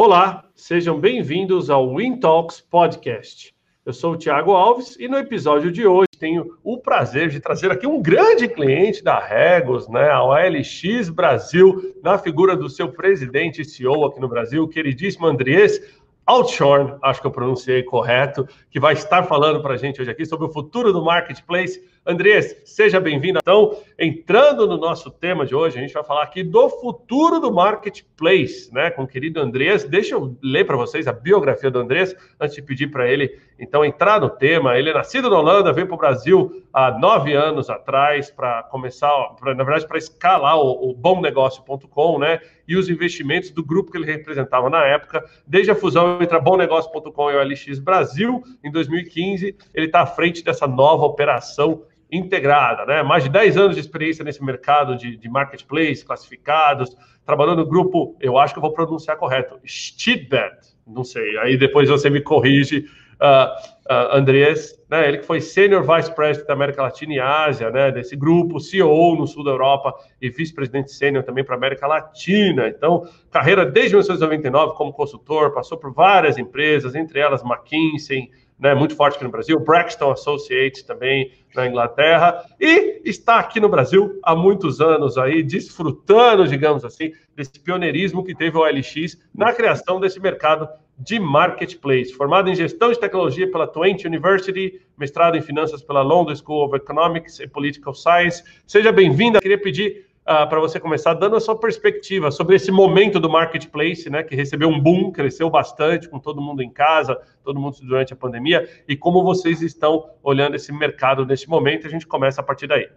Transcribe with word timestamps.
Olá, 0.00 0.44
sejam 0.54 1.00
bem-vindos 1.00 1.68
ao 1.68 1.96
Win 1.96 2.20
Talks 2.20 2.60
Podcast. 2.60 3.52
Eu 3.84 3.92
sou 3.92 4.12
o 4.12 4.16
Thiago 4.16 4.52
Alves 4.52 4.96
e 4.96 5.08
no 5.08 5.18
episódio 5.18 5.72
de 5.72 5.84
hoje 5.88 6.06
tenho 6.20 6.56
o 6.62 6.78
prazer 6.78 7.30
de 7.30 7.40
trazer 7.40 7.72
aqui 7.72 7.84
um 7.84 8.00
grande 8.00 8.46
cliente 8.46 9.02
da 9.02 9.18
Regos, 9.18 9.88
né, 9.88 10.08
a 10.08 10.22
OLX 10.22 11.08
Brasil, 11.08 11.96
na 12.00 12.16
figura 12.16 12.56
do 12.56 12.70
seu 12.70 12.92
presidente 12.92 13.62
e 13.62 13.64
CEO 13.64 14.04
aqui 14.04 14.20
no 14.20 14.28
Brasil, 14.28 14.68
queridíssimo 14.68 15.26
Andrés 15.26 15.80
Altshorn, 16.24 16.96
acho 17.02 17.20
que 17.20 17.26
eu 17.26 17.32
pronunciei 17.32 17.82
correto, 17.82 18.46
que 18.70 18.78
vai 18.78 18.92
estar 18.92 19.24
falando 19.24 19.60
para 19.60 19.74
a 19.74 19.76
gente 19.76 20.00
hoje 20.00 20.12
aqui 20.12 20.24
sobre 20.24 20.46
o 20.46 20.52
futuro 20.52 20.92
do 20.92 21.02
marketplace 21.02 21.82
Andrés, 22.08 22.62
seja 22.64 22.98
bem-vindo. 22.98 23.38
Então, 23.38 23.82
entrando 23.98 24.66
no 24.66 24.78
nosso 24.78 25.10
tema 25.10 25.44
de 25.44 25.54
hoje, 25.54 25.76
a 25.76 25.82
gente 25.82 25.92
vai 25.92 26.02
falar 26.02 26.22
aqui 26.22 26.42
do 26.42 26.70
futuro 26.70 27.38
do 27.38 27.52
marketplace, 27.52 28.72
né? 28.72 28.90
Com 28.90 29.02
o 29.02 29.06
querido 29.06 29.38
Andrés. 29.38 29.84
Deixa 29.84 30.14
eu 30.14 30.34
ler 30.42 30.64
para 30.64 30.74
vocês 30.74 31.06
a 31.06 31.12
biografia 31.12 31.70
do 31.70 31.78
Andrés 31.78 32.16
antes 32.40 32.56
de 32.56 32.62
pedir 32.62 32.86
para 32.86 33.06
ele, 33.06 33.38
então, 33.58 33.84
entrar 33.84 34.22
no 34.22 34.30
tema. 34.30 34.78
Ele 34.78 34.88
é 34.88 34.94
nascido 34.94 35.28
na 35.28 35.38
Holanda, 35.38 35.70
veio 35.70 35.86
para 35.86 35.96
o 35.96 35.98
Brasil 35.98 36.64
há 36.72 36.98
nove 36.98 37.34
anos 37.34 37.68
atrás 37.68 38.30
para 38.30 38.62
começar, 38.62 39.12
pra, 39.38 39.54
na 39.54 39.62
verdade, 39.62 39.86
para 39.86 39.98
escalar 39.98 40.56
o, 40.56 40.90
o 40.90 40.94
bomnegócio.com, 40.94 42.18
né? 42.18 42.40
E 42.66 42.74
os 42.74 42.88
investimentos 42.88 43.50
do 43.50 43.62
grupo 43.62 43.92
que 43.92 43.98
ele 43.98 44.06
representava 44.06 44.70
na 44.70 44.82
época, 44.82 45.22
desde 45.46 45.72
a 45.72 45.74
fusão 45.74 46.22
entre 46.22 46.38
a 46.38 46.40
bomnegócio.com 46.40 47.30
e 47.30 47.34
o 47.34 47.42
LX 47.42 47.78
Brasil 47.80 48.42
em 48.64 48.72
2015, 48.72 49.54
ele 49.74 49.86
está 49.86 50.00
à 50.00 50.06
frente 50.06 50.42
dessa 50.42 50.66
nova 50.66 51.04
operação 51.04 51.82
integrada, 52.10 52.86
né? 52.86 53.02
Mais 53.02 53.24
de 53.24 53.30
10 53.30 53.56
anos 53.56 53.74
de 53.74 53.80
experiência 53.80 54.24
nesse 54.24 54.42
mercado 54.42 54.96
de, 54.96 55.16
de 55.16 55.28
marketplace, 55.28 56.04
classificados, 56.04 56.96
trabalhando 57.24 57.58
no 57.58 57.66
grupo, 57.66 58.16
eu 58.20 58.38
acho 58.38 58.54
que 58.54 58.58
eu 58.58 58.62
vou 58.62 58.72
pronunciar 58.72 59.16
correto, 59.16 59.58
Stidbet, 59.64 60.56
não 60.86 61.04
sei, 61.04 61.36
aí 61.38 61.56
depois 61.56 61.88
você 61.88 62.08
me 62.08 62.22
corrige, 62.22 62.86
uh, 63.20 63.92
uh, 63.92 64.16
Andrés, 64.16 64.78
né? 64.88 65.06
Ele 65.06 65.18
que 65.18 65.26
foi 65.26 65.40
Senior 65.40 65.82
Vice 65.82 66.14
President 66.14 66.46
da 66.46 66.54
América 66.54 66.82
Latina 66.82 67.14
e 67.14 67.20
Ásia, 67.20 67.70
né? 67.70 67.90
Desse 67.90 68.16
grupo, 68.16 68.58
CEO 68.58 69.16
no 69.16 69.26
sul 69.26 69.44
da 69.44 69.50
Europa 69.50 69.94
e 70.20 70.30
vice-presidente 70.30 70.92
sênior 70.92 71.24
também 71.24 71.44
para 71.44 71.56
América 71.56 71.86
Latina. 71.86 72.68
Então, 72.68 73.06
carreira 73.30 73.66
desde 73.66 73.90
1999 73.90 74.74
como 74.74 74.92
consultor, 74.92 75.52
passou 75.52 75.76
por 75.76 75.92
várias 75.92 76.38
empresas, 76.38 76.94
entre 76.94 77.20
elas 77.20 77.42
McKinsey, 77.42 78.30
né, 78.58 78.74
muito 78.74 78.96
forte 78.96 79.14
aqui 79.14 79.24
no 79.24 79.30
Brasil, 79.30 79.58
Braxton 79.60 80.10
Associates 80.10 80.82
também 80.82 81.32
na 81.54 81.66
Inglaterra, 81.66 82.44
e 82.60 83.00
está 83.04 83.38
aqui 83.38 83.60
no 83.60 83.68
Brasil 83.68 84.18
há 84.22 84.34
muitos 84.34 84.80
anos 84.80 85.16
aí, 85.16 85.42
desfrutando, 85.42 86.46
digamos 86.46 86.84
assim, 86.84 87.12
desse 87.36 87.58
pioneirismo 87.60 88.24
que 88.24 88.34
teve 88.34 88.56
o 88.56 88.60
OLX 88.60 89.16
na 89.34 89.52
criação 89.52 90.00
desse 90.00 90.20
mercado 90.20 90.68
de 90.98 91.20
marketplace. 91.20 92.12
Formado 92.12 92.50
em 92.50 92.54
gestão 92.56 92.90
de 92.90 92.98
tecnologia 92.98 93.48
pela 93.50 93.68
Twente 93.68 94.06
University, 94.06 94.80
mestrado 94.98 95.36
em 95.36 95.40
finanças 95.40 95.80
pela 95.80 96.02
London 96.02 96.34
School 96.34 96.66
of 96.66 96.76
Economics 96.76 97.38
e 97.38 97.46
Political 97.46 97.94
Science. 97.94 98.42
Seja 98.66 98.90
bem-vinda. 98.90 99.40
Queria 99.40 99.60
pedir 99.60 100.07
uh, 100.28 100.46
para 100.46 100.60
você 100.60 100.78
começar 100.78 101.14
dando 101.14 101.36
a 101.36 101.40
sua 101.40 101.58
perspectiva 101.58 102.30
sobre 102.30 102.56
esse 102.56 102.70
momento 102.70 103.18
do 103.18 103.30
marketplace, 103.30 104.10
né, 104.10 104.22
que 104.22 104.36
recebeu 104.36 104.68
um 104.68 104.78
boom, 104.78 105.10
cresceu 105.10 105.48
bastante 105.48 106.08
com 106.08 106.18
todo 106.18 106.40
mundo 106.40 106.62
em 106.62 106.70
casa, 106.70 107.18
todo 107.42 107.58
mundo 107.58 107.78
durante 107.80 108.12
a 108.12 108.16
pandemia, 108.16 108.68
e 108.86 108.94
como 108.94 109.22
vocês 109.22 109.62
estão 109.62 110.10
olhando 110.22 110.54
esse 110.54 110.70
mercado 110.72 111.24
nesse 111.24 111.48
momento. 111.48 111.86
A 111.86 111.90
gente 111.90 112.06
começa 112.06 112.40
a 112.40 112.44
partir 112.44 112.66
daí. 112.66 112.88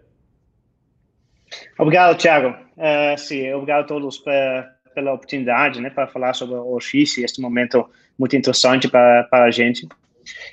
Obrigado, 1.78 2.16
Thiago. 2.18 2.54
Uh, 2.76 3.18
sim, 3.18 3.52
obrigado 3.52 3.80
a 3.80 3.86
todos 3.86 4.18
pra, 4.18 4.70
pela 4.94 5.12
oportunidade 5.12 5.80
né, 5.80 5.90
para 5.90 6.06
falar 6.06 6.34
sobre 6.34 6.54
o 6.54 6.78
e 6.94 7.24
este 7.24 7.40
momento 7.40 7.88
muito 8.18 8.36
interessante 8.36 8.88
para, 8.88 9.24
para 9.24 9.44
a 9.44 9.50
gente. 9.50 9.88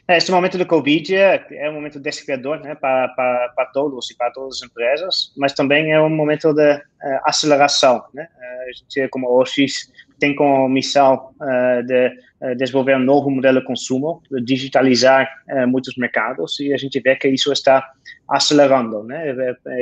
É, 0.08 0.18
esse 0.18 0.32
momento 0.32 0.58
do 0.58 0.66
Covid 0.66 1.16
é, 1.16 1.46
é 1.52 1.70
um 1.70 1.74
momento 1.74 2.00
desafiador 2.00 2.60
né, 2.60 2.76
para, 2.76 3.08
para, 3.10 3.50
para 3.50 3.66
todos 3.68 4.10
e 4.10 4.18
para 4.18 4.32
todas 4.32 4.58
as 4.58 4.70
empresas, 4.70 5.34
mas 5.38 5.54
também 5.54 5.92
é 5.92 6.02
um 6.02 6.10
momento 6.10 6.54
de 6.54 6.74
uh, 6.76 6.82
aceleração. 7.24 8.04
Né? 8.14 8.28
Uh, 8.38 8.70
a 8.70 8.72
gente, 8.72 9.10
como 9.10 9.28
OX, 9.40 9.92
tem 10.20 10.36
como 10.36 10.68
missão 10.68 11.32
uh, 11.40 11.84
de 11.84 12.08
uh, 12.42 12.56
desenvolver 12.56 12.96
um 12.96 13.04
novo 13.04 13.30
modelo 13.30 13.60
de 13.60 13.66
consumo, 13.66 14.22
de 14.32 14.42
digitalizar 14.42 15.30
muitos 15.68 15.96
mercados, 15.98 16.60
e 16.60 16.74
a 16.74 16.78
gente 16.78 17.00
vê 17.00 17.16
que 17.16 17.28
isso 17.28 17.52
está 17.52 17.92
acelerando. 18.28 19.04
Né? 19.04 19.36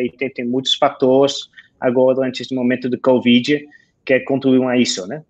E 0.04 0.12
tem, 0.18 0.30
tem 0.30 0.46
muitos 0.46 0.75
fatores 0.75 1.50
agora 1.80 2.16
durante 2.16 2.42
esse 2.42 2.54
momento 2.54 2.90
do 2.90 3.00
Covid 3.00 3.66
que 4.07 4.22
contribuem 4.22 4.69
a 4.69 4.78
isso, 4.78 5.06
né? 5.06 5.22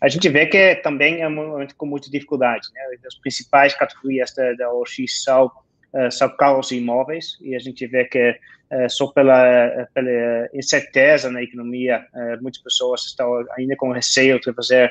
A 0.00 0.08
gente 0.08 0.28
vê 0.28 0.44
que 0.44 0.74
também 0.82 1.20
é 1.22 1.28
um 1.28 1.34
momento 1.34 1.76
com 1.76 1.86
muita 1.86 2.10
dificuldade, 2.10 2.66
né? 2.74 2.80
As 3.06 3.14
principais 3.14 3.72
categorias 3.72 4.34
da, 4.34 4.52
da 4.54 4.72
OX 4.72 5.22
são, 5.22 5.46
uh, 5.46 6.10
são 6.10 6.28
carros 6.28 6.72
e 6.72 6.78
imóveis, 6.78 7.38
e 7.40 7.54
a 7.54 7.60
gente 7.60 7.86
vê 7.86 8.04
que 8.04 8.30
uh, 8.32 8.90
só 8.90 9.06
pela, 9.12 9.86
pela 9.94 10.48
incerteza 10.52 11.30
na 11.30 11.40
economia, 11.40 12.04
muitas 12.42 12.60
pessoas 12.60 13.02
estão 13.02 13.44
ainda 13.56 13.76
com 13.76 13.92
receio 13.92 14.40
de 14.40 14.52
fazer 14.52 14.90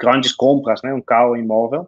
grandes 0.00 0.32
compras, 0.32 0.80
né? 0.82 0.94
Um 0.94 1.02
carro 1.02 1.36
imóvel. 1.36 1.86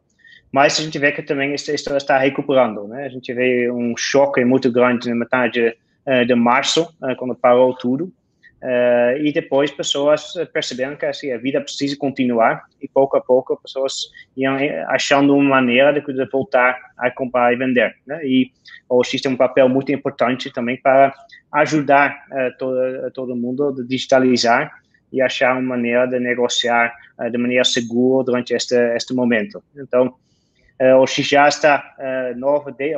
Mas 0.53 0.79
a 0.79 0.83
gente 0.83 0.99
vê 0.99 1.13
que 1.13 1.23
também 1.23 1.55
isso 1.55 1.71
está 1.73 2.19
recuperando, 2.19 2.87
né? 2.87 3.07
A 3.07 3.09
gente 3.09 3.33
vê 3.33 3.71
um 3.71 3.97
choque 3.97 4.45
muito 4.45 4.71
grande 4.71 5.09
na 5.09 5.15
metade 5.15 5.75
de 6.27 6.35
março, 6.35 6.89
quando 7.19 7.35
parou 7.35 7.75
tudo, 7.75 8.13
Uh, 8.61 9.17
e 9.23 9.33
depois 9.33 9.71
pessoas 9.71 10.33
perceberam 10.53 10.97
que 10.97 11.07
assim, 11.07 11.31
a 11.31 11.39
vida 11.39 11.61
precisa 11.61 11.97
continuar 11.97 12.65
e 12.83 12.89
pouco 12.89 13.17
a 13.17 13.21
pouco 13.21 13.57
pessoas 13.57 14.11
iam 14.37 14.57
achando 14.89 15.33
uma 15.37 15.61
maneira 15.61 15.93
de, 15.93 16.01
voltar 16.31 16.77
a 16.99 17.09
comprar 17.09 17.53
e 17.53 17.57
vender. 17.57 17.95
Né? 18.05 18.21
E 18.25 18.51
o 18.89 19.05
X 19.05 19.21
tem 19.21 19.31
um 19.31 19.37
papel 19.37 19.69
muito 19.69 19.93
importante 19.93 20.53
também 20.53 20.77
para 20.77 21.15
ajudar 21.53 22.25
uh, 22.33 22.59
todo, 22.59 23.11
todo 23.13 23.37
mundo 23.37 23.69
a 23.69 23.87
digitalizar 23.87 24.73
e 25.13 25.23
achar 25.23 25.53
uma 25.53 25.77
maneira 25.77 26.07
de 26.07 26.19
negociar 26.19 26.93
uh, 27.17 27.31
de 27.31 27.39
maneira 27.39 27.63
segura 27.63 28.25
durante 28.25 28.55
este, 28.55 28.75
este 28.97 29.15
momento. 29.15 29.63
Então, 29.77 30.15
o 31.01 31.07
X 31.09 31.27
já 31.27 31.49
está, 31.49 31.97
novo, 32.37 32.71
de, 32.71 32.93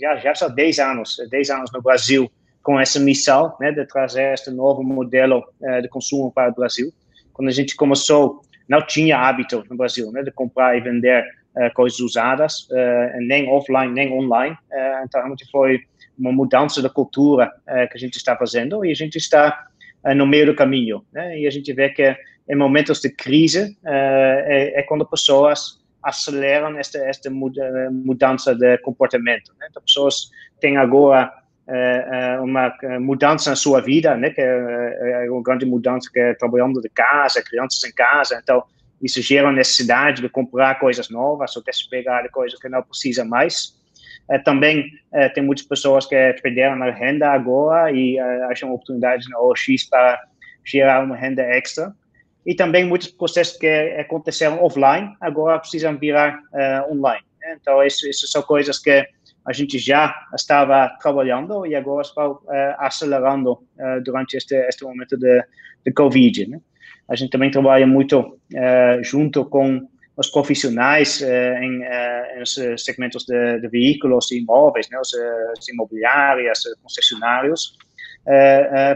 já, 0.00 0.16
já 0.16 0.32
está 0.32 0.48
10 0.48 0.78
anos, 0.80 1.16
10 1.30 1.50
anos 1.50 1.70
no 1.72 1.80
Brasil, 1.80 2.28
com 2.64 2.80
essa 2.80 2.98
missão 2.98 3.54
né, 3.60 3.70
de 3.70 3.84
trazer 3.84 4.32
este 4.32 4.50
novo 4.50 4.82
modelo 4.82 5.44
uh, 5.60 5.82
de 5.82 5.88
consumo 5.88 6.32
para 6.32 6.50
o 6.50 6.54
Brasil. 6.54 6.90
Quando 7.32 7.48
a 7.48 7.52
gente 7.52 7.76
começou, 7.76 8.40
não 8.66 8.80
tinha 8.80 9.18
hábito 9.18 9.62
no 9.70 9.76
Brasil 9.76 10.10
né, 10.10 10.22
de 10.22 10.32
comprar 10.32 10.74
e 10.76 10.80
vender 10.80 11.22
uh, 11.54 11.72
coisas 11.74 12.00
usadas, 12.00 12.66
uh, 12.70 13.20
nem 13.20 13.48
offline, 13.50 13.92
nem 13.92 14.10
online. 14.12 14.56
então, 15.04 15.20
realmente 15.20 15.48
foi 15.50 15.82
uma 16.18 16.32
mudança 16.32 16.80
da 16.80 16.88
cultura 16.88 17.52
que 17.90 17.96
a 17.96 17.98
gente 17.98 18.16
está 18.16 18.36
fazendo 18.36 18.84
e 18.84 18.92
a 18.92 18.94
gente 18.94 19.16
está 19.16 19.66
no 20.14 20.24
meio 20.24 20.46
do 20.46 20.54
caminho. 20.54 21.04
Né, 21.12 21.40
e 21.40 21.46
a 21.46 21.50
gente 21.50 21.72
vê 21.72 21.90
que 21.90 22.16
em 22.48 22.54
momentos 22.54 23.00
de 23.00 23.10
crise 23.10 23.76
é, 23.84 24.74
é, 24.76 24.82
quando 24.84 25.04
pessoas 25.04 25.80
aceleram 26.00 26.78
esta, 26.78 26.98
esta 26.98 27.30
mudança 27.30 28.54
de 28.54 28.78
comportamento. 28.78 29.52
Né? 29.58 29.66
Então, 29.70 29.82
pessoas 29.82 30.30
têm 30.60 30.76
agora 30.76 31.32
uma 32.42 32.74
é, 32.82 32.98
mudança 32.98 33.50
na 33.50 33.56
sua 33.56 33.80
vida, 33.80 34.16
né, 34.16 34.30
que 34.30 34.40
é, 34.40 35.26
uma 35.30 35.42
grande 35.42 35.64
mudança 35.64 36.10
que 36.12 36.20
é 36.20 36.34
trabalhando 36.34 36.80
de 36.80 36.88
casa, 36.90 37.42
crianças 37.42 37.82
em 37.84 37.92
casa, 37.92 38.38
então 38.42 38.64
isso 39.02 39.20
gera 39.22 39.50
necessidade 39.50 40.22
de 40.22 40.28
comprar 40.28 40.78
coisas 40.78 41.08
novas 41.08 41.56
ou 41.56 41.62
despegar 41.62 42.28
coisas 42.30 42.58
que 42.58 42.68
não 42.68 42.82
precisa 42.82 43.24
mais. 43.24 43.74
É, 44.30 44.38
também 44.38 44.86
é, 45.12 45.28
tem 45.28 45.42
muitas 45.42 45.66
pessoas 45.66 46.06
que 46.06 46.16
perderam 46.42 46.82
a 46.82 46.90
renda 46.90 47.30
agora 47.30 47.92
e 47.92 48.18
é, 48.18 48.44
acham 48.44 48.72
oportunidades 48.72 49.28
na 49.28 49.38
OX 49.40 49.84
para 49.88 50.22
gerar 50.64 51.04
uma 51.04 51.16
renda 51.16 51.42
extra. 51.42 51.94
E 52.46 52.54
também 52.54 52.84
muitos 52.84 53.08
processos 53.08 53.58
que 53.58 53.66
aconteceram 53.98 54.62
offline 54.62 55.14
agora 55.20 55.58
precisam 55.58 55.96
virar 55.96 56.38
online. 56.90 57.24
Né? 57.40 57.56
Então, 57.58 57.82
isso, 57.82 58.06
isso 58.06 58.26
são 58.26 58.42
coisas 58.42 58.78
que 58.78 59.06
a 59.46 59.52
gente 59.52 59.78
já 59.78 60.14
estava 60.34 60.88
trabalhando 61.00 61.66
e 61.66 61.74
agora 61.74 62.02
está 62.02 62.28
uh, 62.28 62.40
acelerando 62.78 63.52
uh, 63.52 64.02
durante 64.02 64.36
este, 64.36 64.54
este 64.54 64.84
momento 64.84 65.16
de, 65.18 65.44
de 65.84 65.92
Covid. 65.92 66.48
Né? 66.48 66.60
A 67.08 67.14
gente 67.14 67.30
também 67.30 67.50
trabalha 67.50 67.86
muito 67.86 68.20
uh, 68.20 69.02
junto 69.02 69.44
com 69.44 69.86
os 70.16 70.28
profissionais 70.28 71.20
em, 71.20 71.82
em 71.82 72.40
os 72.40 72.54
segmentos 72.76 73.24
de, 73.24 73.58
de, 73.60 73.66
veículos 73.66 74.30
e 74.30 74.38
imóveis, 74.38 74.88
né? 74.88 74.96
os, 75.00 75.12
os 75.58 75.68
imobiliários, 75.68 76.60
concessionários, 76.80 77.76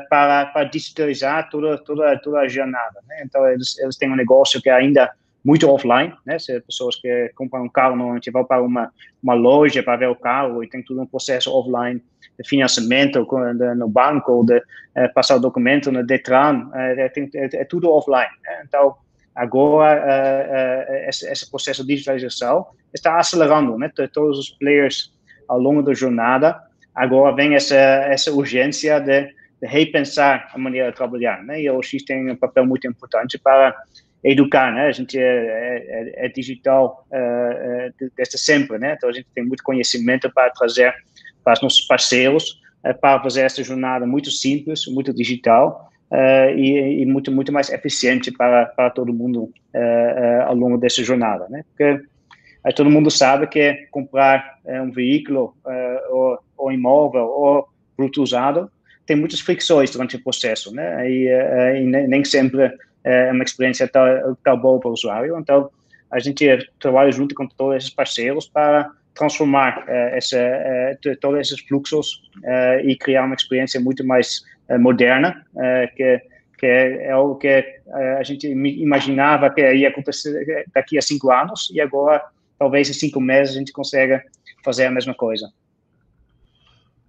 para, 0.09 0.47
para 0.47 0.65
digitalizar 0.69 1.51
toda, 1.51 1.77
toda, 1.79 2.17
toda 2.21 2.39
a 2.39 2.47
jornada. 2.47 3.01
Né? 3.09 3.23
Então, 3.25 3.49
eles, 3.49 3.77
eles 3.81 3.97
têm 3.97 4.13
um 4.13 4.15
negócio 4.15 4.63
que 4.63 4.71
ainda 4.71 5.11
muito 5.49 5.67
offline, 5.67 6.13
né? 6.27 6.39
Se 6.39 6.61
pessoas 6.61 6.97
que 6.97 7.33
compram 7.35 7.65
um 7.65 7.71
carro 7.71 7.97
normalmente 7.97 8.31
vão 8.31 8.45
para 8.45 8.61
uma 8.63 8.93
uma 9.23 9.33
loja 9.33 9.83
para 9.83 9.97
ver 9.97 10.11
o 10.11 10.15
carro 10.15 10.63
e 10.63 10.69
tem 10.69 10.83
tudo 10.83 11.01
um 11.01 11.07
processo 11.07 11.51
offline 11.51 12.03
de 12.39 12.47
financiamento 12.47 13.27
no 13.75 13.89
banco, 13.89 14.45
de 14.45 14.63
é, 14.95 15.09
passar 15.09 15.39
documento 15.39 15.91
no 15.91 16.05
Detran, 16.05 16.69
é, 16.75 17.07
é, 17.07 17.13
é, 17.35 17.63
é 17.63 17.65
tudo 17.65 17.91
offline. 17.91 18.31
Né? 18.45 18.63
Então 18.67 18.95
agora 19.35 20.05
uh, 20.05 21.09
esse, 21.09 21.27
esse, 21.33 21.51
processo 21.51 21.83
de 21.83 21.95
digitalização 21.95 22.67
está 22.93 23.19
acelerando, 23.19 23.79
né? 23.79 23.91
Todos 24.13 24.39
os 24.39 24.51
players 24.51 25.11
ao 25.49 25.59
longo 25.59 25.83
da 25.83 25.95
jornada, 25.95 26.61
agora 26.95 27.35
vem 27.35 27.55
essa, 27.55 27.75
essa 27.75 28.31
urgência 28.31 29.01
de, 29.01 29.23
de 29.63 29.67
repensar 29.67 30.51
a 30.53 30.59
maneira 30.59 30.91
de 30.91 30.97
trabalhar, 30.97 31.43
né? 31.43 31.63
E 31.63 31.71
o 31.71 31.83
X 31.83 32.05
tem 32.05 32.31
um 32.31 32.37
papel 32.37 32.67
muito 32.67 32.87
importante 32.87 33.39
para 33.39 33.75
educar, 34.23 34.73
né? 34.73 34.87
A 34.87 34.93
gente 34.93 35.19
é, 35.19 35.23
é, 35.23 36.27
é 36.27 36.29
digital 36.29 37.07
uh, 37.11 38.11
desde 38.17 38.39
sempre, 38.39 38.79
né? 38.79 38.95
Então 38.97 39.09
a 39.09 39.13
gente 39.13 39.27
tem 39.35 39.45
muito 39.45 39.63
conhecimento 39.63 40.31
para 40.33 40.51
trazer 40.51 40.93
para 41.45 41.55
os 41.55 41.63
nossos 41.63 41.87
parceiros 41.87 42.61
uh, 42.85 42.99
para 43.01 43.23
fazer 43.23 43.43
essa 43.43 43.63
jornada 43.63 44.07
muito 44.07 44.31
simples, 44.31 44.87
muito 44.87 45.13
digital 45.13 45.89
e, 46.57 47.03
e, 47.03 47.07
muito 47.07 47.31
muito 47.31 47.53
mais 47.53 47.69
eficiente 47.69 48.33
para, 48.33 48.65
para 48.65 48.89
todo 48.89 49.13
mundo 49.13 49.53
ao 50.47 50.55
longo 50.55 50.79
dessa 50.79 51.05
jornada, 51.05 51.47
né? 51.51 51.63
Porque 51.69 52.03
todo 52.75 52.89
mundo 52.89 53.11
sabe 53.11 53.47
que 53.47 53.87
comprar 53.91 54.59
um 54.67 54.91
veículo 54.91 55.55
ou, 56.09 56.39
ou 56.57 56.73
imóvel 56.73 57.25
ou 57.25 57.69
produto 57.95 58.23
usado 58.23 58.71
tem 59.05 59.17
muitas 59.17 59.41
fricções 59.41 59.91
durante 59.91 60.17
o 60.17 60.23
processo, 60.23 60.75
né? 60.75 61.11
E, 61.11 61.29
e 61.79 61.85
nem 61.85 62.25
sempre 62.25 62.73
é 63.09 63.33
uma 63.33 63.45
experiência 63.45 63.89
tão, 63.89 64.37
tão 64.45 64.59
boa 64.59 64.79
para 64.79 64.91
o 64.91 64.93
usuário. 64.93 65.39
Então, 65.39 65.71
a 66.11 66.19
gente 66.19 66.47
trabalha 66.79 67.11
junto 67.11 67.35
com 67.35 67.47
todos 67.47 67.77
esses 67.77 67.91
parceiros 67.91 68.49
para 68.49 68.91
transformar 69.15 69.79
uh, 69.81 69.91
essa, 70.15 70.39
uh, 70.39 71.17
todos 71.21 71.41
esses 71.41 71.61
fluxos 71.67 72.23
uh, 72.39 72.81
e 72.85 72.97
criar 72.97 73.25
uma 73.25 73.35
experiência 73.35 73.81
muito 73.81 74.07
mais 74.07 74.43
moderna, 74.79 75.47
que, 75.97 76.21
que 76.59 76.67
é 76.67 77.11
algo 77.11 77.37
que 77.37 77.65
a 78.19 78.23
gente 78.23 78.47
imaginava 78.47 79.49
que 79.49 79.63
ia 79.63 79.89
acontecer 79.89 80.67
daqui 80.75 80.99
a 80.99 81.01
cinco 81.01 81.33
anos 81.33 81.71
e 81.73 81.81
agora, 81.81 82.23
talvez 82.59 82.91
em 82.91 82.93
cinco 82.93 83.19
meses, 83.19 83.57
a 83.57 83.59
gente 83.61 83.73
consiga 83.73 84.23
fazer 84.63 84.85
a 84.85 84.91
mesma 84.91 85.15
coisa. 85.15 85.51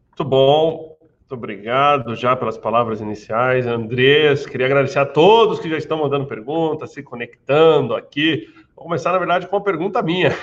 Muito 0.08 0.24
bom. 0.24 0.89
Muito 1.30 1.44
obrigado 1.44 2.16
já 2.16 2.36
pelas 2.36 2.58
palavras 2.58 3.02
iniciais. 3.02 3.68
Andrés, 3.68 4.48
queria 4.48 4.66
agradecer 4.66 4.98
a 4.98 5.06
todos 5.06 5.60
que 5.60 5.70
já 5.70 5.78
estão 5.78 6.00
mandando 6.00 6.26
perguntas, 6.26 6.92
se 6.92 7.04
conectando 7.04 7.94
aqui. 7.94 8.52
Vou 8.76 8.86
começar, 8.86 9.12
na 9.12 9.20
verdade, 9.20 9.46
com 9.46 9.56
uma 9.56 9.64
pergunta 9.64 10.02
minha. 10.02 10.36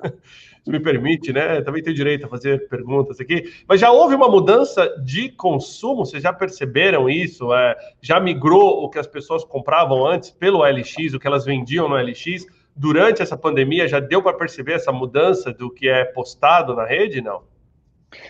Se 0.64 0.70
me 0.70 0.80
permite, 0.80 1.30
né? 1.30 1.60
Também 1.60 1.82
tenho 1.82 1.94
direito 1.94 2.24
a 2.24 2.28
fazer 2.28 2.66
perguntas 2.70 3.20
aqui. 3.20 3.52
Mas 3.68 3.82
já 3.82 3.90
houve 3.90 4.14
uma 4.14 4.30
mudança 4.30 4.88
de 5.04 5.28
consumo? 5.28 6.06
Vocês 6.06 6.22
já 6.22 6.32
perceberam 6.32 7.08
isso? 7.08 7.52
É, 7.52 7.76
já 8.00 8.18
migrou 8.18 8.82
o 8.82 8.88
que 8.88 8.98
as 8.98 9.06
pessoas 9.06 9.44
compravam 9.44 10.06
antes 10.06 10.30
pelo 10.30 10.64
LX, 10.64 11.12
o 11.12 11.18
que 11.18 11.26
elas 11.26 11.44
vendiam 11.44 11.86
no 11.86 11.96
LX? 11.96 12.46
Durante 12.74 13.20
essa 13.20 13.36
pandemia, 13.36 13.86
já 13.86 14.00
deu 14.00 14.22
para 14.22 14.38
perceber 14.38 14.72
essa 14.72 14.90
mudança 14.90 15.52
do 15.52 15.70
que 15.70 15.86
é 15.86 16.02
postado 16.02 16.74
na 16.74 16.86
rede? 16.86 17.20
Não? 17.20 17.42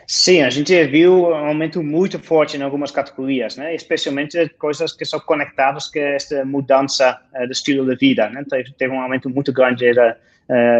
Sim, 0.06 0.43
a 0.43 0.50
gente 0.50 0.85
viu 0.87 1.29
um 1.29 1.35
aumento 1.35 1.82
muito 1.82 2.19
forte 2.19 2.56
em 2.56 2.62
algumas 2.62 2.91
categorias, 2.91 3.56
né? 3.56 3.75
especialmente 3.75 4.49
coisas 4.59 4.93
que 4.93 5.05
são 5.05 5.19
conectadas 5.21 5.88
com 5.88 5.99
esta 5.99 6.44
mudança 6.44 7.19
uh, 7.35 7.47
do 7.47 7.53
estilo 7.53 7.87
de 7.87 7.97
vida. 7.97 8.29
Né? 8.29 8.44
Teve 8.77 8.93
um 8.93 9.00
aumento 9.00 9.31
muito 9.31 9.53
grande 9.53 9.93
da 9.94 10.17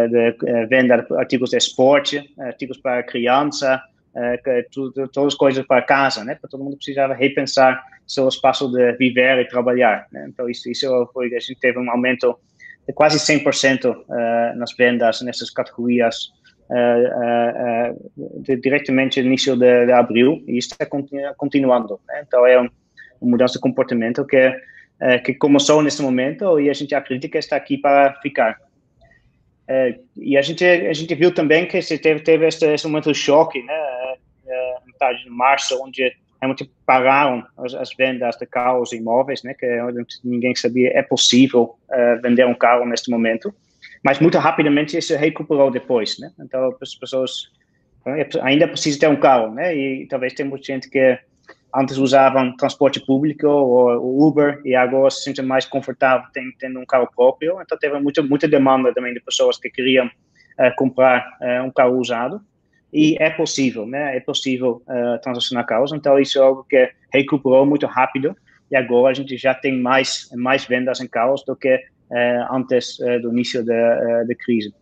de, 0.09 0.29
uh, 0.29 0.67
venda 0.67 0.97
de 0.97 1.15
artigos 1.15 1.51
de 1.51 1.57
esporte, 1.57 2.33
artigos 2.39 2.77
para 2.77 3.03
criança, 3.03 3.81
tudo, 4.73 5.07
todas 5.07 5.33
as 5.33 5.37
coisas 5.37 5.65
para 5.65 5.81
casa, 5.81 6.25
né? 6.25 6.35
Porque 6.35 6.49
todo 6.49 6.61
mundo 6.61 6.75
precisava 6.75 7.13
repensar 7.13 7.81
seu 8.05 8.27
espaço 8.27 8.69
de 8.69 8.91
viver 8.97 9.39
e 9.39 9.45
trabalhar. 9.45 10.07
Né? 10.11 10.25
Então, 10.27 10.49
isso, 10.49 10.69
isso 10.69 11.09
foi, 11.13 11.33
a 11.33 11.39
gente 11.39 11.55
teve 11.55 11.79
um 11.79 11.89
aumento 11.89 12.37
de 12.85 12.93
quase 12.93 13.17
100% 13.17 13.95
nas 14.57 14.75
vendas 14.75 15.21
nessas 15.21 15.49
categorias 15.49 16.33
diretamente 18.61 19.21
no 19.21 19.27
início 19.27 19.55
de, 19.55 19.85
de, 19.85 19.91
abril 19.91 20.43
e 20.47 20.57
está 20.57 20.85
continuando. 21.37 21.99
Né? 22.07 22.23
Então 22.25 22.45
é 22.45 22.57
uma 22.59 22.71
mudança 23.21 23.55
de 23.55 23.59
comportamento 23.59 24.25
que 24.25 24.53
que 25.23 25.33
começou 25.33 25.81
nesse 25.81 25.99
momento 25.99 26.59
e 26.59 26.69
a 26.69 26.73
gente 26.73 26.93
acredita 26.93 27.27
que 27.27 27.37
está 27.39 27.55
aqui 27.55 27.75
para 27.75 28.13
ficar. 28.21 28.61
e 30.15 30.37
a 30.37 30.41
gente 30.43 30.63
a 30.63 30.93
gente 30.93 31.15
viu 31.15 31.33
também 31.33 31.67
que 31.67 31.81
se 31.81 31.97
teve 31.97 32.21
teve 32.21 32.47
esse 32.47 32.87
momento 32.87 33.11
de 33.11 33.17
choque, 33.17 33.63
né? 33.63 33.73
metade 34.85 35.23
de 35.23 35.29
março, 35.29 35.81
onde 35.83 36.15
realmente 36.39 36.69
pararam 36.85 37.43
as, 37.57 37.73
as, 37.73 37.95
vendas 37.95 38.35
de 38.37 38.45
carros 38.45 38.93
e 38.93 38.97
imóveis, 38.97 39.41
né? 39.43 39.55
Que 39.55 39.67
ninguém 40.23 40.53
sabia 40.55 40.91
é 40.93 41.01
possível 41.01 41.75
vender 42.21 42.45
um 42.45 42.53
carro 42.53 42.85
neste 42.85 43.09
momento 43.09 43.53
mas 44.03 44.19
muito 44.19 44.37
rapidamente 44.37 44.97
isso 44.97 45.15
recuperou 45.15 45.69
depois, 45.69 46.17
né? 46.19 46.31
Então 46.39 46.75
as 46.81 46.95
pessoas 46.95 47.51
é, 48.05 48.27
ainda 48.41 48.67
precisam 48.67 48.99
ter 48.99 49.07
um 49.07 49.19
carro, 49.19 49.53
né? 49.53 49.75
E 49.75 50.07
talvez 50.07 50.33
tem 50.33 50.45
muita 50.45 50.65
gente 50.65 50.89
que 50.89 51.19
antes 51.73 51.97
usavam 51.97 52.55
transporte 52.55 52.99
público 52.99 53.47
ou 53.47 54.27
Uber 54.27 54.61
e 54.65 54.75
agora 54.75 55.09
se 55.09 55.23
sente 55.23 55.41
mais 55.41 55.65
confortável 55.65 56.27
tendo 56.59 56.79
um 56.79 56.85
carro 56.85 57.09
próprio. 57.15 57.61
Então 57.61 57.77
teve 57.77 57.99
muita 57.99 58.21
muita 58.21 58.47
demanda 58.47 58.93
também 58.93 59.13
de 59.13 59.19
pessoas 59.21 59.57
que 59.57 59.69
queriam 59.69 60.07
uh, 60.07 60.75
comprar 60.77 61.37
uh, 61.41 61.63
um 61.63 61.71
carro 61.71 61.97
usado 61.97 62.41
e 62.91 63.15
é 63.19 63.29
possível, 63.29 63.85
né? 63.85 64.17
É 64.17 64.19
possível 64.19 64.81
uh, 64.87 65.21
transacionar 65.21 65.65
carros. 65.65 65.93
Então 65.93 66.19
isso 66.19 66.39
é 66.39 66.41
algo 66.41 66.65
que 66.67 66.91
recuperou 67.13 67.65
muito 67.65 67.85
rápido 67.85 68.35
e 68.69 68.75
agora 68.75 69.11
a 69.11 69.13
gente 69.13 69.37
já 69.37 69.53
tem 69.53 69.79
mais 69.79 70.29
mais 70.33 70.65
vendas 70.65 70.99
em 70.99 71.07
carros 71.07 71.43
do 71.45 71.55
que 71.55 71.79
antes 72.51 72.99
eh, 72.99 73.19
do 73.19 73.29
início 73.29 73.65
da, 73.65 73.73
eh, 73.73 74.25
da 74.25 74.35
crise. 74.35 74.73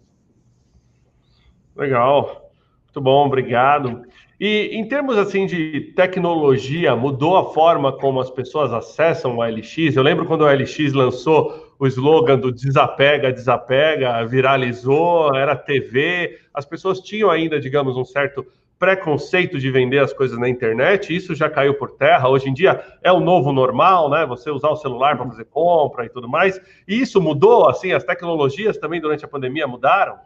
Legal, 1.76 2.52
muito 2.86 3.02
bom, 3.02 3.26
obrigado. 3.26 4.04
E 4.40 4.70
em 4.72 4.88
termos 4.88 5.18
assim 5.18 5.46
de 5.46 5.92
tecnologia, 5.96 6.96
mudou 6.96 7.38
a 7.38 7.54
forma 7.54 7.92
como 7.92 8.22
as 8.22 8.30
pessoas 8.30 8.72
acessam 8.72 9.38
o 9.38 9.44
LX? 9.44 9.96
Eu 9.96 10.04
lembro 10.04 10.26
quando 10.26 10.42
o 10.42 10.52
LX 10.52 10.94
lançou 10.94 11.74
o 11.78 11.86
slogan 11.88 12.40
do 12.40 12.52
desapega, 12.52 13.32
desapega, 13.32 14.26
viralizou, 14.26 15.36
era 15.36 15.56
TV, 15.56 16.40
as 16.54 16.66
pessoas 16.66 17.00
tinham 17.00 17.30
ainda, 17.30 17.60
digamos, 17.60 17.96
um 17.98 18.06
certo 18.06 18.46
preconceito 18.80 19.60
de 19.60 19.70
vender 19.70 20.00
as 20.00 20.14
coisas 20.14 20.40
na 20.40 20.48
internet, 20.48 21.14
isso 21.14 21.36
já 21.36 21.50
caiu 21.50 21.74
por 21.74 21.92
terra. 21.92 22.30
Hoje 22.30 22.50
em 22.50 22.54
dia 22.54 22.82
é 23.04 23.12
o 23.12 23.20
novo 23.20 23.52
normal, 23.52 24.10
né? 24.10 24.26
Você 24.26 24.50
usar 24.50 24.70
o 24.70 24.78
celular 24.78 25.18
para 25.18 25.28
fazer 25.28 25.46
compra 25.46 26.06
e 26.06 26.10
tudo 26.10 26.30
mais. 26.30 26.60
E 26.88 27.02
isso 27.02 27.22
mudou, 27.22 27.70
assim, 27.70 27.92
as 27.92 28.06
tecnologias 28.06 28.78
também 28.78 29.02
durante 29.02 29.26
a 29.26 29.28
pandemia 29.28 29.68
mudaram? 29.68 30.18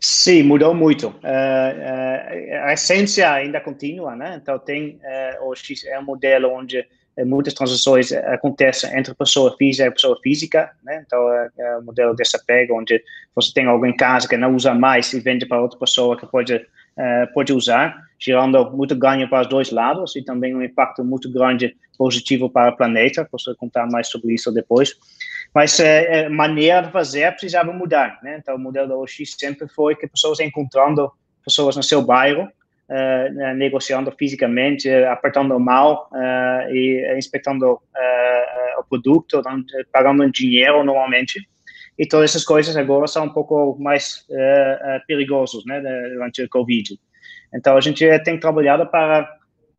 Sim, 0.00 0.42
mudou 0.44 0.74
muito. 0.74 1.08
Uh, 1.08 1.12
uh, 1.12 2.64
a 2.64 2.72
essência 2.72 3.30
ainda 3.30 3.60
continua, 3.60 4.16
né? 4.16 4.38
Então 4.40 4.58
tem 4.58 4.98
uh, 5.40 5.48
o 5.48 5.54
X 5.54 5.84
é 5.84 5.98
um 5.98 6.04
modelo 6.04 6.50
onde 6.50 6.86
muitas 7.26 7.54
transações 7.54 8.12
acontecem 8.12 8.90
entre 8.98 9.14
pessoa 9.14 9.56
física 9.56 9.86
e 9.86 9.90
pessoa 9.90 10.18
física, 10.20 10.70
né? 10.82 11.04
Então 11.06 11.32
é, 11.32 11.48
é 11.58 11.76
o 11.76 11.82
modelo 11.82 12.14
dessa 12.14 12.42
pega 12.44 12.74
onde 12.74 13.00
você 13.34 13.52
tem 13.52 13.66
alguém 13.66 13.92
em 13.92 13.96
casa 13.96 14.28
que 14.28 14.36
não 14.36 14.54
usa 14.54 14.74
mais 14.74 15.12
e 15.12 15.20
vende 15.20 15.46
para 15.46 15.62
outra 15.62 15.78
pessoa 15.78 16.16
que 16.16 16.26
pode 16.26 16.60
uh, 16.98 17.32
pode 17.32 17.52
usar, 17.52 17.96
gerando 18.18 18.70
muito 18.72 18.94
ganho 18.96 19.28
para 19.28 19.42
os 19.42 19.48
dois 19.48 19.70
lados 19.70 20.16
e 20.16 20.24
também 20.24 20.54
um 20.54 20.62
impacto 20.62 21.04
muito 21.04 21.30
grande 21.30 21.76
positivo 21.98 22.48
para 22.48 22.72
o 22.72 22.76
planeta. 22.76 23.26
Posso 23.30 23.54
contar 23.56 23.86
mais 23.86 24.08
sobre 24.08 24.34
isso 24.34 24.50
depois. 24.52 24.94
Mas 25.54 25.78
a 25.80 26.28
uh, 26.28 26.30
maneira 26.32 26.82
de 26.82 26.90
fazer 26.90 27.30
precisava 27.32 27.72
mudar, 27.72 28.18
né? 28.22 28.38
Então, 28.40 28.56
o 28.56 28.58
modelo 28.58 28.88
da 28.88 28.96
OX 28.96 29.16
sempre 29.38 29.68
foi 29.68 29.94
que 29.94 30.06
pessoas 30.06 30.40
encontrando 30.40 31.10
pessoas 31.44 31.76
no 31.76 31.82
seu 31.82 32.02
bairro, 32.02 32.42
uh, 32.42 33.54
negociando 33.54 34.10
fisicamente, 34.12 34.88
apertando 34.90 35.54
a 35.54 35.58
mão 35.58 36.06
e 36.70 37.14
inspectando 37.16 37.78
o 38.78 38.84
produto, 38.88 39.42
pagando 39.92 40.30
dinheiro 40.30 40.82
normalmente 40.82 41.46
e 41.98 42.06
todas 42.06 42.30
essas 42.30 42.44
coisas 42.44 42.76
agora 42.76 43.06
são 43.06 43.26
um 43.26 43.30
pouco 43.30 43.76
mais 43.78 44.26
uh, 44.28 45.06
perigosos, 45.06 45.64
né, 45.64 45.80
durante 46.12 46.42
o 46.42 46.48
Covid. 46.48 46.98
Então, 47.54 47.76
a 47.76 47.80
gente 47.80 48.04
tem 48.20 48.38
trabalhado 48.38 48.86
para, 48.88 49.28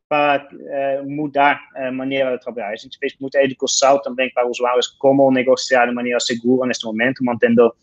para 0.08 0.48
uh, 0.50 1.10
mudar 1.10 1.60
a 1.76 1.92
maneira 1.92 2.32
de 2.32 2.40
trabalhar. 2.42 2.70
A 2.70 2.76
gente 2.76 2.98
fez 2.98 3.14
muita 3.20 3.42
educação 3.42 4.00
também 4.00 4.30
para 4.32 4.48
usuários 4.48 4.86
como 4.86 5.30
negociar 5.30 5.86
de 5.86 5.92
maneira 5.92 6.18
segura 6.18 6.66
neste 6.66 6.84
momento, 6.84 7.24
mantendo 7.24 7.74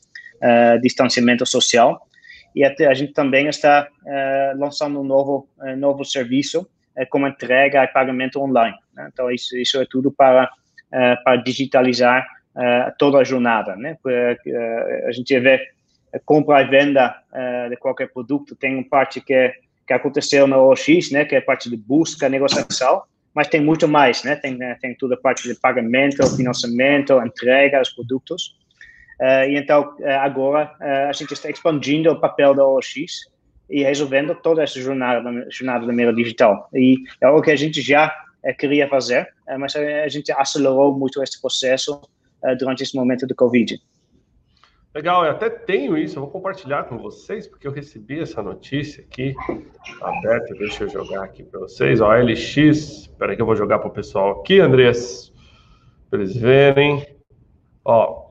distanciamento 0.81 1.45
social. 1.45 2.05
E 2.53 2.65
até 2.65 2.87
a 2.87 2.93
gente 2.93 3.13
também 3.13 3.47
está 3.47 3.87
lançando 4.57 4.99
um 4.99 5.03
novo, 5.03 5.47
novo 5.77 6.03
serviço 6.03 6.67
como 7.09 7.25
entrega 7.25 7.81
e 7.81 7.87
pagamento 7.87 8.41
online. 8.41 8.75
Né? 8.93 9.09
Então, 9.13 9.31
isso, 9.31 9.55
isso 9.57 9.79
é 9.79 9.85
tudo 9.89 10.11
para, 10.11 10.51
para 11.23 11.37
digitalizar 11.37 12.27
toda 12.97 13.17
a 13.19 13.23
jornada, 13.23 13.75
né? 13.75 13.97
Porque, 14.01 14.51
uh, 14.51 15.07
a 15.07 15.11
gente 15.11 15.39
vê 15.39 15.59
a 16.13 16.19
compra 16.19 16.61
e 16.61 16.67
venda 16.67 17.15
de 17.69 17.75
qualquer 17.77 18.07
produto 18.11 18.55
tem 18.55 18.75
uma 18.75 18.87
parte 18.87 19.19
que, 19.19 19.51
que 19.87 19.93
aconteceu 19.93 20.45
no 20.45 20.69
OX, 20.69 21.11
né? 21.11 21.25
Que 21.25 21.35
é 21.35 21.39
a 21.39 21.41
parte 21.41 21.69
de 21.69 21.75
busca, 21.75 22.29
negociação, 22.29 23.01
mas 23.33 23.47
tem 23.47 23.59
muito 23.59 23.87
mais, 23.87 24.23
né? 24.23 24.35
Tem, 24.35 24.57
tem 24.79 24.95
toda 24.95 25.15
a 25.15 25.17
parte 25.17 25.47
de 25.47 25.55
pagamento, 25.55 26.25
financiamento, 26.35 27.19
entrega 27.25 27.79
dos 27.79 27.89
produtos. 27.89 28.55
Uh, 29.19 29.49
e 29.49 29.57
então, 29.57 29.95
uh, 29.99 30.07
agora, 30.19 30.75
uh, 30.81 31.09
a 31.09 31.13
gente 31.13 31.33
está 31.33 31.49
expandindo 31.49 32.11
o 32.11 32.19
papel 32.19 32.53
da 32.53 32.65
OX 32.67 32.91
e 33.69 33.83
resolvendo 33.83 34.35
toda 34.35 34.63
essa 34.63 34.79
jornada, 34.79 35.47
jornada 35.49 35.85
da 35.85 35.93
mira 35.93 36.13
digital. 36.13 36.69
E 36.73 36.97
é 37.21 37.25
algo 37.25 37.41
que 37.41 37.51
a 37.51 37.55
gente 37.55 37.81
já 37.81 38.13
queria 38.59 38.89
fazer, 38.89 39.25
mas 39.57 39.73
a, 39.73 40.07
gente 40.09 40.29
acelerou 40.33 40.99
muito 40.99 41.23
esse 41.23 41.41
processo 41.41 42.01
durante 42.57 42.83
esse 42.83 42.95
momento 42.95 43.25
do 43.25 43.35
Covid. 43.35 43.79
Legal, 44.95 45.25
eu 45.25 45.31
até 45.31 45.49
tenho 45.49 45.97
isso, 45.97 46.17
eu 46.17 46.21
vou 46.21 46.29
compartilhar 46.29 46.83
com 46.83 46.99
vocês, 46.99 47.47
porque 47.47 47.67
eu 47.67 47.71
recebi 47.71 48.19
essa 48.19 48.43
notícia 48.43 49.03
aqui, 49.03 49.33
aberta, 49.99 50.53
deixa 50.53 50.83
eu 50.83 50.89
jogar 50.89 51.23
aqui 51.23 51.41
para 51.43 51.61
vocês, 51.61 51.99
ó, 51.99 52.13
LX, 52.15 52.57
espera 52.57 53.35
que 53.35 53.41
eu 53.41 53.45
vou 53.45 53.55
jogar 53.55 53.79
para 53.79 53.87
o 53.87 53.91
pessoal 53.91 54.41
aqui, 54.41 54.59
Andrés, 54.59 55.33
para 56.11 56.19
eles 56.19 56.35
verem, 56.35 57.07
ó, 57.83 58.23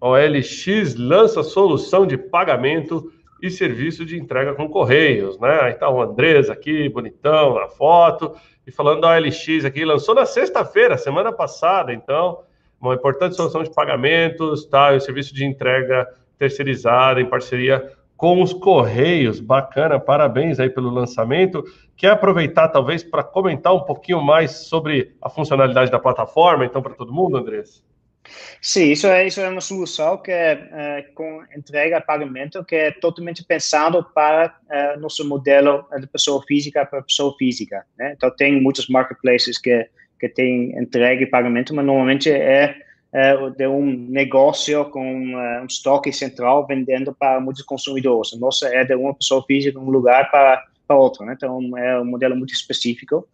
OLX 0.00 0.94
lança 0.96 1.42
solução 1.42 2.06
de 2.06 2.16
pagamento 2.16 3.12
e 3.42 3.50
serviço 3.50 4.04
de 4.04 4.18
entrega 4.18 4.54
com 4.54 4.68
correios, 4.68 5.38
né? 5.38 5.60
Aí 5.62 5.74
tá 5.74 5.90
o 5.90 6.00
Andrés 6.00 6.48
aqui, 6.48 6.88
bonitão, 6.88 7.56
na 7.56 7.68
foto, 7.68 8.34
e 8.66 8.72
falando 8.72 9.02
da 9.02 9.14
OLX 9.14 9.64
aqui, 9.64 9.84
lançou 9.84 10.14
na 10.14 10.24
sexta-feira, 10.24 10.96
semana 10.96 11.32
passada, 11.32 11.92
então, 11.92 12.42
uma 12.86 12.94
importante 12.94 13.36
solução 13.36 13.62
de 13.62 13.72
pagamentos, 13.72 14.66
tá? 14.66 14.92
E 14.92 14.96
o 14.96 15.00
serviço 15.00 15.34
de 15.34 15.44
entrega 15.44 16.06
terceirizada 16.38 17.20
em 17.20 17.26
parceria 17.26 17.92
com 18.16 18.42
os 18.42 18.52
Correios. 18.52 19.40
Bacana, 19.40 20.00
parabéns 20.00 20.58
aí 20.58 20.70
pelo 20.70 20.90
lançamento. 20.90 21.62
Quer 21.96 22.10
aproveitar, 22.10 22.68
talvez, 22.68 23.04
para 23.04 23.22
comentar 23.22 23.74
um 23.74 23.84
pouquinho 23.84 24.22
mais 24.22 24.68
sobre 24.68 25.14
a 25.20 25.28
funcionalidade 25.28 25.90
da 25.90 25.98
plataforma, 25.98 26.64
então, 26.64 26.82
para 26.82 26.94
todo 26.94 27.12
mundo, 27.12 27.36
Andrés? 27.36 27.84
Sim, 28.60 28.90
isso 28.90 29.06
é, 29.06 29.26
isso 29.26 29.40
é 29.40 29.48
uma 29.48 29.60
solução 29.60 30.18
que 30.18 30.32
é, 30.32 30.68
é 30.72 31.02
com 31.14 31.44
entrega 31.56 32.00
pagamento 32.00 32.64
que 32.64 32.74
é 32.74 32.90
totalmente 32.90 33.44
pensado 33.44 34.04
para 34.12 34.58
é, 34.68 34.96
nosso 34.96 35.26
modelo 35.28 35.86
de 36.00 36.06
pessoa 36.08 36.42
física 36.42 36.84
para 36.84 37.02
pessoa 37.02 37.34
física. 37.38 37.86
Né? 37.96 38.14
Então, 38.16 38.30
tem 38.30 38.60
muitos 38.60 38.88
marketplaces 38.88 39.58
que, 39.58 39.88
que 40.18 40.28
têm 40.28 40.78
entrega 40.78 41.22
e 41.22 41.26
pagamento, 41.26 41.74
mas 41.74 41.84
normalmente 41.84 42.30
é, 42.30 42.76
é 43.12 43.50
de 43.50 43.66
um 43.66 43.84
negócio 44.08 44.84
com 44.86 45.34
uh, 45.34 45.62
um 45.62 45.66
estoque 45.66 46.12
central 46.12 46.66
vendendo 46.66 47.14
para 47.14 47.40
muitos 47.40 47.62
consumidores. 47.62 48.38
Nossa 48.38 48.68
é 48.68 48.84
de 48.84 48.94
uma 48.94 49.14
pessoa 49.14 49.44
física, 49.46 49.78
um 49.78 49.90
lugar 49.90 50.30
para, 50.30 50.64
para 50.86 50.96
outro. 50.96 51.24
Né? 51.24 51.34
Então, 51.36 51.76
é 51.78 52.00
um 52.00 52.04
modelo 52.04 52.36
muito 52.36 52.52
específico. 52.52 53.26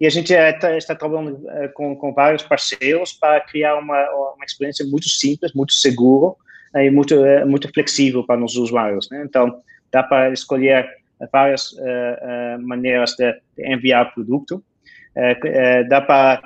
E 0.00 0.06
a 0.06 0.10
gente 0.10 0.34
é, 0.34 0.52
tá, 0.52 0.76
está 0.76 0.94
trabalhando 0.94 1.48
é, 1.50 1.68
com, 1.68 1.94
com 1.94 2.12
vários 2.12 2.42
parceiros 2.42 3.12
para 3.12 3.40
criar 3.40 3.76
uma, 3.76 4.02
uma 4.34 4.44
experiência 4.44 4.86
muito 4.86 5.08
simples, 5.08 5.52
muito 5.52 5.74
seguro 5.74 6.36
e 6.74 6.90
muito, 6.90 7.16
muito 7.46 7.70
flexível 7.72 8.24
para 8.24 8.42
os 8.42 8.56
usuários. 8.56 9.10
Né? 9.10 9.22
Então, 9.26 9.60
dá 9.92 10.02
para 10.02 10.32
escolher 10.32 10.88
várias 11.32 11.72
uh, 11.72 11.76
uh, 11.76 12.62
maneiras 12.62 13.14
de, 13.16 13.32
de, 13.56 13.72
enviar 13.72 14.14
produto. 14.14 14.62
Uh, 15.10 15.88
dá 15.88 16.00
para 16.00 16.40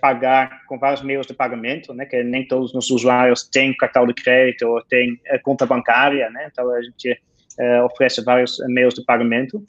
pagar 0.00 0.64
com 0.66 0.78
vários 0.78 1.02
meios 1.02 1.26
de 1.26 1.32
pagamento, 1.32 1.94
né? 1.94 2.04
Que 2.04 2.22
nem 2.22 2.46
todos 2.46 2.74
os 2.74 2.90
usuários 2.90 3.48
têm 3.48 3.74
cartão 3.74 4.06
de 4.06 4.14
crédito 4.14 4.66
ou 4.66 4.82
têm 4.82 5.18
conta 5.42 5.64
bancária, 5.64 6.28
né? 6.30 6.48
Então 6.50 6.70
a 6.70 6.82
gente 6.82 7.18
oferece 7.84 8.22
vários 8.22 8.58
meios 8.68 8.94
de 8.94 9.04
pagamento 9.04 9.62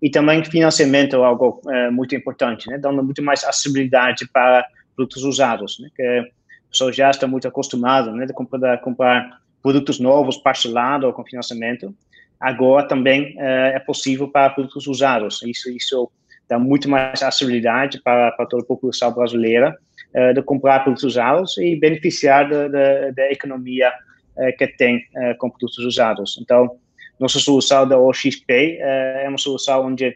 e 0.00 0.10
também 0.10 0.44
financiamento 0.44 1.16
é 1.16 1.24
algo 1.24 1.60
é, 1.68 1.90
muito 1.90 2.14
importante, 2.14 2.68
né? 2.68 2.78
dando 2.78 3.02
muito 3.02 3.22
mais 3.22 3.42
acessibilidade 3.44 4.28
para 4.28 4.66
produtos 4.94 5.24
usados, 5.24 5.78
né? 5.80 5.88
que 5.94 6.02
a 6.02 6.24
pessoa 6.70 6.92
já 6.92 7.10
está 7.10 7.26
muito 7.26 7.48
acostumada 7.48 8.12
né? 8.12 8.26
de 8.26 8.32
comprar, 8.32 8.78
comprar 8.78 9.40
produtos 9.62 9.98
novos 9.98 10.36
parcelado 10.36 11.06
ou 11.06 11.12
com 11.12 11.24
financiamento. 11.24 11.94
Agora 12.38 12.86
também 12.86 13.34
é, 13.38 13.72
é 13.76 13.78
possível 13.78 14.28
para 14.28 14.50
produtos 14.50 14.86
usados. 14.86 15.42
Isso, 15.42 15.70
isso 15.70 16.10
dá 16.48 16.58
muito 16.58 16.88
mais 16.88 17.22
acessibilidade 17.22 18.00
para, 18.02 18.32
para 18.32 18.46
toda 18.46 18.62
a 18.62 18.66
população 18.66 19.12
brasileira 19.12 19.76
é, 20.16 20.32
de 20.32 20.42
comprar 20.42 20.80
produtos 20.80 21.04
usados 21.04 21.58
e 21.58 21.76
beneficiar 21.76 22.48
da, 22.48 23.30
economia 23.30 23.92
é, 24.38 24.52
que 24.52 24.66
tem 24.66 25.04
é, 25.14 25.34
com 25.34 25.50
produtos 25.50 25.78
usados. 25.78 26.38
Então, 26.40 26.78
nossa 27.20 27.38
solução 27.38 27.86
da 27.86 27.98
OXP 27.98 28.78
é 28.80 29.26
uma 29.28 29.38
solução 29.38 29.86
onde 29.86 30.14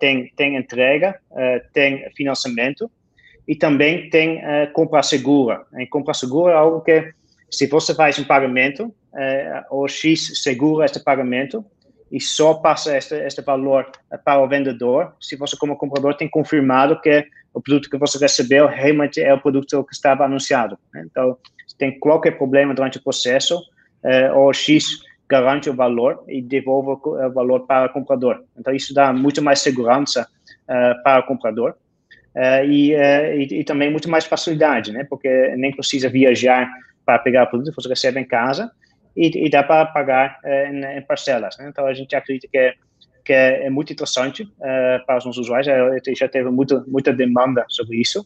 tem, 0.00 0.32
tem 0.36 0.56
entrega, 0.56 1.16
tem 1.72 2.10
financiamento 2.16 2.90
e 3.46 3.54
também 3.54 4.10
tem 4.10 4.42
compra 4.72 5.00
segura. 5.00 5.64
Em 5.76 5.86
compra 5.86 6.12
segura 6.14 6.54
é 6.54 6.56
algo 6.56 6.80
que, 6.80 7.12
se 7.48 7.68
você 7.68 7.94
faz 7.94 8.18
um 8.18 8.24
pagamento, 8.24 8.92
a 9.14 9.72
OX 9.72 10.42
segura 10.42 10.86
este 10.86 10.98
pagamento 10.98 11.64
e 12.10 12.20
só 12.20 12.54
passa 12.54 12.96
este, 12.96 13.14
este 13.14 13.42
valor 13.42 13.90
para 14.24 14.40
o 14.40 14.48
vendedor 14.48 15.14
se 15.20 15.36
você, 15.36 15.56
como 15.56 15.76
comprador, 15.76 16.14
tem 16.14 16.28
confirmado 16.28 17.00
que 17.00 17.26
o 17.52 17.60
produto 17.60 17.90
que 17.90 17.96
você 17.96 18.18
recebeu 18.18 18.66
realmente 18.66 19.20
é 19.20 19.32
o 19.32 19.40
produto 19.40 19.84
que 19.84 19.94
estava 19.94 20.24
anunciado. 20.24 20.78
Então, 20.96 21.36
se 21.66 21.76
tem 21.76 21.98
qualquer 21.98 22.32
problema 22.32 22.74
durante 22.74 22.98
o 22.98 23.02
processo, 23.02 23.60
o 24.34 24.48
OX 24.48 25.02
garante 25.28 25.68
o 25.68 25.74
valor 25.74 26.24
e 26.26 26.40
devolve 26.40 27.00
o 27.04 27.32
valor 27.32 27.66
para 27.66 27.86
o 27.86 27.92
comprador. 27.92 28.42
Então, 28.58 28.74
isso 28.74 28.94
dá 28.94 29.12
muito 29.12 29.42
mais 29.42 29.60
segurança 29.60 30.26
uh, 30.64 31.02
para 31.02 31.20
o 31.20 31.24
comprador 31.24 31.74
uh, 32.34 32.64
e, 32.64 32.94
e, 32.94 33.60
e, 33.60 33.64
também 33.64 33.90
muito 33.90 34.08
mais 34.08 34.24
facilidade, 34.24 34.90
né? 34.90 35.04
Porque 35.04 35.28
nem 35.56 35.70
precisa 35.70 36.08
viajar 36.08 36.68
para 37.04 37.18
pegar 37.18 37.44
o 37.44 37.46
produto, 37.48 37.74
você 37.74 37.88
recebe 37.88 38.20
em 38.20 38.24
casa 38.24 38.70
e, 39.18 39.46
e 39.46 39.50
dá 39.50 39.62
para 39.62 39.86
pagar 39.86 40.38
em, 40.44 40.98
em, 40.98 41.02
parcelas. 41.02 41.58
Né? 41.58 41.68
Então, 41.68 41.86
a 41.86 41.92
gente 41.92 42.14
acredita 42.14 42.48
que 42.50 42.58
é, 42.58 42.74
que 43.24 43.32
é 43.32 43.68
muito 43.68 43.92
interessante 43.92 44.48
para 45.06 45.18
os 45.18 45.24
nossos 45.26 45.46
usuários, 45.46 45.66
já 46.16 46.28
teve 46.28 46.48
muita, 46.50 46.82
muita 46.86 47.12
demanda 47.12 47.64
sobre 47.68 48.00
isso 48.00 48.24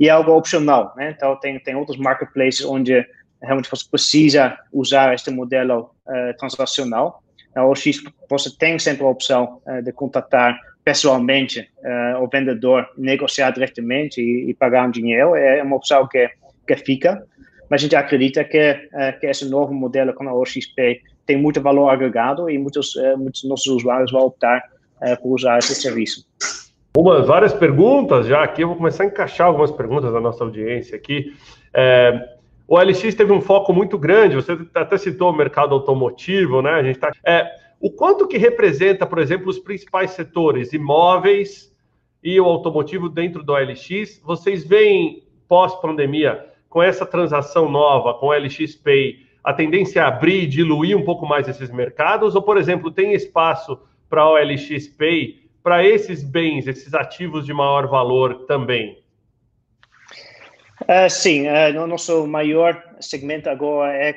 e 0.00 0.08
é 0.08 0.10
algo 0.10 0.32
opcional, 0.32 0.94
né? 0.96 1.12
Então, 1.14 1.36
tem, 1.36 1.58
tem 1.58 1.74
outros 1.74 1.98
marketplaces 1.98 2.64
onde 2.64 3.04
realmente 3.42 3.68
você 3.68 3.84
precisa 3.90 4.56
usar 4.72 5.12
este 5.12 5.30
modelo 5.30 5.90
uh, 6.06 6.36
transacional. 6.38 7.22
Na 7.54 7.66
OX 7.66 8.02
você 8.30 8.56
tem 8.56 8.78
sempre 8.78 9.04
a 9.04 9.08
opção 9.08 9.60
de 9.82 9.92
contatar 9.92 10.58
pessoalmente 10.84 11.68
uh, 11.82 12.22
o 12.22 12.28
vendedor, 12.28 12.88
negociar 12.96 13.50
diretamente 13.50 14.22
e, 14.22 14.50
e, 14.50 14.54
pagar 14.54 14.86
um 14.86 14.90
dinheiro. 14.90 15.34
É 15.34 15.62
uma 15.62 15.76
opção 15.76 16.08
que, 16.08 16.30
que 16.66 16.76
fica, 16.76 17.22
mas 17.68 17.80
a 17.80 17.82
gente 17.82 17.96
acredita 17.96 18.44
que, 18.44 18.74
que 19.20 19.26
esse 19.26 19.48
novo 19.48 19.72
modelo 19.74 20.12
com 20.14 20.28
a 20.28 20.34
OXP 20.34 21.02
tem 21.26 21.36
muito 21.36 21.60
valor 21.60 21.88
agregado 21.88 22.48
e 22.48 22.58
muitos, 22.58 22.94
muitos 23.16 23.44
nossos 23.44 23.66
usuários 23.66 24.10
vão 24.10 24.22
optar 24.22 24.62
por 25.22 25.34
usar 25.34 25.58
esse 25.58 25.74
serviço. 25.74 26.26
Uma, 26.96 27.22
várias 27.22 27.52
perguntas 27.52 28.26
já 28.26 28.42
aqui, 28.42 28.62
eu 28.62 28.68
vou 28.68 28.76
começar 28.76 29.04
a 29.04 29.06
encaixar 29.06 29.46
algumas 29.46 29.70
perguntas 29.70 30.12
da 30.12 30.20
nossa 30.20 30.42
audiência 30.42 30.96
aqui. 30.96 31.32
É, 31.72 32.36
o 32.66 32.76
LX 32.76 33.14
teve 33.14 33.32
um 33.32 33.40
foco 33.40 33.72
muito 33.72 33.96
grande, 33.96 34.34
você 34.34 34.58
até 34.74 34.98
citou 34.98 35.30
o 35.30 35.36
mercado 35.36 35.74
automotivo, 35.74 36.60
né? 36.60 36.72
A 36.72 36.82
gente 36.82 36.98
tá, 36.98 37.12
é, 37.24 37.46
o 37.78 37.88
quanto 37.88 38.26
que 38.26 38.36
representa, 38.36 39.06
por 39.06 39.20
exemplo, 39.20 39.48
os 39.48 39.60
principais 39.60 40.10
setores, 40.10 40.72
imóveis 40.72 41.72
e 42.20 42.40
o 42.40 42.44
automotivo 42.46 43.08
dentro 43.08 43.44
do 43.44 43.54
LX? 43.54 44.20
Vocês 44.24 44.64
veem 44.64 45.22
pós-pandemia, 45.46 46.46
com 46.68 46.82
essa 46.82 47.06
transação 47.06 47.70
nova, 47.70 48.14
com 48.14 48.26
o 48.26 48.32
LX 48.32 48.74
Pay, 48.76 49.26
a 49.42 49.52
tendência 49.52 50.00
é 50.00 50.02
abrir 50.02 50.42
e 50.42 50.46
diluir 50.46 50.96
um 50.96 51.04
pouco 51.04 51.26
mais 51.26 51.48
esses 51.48 51.70
mercados? 51.70 52.34
Ou, 52.34 52.42
por 52.42 52.58
exemplo, 52.58 52.90
tem 52.90 53.14
espaço 53.14 53.78
para 54.08 54.28
o 54.28 54.36
LX 54.36 54.88
Pay 54.88 55.48
para 55.62 55.84
esses 55.84 56.22
bens, 56.22 56.66
esses 56.66 56.94
ativos 56.94 57.46
de 57.46 57.52
maior 57.52 57.86
valor 57.86 58.46
também? 58.46 58.98
Uh, 60.82 61.10
sim, 61.10 61.46
uh, 61.48 61.72
no 61.74 61.88
nosso 61.88 62.26
maior 62.26 62.80
segmento 63.00 63.50
agora 63.50 63.92
é, 63.96 64.14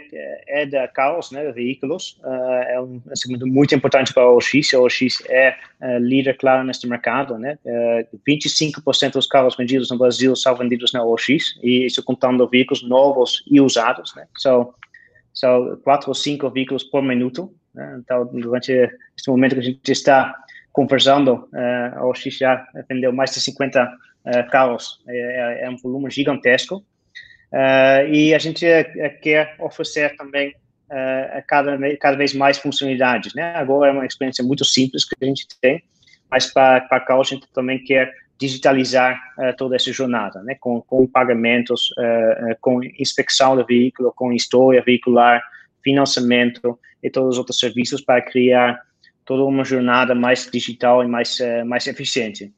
é 0.48 0.66
da 0.66 0.88
carros, 0.88 1.32
né, 1.32 1.52
veículos. 1.52 2.20
Uh, 2.24 2.64
é 2.68 2.82
um 2.82 3.02
segmento 3.16 3.48
muito 3.48 3.74
importante 3.74 4.14
para 4.14 4.30
o 4.30 4.38
OX. 4.38 4.74
O 4.74 4.84
OX 4.84 5.24
é 5.28 5.56
líder, 6.00 6.38
claro, 6.38 6.64
neste 6.64 6.88
mercado. 6.88 7.38
Né? 7.38 7.58
25% 8.28 9.14
dos 9.14 9.26
carros 9.26 9.56
vendidos 9.58 9.90
no 9.90 9.98
Brasil 9.98 10.36
são 10.36 10.56
vendidos 10.56 10.94
na 10.94 11.04
OX, 11.04 11.60
e 11.64 11.86
isso 11.86 12.04
contando 12.04 12.48
veículos 12.48 12.88
novos 12.88 13.44
e 13.50 13.60
usados. 13.60 14.14
Né? 14.16 14.28
São, 14.38 14.74
são 15.34 15.80
4 15.84 16.10
ou 16.10 16.14
5 16.14 16.50
veículos 16.52 16.84
por 16.84 17.02
minuto. 17.02 17.52
Né? 17.74 18.00
Então, 18.04 18.26
durante 18.32 18.72
este 19.18 19.30
momento 19.30 19.56
que 19.56 19.62
a 19.62 19.64
gente 19.64 19.92
está 19.92 20.36
conversando, 20.72 21.50
a 21.96 22.06
OX 22.06 22.24
já 22.38 22.66
vendeu 22.88 23.12
mais 23.12 23.32
de 23.32 23.42
50 23.42 23.84
uh, 23.84 23.88
carros. 24.50 25.00
É, 25.08 25.66
é, 25.66 25.70
um 25.70 25.78
volume 25.78 26.10
gigantesco. 26.10 26.84
Uh, 27.52 28.08
e 28.10 28.34
a 28.34 28.40
gente 28.40 28.66
quer 29.22 29.56
oferecer 29.60 30.16
também 30.16 30.50
uh, 30.90 31.44
cada, 31.48 31.78
cada 31.98 32.16
vez 32.16 32.34
mais 32.34 32.58
funcionalidades. 32.58 33.34
Né? 33.34 33.54
Agora 33.56 33.90
é 33.90 33.94
uma 33.94 34.06
experiência 34.06 34.44
muito 34.44 34.64
simples 34.64 35.04
que 35.04 35.16
a 35.22 35.26
gente 35.26 35.46
tem, 35.60 35.84
mas 36.30 36.46
para, 36.52 36.82
para 36.82 37.02
carros 37.02 37.28
a 37.28 37.36
gente 37.36 37.48
também 37.54 37.84
quer 37.84 38.14
digitalizar 38.40 39.22
toda 39.56 39.76
essa 39.76 39.94
jornada, 39.94 40.42
né, 40.42 40.56
com, 40.60 40.82
com 40.82 41.06
pagamentos, 41.06 41.94
com 42.60 42.84
inspeção 42.98 43.56
do 43.56 43.64
veículo, 43.64 44.12
com 44.16 44.34
história 44.34 44.82
veicular, 44.84 45.44
financiamento 45.84 46.80
e 47.04 47.10
todos 47.12 47.36
os 47.36 47.38
outros 47.38 47.60
serviços 47.60 48.02
para 48.02 48.20
criar 48.20 48.82
toda 49.26 49.44
uma 49.44 49.64
jornada 49.64 50.16
mais 50.16 50.50
digital 50.52 51.04
e 51.04 51.08
mais, 51.08 51.38
mais 51.68 51.86
eficiente. 51.86 52.52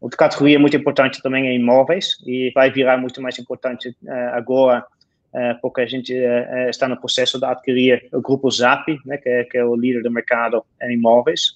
Outra 0.00 0.16
categoria 0.16 0.58
muito 0.58 0.76
importante 0.76 1.20
também 1.22 1.48
é 1.48 1.54
imóveis 1.54 2.16
e 2.26 2.52
vai 2.54 2.70
virar 2.70 2.96
muito 2.98 3.20
mais 3.20 3.38
importante 3.38 3.96
agora 4.32 4.84
porque 5.60 5.80
a 5.80 5.86
gente 5.86 6.14
está 6.68 6.88
no 6.88 6.96
processo 6.96 7.38
de 7.38 7.44
adquirir 7.44 8.08
o 8.12 8.20
grupo 8.20 8.50
Zap, 8.50 8.98
né, 9.04 9.18
que, 9.18 9.28
é, 9.28 9.44
que 9.44 9.58
é 9.58 9.64
o 9.64 9.76
líder 9.76 10.02
do 10.02 10.10
mercado 10.10 10.64
em 10.82 10.94
imóveis. 10.94 11.52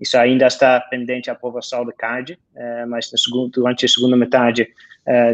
Isso 0.00 0.16
ainda 0.16 0.46
está 0.46 0.80
pendente 0.80 1.28
a 1.28 1.32
aprovação 1.32 1.84
do 1.84 1.92
CAD, 1.92 2.38
mas 2.88 3.10
durante 3.52 3.84
a 3.84 3.88
segunda 3.88 4.16
metade 4.16 4.68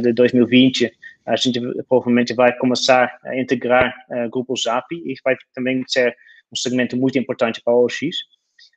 de 0.03 0.13
2020 0.13 0.91
a 1.27 1.37
gente 1.37 1.61
provavelmente 1.89 2.33
vai 2.35 2.57
começar 2.57 3.19
a 3.25 3.37
integrar 3.37 3.95
o 4.27 4.31
grupo 4.31 4.57
Zap 4.57 4.87
e 4.93 5.15
vai 5.25 5.37
também 5.55 5.85
ser 5.87 6.17
um 6.53 6.57
segmento 6.57 6.97
muito 6.97 7.19
importante 7.19 7.61
para 7.63 7.75
o 7.75 7.85
OX. 7.85 7.99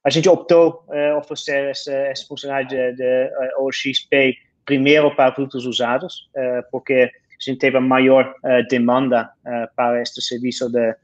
A 0.03 0.10
gente 0.10 0.29
optou 0.29 0.86
uh, 0.88 1.18
oferecer 1.18 1.70
essa, 1.70 1.91
essa 1.91 2.25
funcionalidade 2.25 2.75
de, 2.75 2.96
de 2.96 3.32
OX 3.58 4.08
Pay 4.10 4.36
primeiro 4.65 5.13
para 5.15 5.32
produtos 5.32 5.65
usados, 5.65 6.29
uh, 6.36 6.63
porque 6.72 6.94
a 6.94 7.44
gente 7.44 7.60
teve 7.60 7.77
a 7.77 7.82
maior 7.82 8.34
uh, 8.44 8.68
demanda 8.70 9.29
para 9.75 10.01
este 10.01 10.22
serviço 10.22 10.70
de 10.70 10.96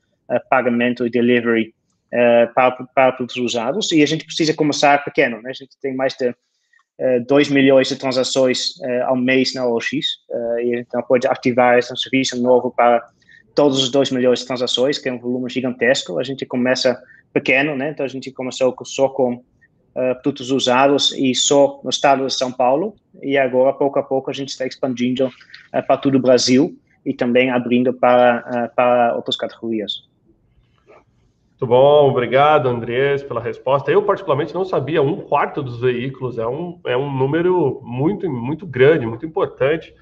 pagamento 0.49 1.05
e 1.05 1.09
delivery 1.09 1.73
para, 2.53 2.71
para 2.93 3.11
produtos 3.11 3.37
usados 3.37 3.91
e 3.91 4.01
a 4.01 4.05
gente 4.05 4.25
precisa 4.25 4.53
começar 4.53 5.03
pequeno, 5.03 5.41
né? 5.41 5.51
A 5.51 5.53
gente 5.53 5.77
tem 5.81 5.95
mais 5.95 6.15
de 6.15 6.33
2 7.27 7.49
milhões 7.49 7.87
de 7.87 7.95
transações 7.95 8.73
ao 9.05 9.15
mês 9.15 9.53
na 9.53 9.67
OX 9.67 9.93
e 10.61 10.79
então 10.79 11.01
pode 11.03 11.27
ativar 11.27 11.77
esse 11.77 11.95
serviço 11.95 12.41
novo 12.41 12.71
para 12.71 13.07
todos 13.53 13.83
os 13.83 13.89
2 13.89 14.11
milhões 14.11 14.39
de 14.39 14.47
transações, 14.47 14.97
que 14.97 15.09
é 15.09 15.13
um 15.13 15.19
volume 15.19 15.49
gigantesco. 15.49 16.19
A 16.19 16.23
gente 16.23 16.45
começa 16.45 16.99
pequeno, 17.35 17.75
né? 17.75 17.89
Então 17.89 18.05
a 18.05 18.09
gente 18.09 18.31
começou 18.31 18.73
só 18.85 19.09
com 19.09 19.33
uh, 19.33 19.43
produtos 20.23 20.51
usados 20.51 21.11
e 21.11 21.35
só 21.35 21.81
no 21.83 21.89
estado 21.89 22.25
de 22.25 22.33
São 22.33 22.49
Paulo. 22.49 22.95
E 23.21 23.37
agora, 23.37 23.73
pouco 23.73 23.99
a 23.99 24.03
pouco, 24.03 24.29
a 24.29 24.33
gente 24.33 24.49
está 24.49 24.65
expandindo 24.65 25.27
uh, 25.27 25.85
para 25.85 25.97
todo 25.97 26.15
o 26.15 26.21
Brasil 26.21 26.79
e 27.05 27.13
também 27.13 27.51
abrindo 27.51 27.93
para, 27.93 28.69
uh, 28.71 28.73
para 28.73 29.13
outras 29.17 29.35
categorias. 29.35 30.07
Muito 31.51 31.67
bom, 31.67 32.09
obrigado, 32.09 32.69
Andrés, 32.69 33.21
pela 33.21 33.41
resposta. 33.41 33.91
Eu, 33.91 34.01
particularmente, 34.01 34.53
não 34.53 34.63
sabia, 34.63 35.01
um 35.01 35.17
quarto 35.21 35.61
dos 35.61 35.81
veículos 35.81 36.37
é 36.37 36.47
um, 36.47 36.79
é 36.85 36.95
um 36.95 37.11
número 37.11 37.81
muito, 37.83 38.29
muito 38.29 38.65
grande, 38.65 39.05
muito 39.05 39.25
importante. 39.25 39.93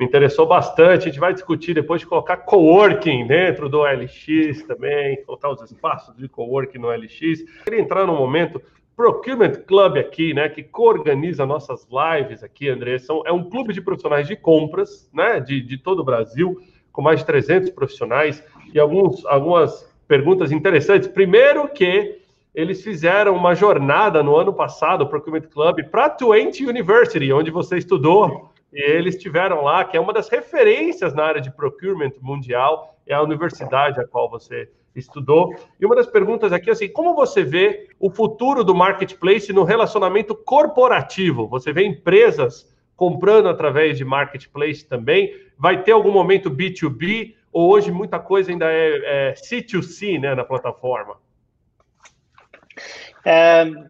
Me 0.00 0.06
interessou 0.06 0.46
bastante. 0.46 1.02
A 1.02 1.10
gente 1.10 1.20
vai 1.20 1.34
discutir 1.34 1.74
depois 1.74 2.00
de 2.00 2.06
colocar 2.06 2.38
coworking 2.38 3.26
dentro 3.26 3.68
do 3.68 3.82
LX 3.82 4.62
também, 4.66 5.22
colocar 5.26 5.50
os 5.50 5.60
espaços 5.60 6.16
de 6.16 6.26
coworking 6.26 6.78
no 6.78 6.88
LX. 6.88 7.42
Queria 7.64 7.82
entrar 7.82 8.06
no 8.06 8.14
momento 8.14 8.62
Procurement 8.96 9.52
Club 9.66 9.98
aqui, 9.98 10.32
né, 10.32 10.48
que 10.48 10.62
coorganiza 10.62 11.44
nossas 11.44 11.86
lives 11.90 12.42
aqui, 12.42 12.70
André, 12.70 12.98
são, 12.98 13.22
é 13.26 13.32
um 13.32 13.48
clube 13.48 13.74
de 13.74 13.82
profissionais 13.82 14.26
de 14.26 14.36
compras, 14.36 15.10
né, 15.12 15.38
de, 15.38 15.60
de 15.60 15.76
todo 15.76 16.00
o 16.00 16.04
Brasil, 16.04 16.58
com 16.90 17.02
mais 17.02 17.20
de 17.20 17.26
300 17.26 17.68
profissionais 17.68 18.42
e 18.72 18.80
alguns, 18.80 19.24
algumas 19.26 19.86
perguntas 20.08 20.50
interessantes. 20.50 21.08
Primeiro 21.08 21.68
que 21.68 22.22
eles 22.54 22.82
fizeram 22.82 23.36
uma 23.36 23.54
jornada 23.54 24.22
no 24.22 24.34
ano 24.34 24.54
passado, 24.54 25.02
o 25.02 25.08
Procurement 25.08 25.42
Club, 25.42 25.84
para 25.90 26.06
a 26.06 26.10
Twente 26.10 26.64
University, 26.64 27.30
onde 27.32 27.50
você 27.50 27.76
estudou, 27.76 28.50
e 28.72 28.80
eles 28.80 29.16
estiveram 29.16 29.62
lá, 29.62 29.84
que 29.84 29.96
é 29.96 30.00
uma 30.00 30.12
das 30.12 30.28
referências 30.28 31.14
na 31.14 31.24
área 31.24 31.40
de 31.40 31.50
procurement 31.50 32.12
mundial, 32.20 32.96
é 33.06 33.14
a 33.14 33.22
universidade 33.22 34.00
a 34.00 34.06
qual 34.06 34.30
você 34.30 34.70
estudou. 34.94 35.54
E 35.80 35.86
uma 35.86 35.96
das 35.96 36.06
perguntas 36.06 36.52
aqui 36.52 36.70
é 36.70 36.72
assim: 36.72 36.88
como 36.88 37.14
você 37.14 37.42
vê 37.42 37.88
o 37.98 38.10
futuro 38.10 38.62
do 38.62 38.74
marketplace 38.74 39.52
no 39.52 39.64
relacionamento 39.64 40.34
corporativo? 40.34 41.48
Você 41.48 41.72
vê 41.72 41.84
empresas 41.84 42.72
comprando 42.96 43.48
através 43.48 43.98
de 43.98 44.04
marketplace 44.04 44.86
também? 44.86 45.34
Vai 45.58 45.82
ter 45.82 45.92
algum 45.92 46.12
momento 46.12 46.50
B2B? 46.50 47.34
Ou 47.52 47.72
hoje 47.72 47.90
muita 47.90 48.20
coisa 48.20 48.52
ainda 48.52 48.66
é, 48.70 49.30
é 49.30 49.34
C2C 49.34 50.20
né, 50.20 50.34
na 50.36 50.44
plataforma? 50.44 51.16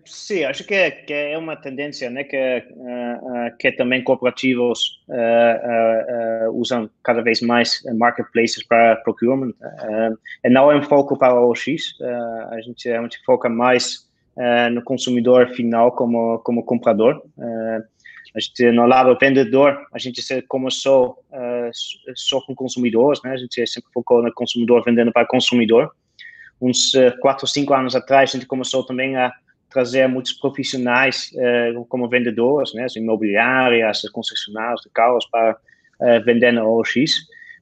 Sim, 0.04 0.44
acho 0.44 0.64
que, 0.64 0.90
que, 0.90 1.12
é 1.12 1.38
uma 1.38 1.54
tendência, 1.56 2.10
né, 2.10 2.24
que, 2.24 2.36
uh, 2.36 3.56
que 3.58 3.70
também 3.72 4.02
cooperativos 4.02 5.00
uh, 5.08 6.48
uh, 6.48 6.58
usam 6.58 6.90
cada 7.04 7.22
vez 7.22 7.40
mais 7.40 7.80
marketplaces 7.96 8.64
para 8.64 8.96
procurement. 8.96 9.52
e 10.44 10.50
não 10.50 10.70
é 10.70 10.76
um 10.76 10.82
foco 10.82 11.16
para 11.16 11.34
o 11.34 11.50
OX, 11.50 11.94
a 12.50 12.60
gente 12.60 12.90
a 12.90 13.02
gente 13.02 13.22
foca 13.24 13.48
mais 13.48 14.08
no 14.72 14.82
consumidor 14.82 15.48
final 15.54 15.92
como 15.92 16.38
como 16.40 16.64
comprador. 16.64 17.22
a 18.34 18.40
gente 18.40 18.72
no 18.72 18.86
lado 18.86 19.16
vendedor, 19.20 19.78
a 19.92 19.98
gente 19.98 20.22
começou 20.48 21.22
só 22.14 22.40
com 22.40 22.54
consumidores, 22.54 23.20
né? 23.22 23.32
A 23.32 23.36
gente 23.36 23.64
sempre 23.66 23.90
focou 23.92 24.22
no 24.22 24.32
consumidor 24.32 24.82
vendendo 24.84 25.12
para 25.12 25.26
consumidor 25.26 25.92
uns 26.60 26.94
uh, 26.94 27.16
quatro 27.20 27.44
ou 27.44 27.48
cinco 27.48 27.72
anos 27.72 27.96
atrás, 27.96 28.30
a 28.30 28.32
gente 28.32 28.46
começou 28.46 28.84
também 28.84 29.16
a 29.16 29.32
trazer 29.70 30.06
muitos 30.08 30.32
profissionais 30.32 31.30
uh, 31.34 31.84
como 31.86 32.08
vendedores, 32.08 32.74
né, 32.74 32.84
as 32.84 32.96
imobiliárias, 32.96 34.04
as 34.04 34.10
concessionárias 34.10 34.80
de 34.82 34.90
carros 34.90 35.26
para 35.26 35.52
uh, 35.52 36.24
vender 36.24 36.52
na 36.52 36.64
OX, 36.64 36.94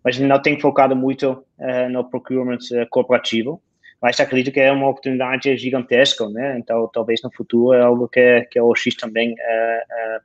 mas 0.03 0.17
a 0.17 0.19
gente 0.19 0.29
não 0.29 0.41
tem 0.41 0.59
focado 0.59 0.97
muito 0.97 1.45
no 1.91 2.09
procurement 2.09 2.59
corporativo, 2.89 3.61
mas 4.01 4.19
acredito 4.21 4.53
que 4.53 4.61
é 4.61 4.71
uma 4.71 4.89
oportunidade 4.89 5.57
gigantesca, 5.57 6.29
né, 6.29 6.57
então 6.57 6.89
talvez 6.95 7.21
no 7.23 7.31
futuro 7.33 7.77
é 7.77 7.83
algo 7.83 8.09
que, 8.09 8.43
que 8.43 8.59
a 8.61 8.65
OX 8.65 8.95
também 8.97 9.35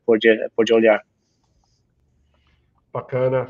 pode, 0.06 0.30
pode 0.56 0.72
olhar. 0.72 1.02
Bacana. 2.94 3.50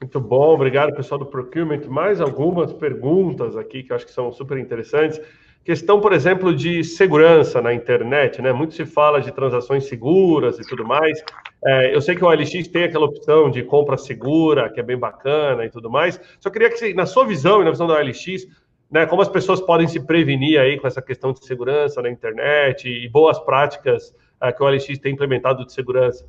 Muito 0.00 0.20
bom, 0.20 0.52
obrigado 0.54 0.94
pessoal 0.94 1.18
do 1.18 1.26
Procurement. 1.26 1.86
Mais 1.88 2.20
algumas 2.20 2.72
perguntas 2.72 3.56
aqui 3.56 3.82
que 3.82 3.92
eu 3.92 3.96
acho 3.96 4.04
que 4.04 4.12
são 4.12 4.30
super 4.30 4.58
interessantes. 4.58 5.20
Questão, 5.64 6.00
por 6.00 6.12
exemplo, 6.12 6.54
de 6.54 6.84
segurança 6.84 7.60
na 7.62 7.72
internet, 7.72 8.40
né? 8.40 8.52
Muito 8.52 8.74
se 8.74 8.84
fala 8.84 9.20
de 9.20 9.32
transações 9.32 9.86
seguras 9.86 10.58
e 10.58 10.62
tudo 10.62 10.86
mais. 10.86 11.24
É, 11.64 11.94
eu 11.94 12.00
sei 12.00 12.14
que 12.14 12.22
o 12.22 12.28
OLX 12.28 12.68
tem 12.68 12.84
aquela 12.84 13.06
opção 13.06 13.50
de 13.50 13.62
compra 13.62 13.96
segura, 13.96 14.70
que 14.70 14.78
é 14.78 14.82
bem 14.82 14.98
bacana 14.98 15.64
e 15.64 15.70
tudo 15.70 15.90
mais. 15.90 16.20
Só 16.38 16.50
queria 16.50 16.70
que, 16.70 16.94
na 16.94 17.06
sua 17.06 17.26
visão 17.26 17.62
e 17.62 17.64
na 17.64 17.70
visão 17.70 17.86
da 17.86 17.94
OLX, 17.94 18.46
né, 18.90 19.06
como 19.06 19.22
as 19.22 19.28
pessoas 19.28 19.60
podem 19.60 19.88
se 19.88 19.98
prevenir 20.06 20.60
aí 20.60 20.78
com 20.78 20.86
essa 20.86 21.02
questão 21.02 21.32
de 21.32 21.44
segurança 21.44 22.00
na 22.00 22.10
internet 22.10 22.88
e 22.88 23.08
boas 23.08 23.38
práticas 23.40 24.14
é, 24.40 24.52
que 24.52 24.62
o 24.62 24.66
OLX 24.66 24.98
tem 24.98 25.14
implementado 25.14 25.64
de 25.64 25.72
segurança. 25.72 26.24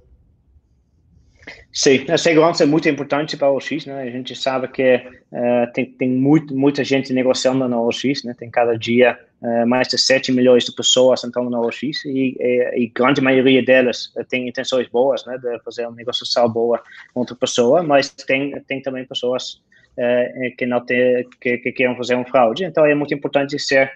Sim, 1.72 2.06
a 2.10 2.18
segurança 2.18 2.64
é 2.64 2.66
muito 2.66 2.90
importante 2.90 3.38
para 3.38 3.50
o 3.50 3.58
OX, 3.58 3.86
né? 3.86 4.02
A 4.04 4.10
gente 4.10 4.36
sabe 4.36 4.68
que 4.68 4.96
uh, 4.96 5.72
tem, 5.74 5.86
tem 5.86 6.10
muito, 6.10 6.56
muita 6.56 6.84
gente 6.84 7.14
negociando 7.14 7.68
na 7.68 7.80
OX, 7.80 8.24
né? 8.24 8.36
Tem 8.38 8.50
cada 8.50 8.78
dia 8.78 9.18
uh, 9.42 9.68
mais 9.68 9.88
de 9.88 9.98
7 9.98 10.32
milhões 10.32 10.66
de 10.66 10.74
pessoas 10.74 11.24
entrando 11.24 11.50
na 11.50 11.60
OX 11.60 11.82
e, 12.06 12.36
e, 12.40 12.84
e 12.84 12.88
grande 12.88 13.22
maioria 13.22 13.64
delas 13.64 14.12
uh, 14.18 14.24
tem 14.24 14.48
intenções 14.48 14.88
boas, 14.88 15.26
né? 15.26 15.38
De 15.38 15.60
fazer 15.64 15.86
uma 15.86 15.96
negociação 15.96 16.50
boa 16.50 16.82
com 17.14 17.20
outra 17.22 17.36
pessoa, 17.36 17.84
mas 17.84 18.10
tem, 18.10 18.52
tem 18.68 18.82
também 18.82 19.06
pessoas 19.06 19.62
que 20.60 20.66
não 20.68 20.86
tem, 20.86 21.28
que, 21.42 21.58
que 21.58 21.72
querem 21.72 21.98
fazer 21.98 22.16
um 22.16 22.24
fraude. 22.24 22.64
Então 22.64 22.86
é 22.86 22.94
muito 22.94 23.16
importante 23.16 23.58
ser 23.58 23.94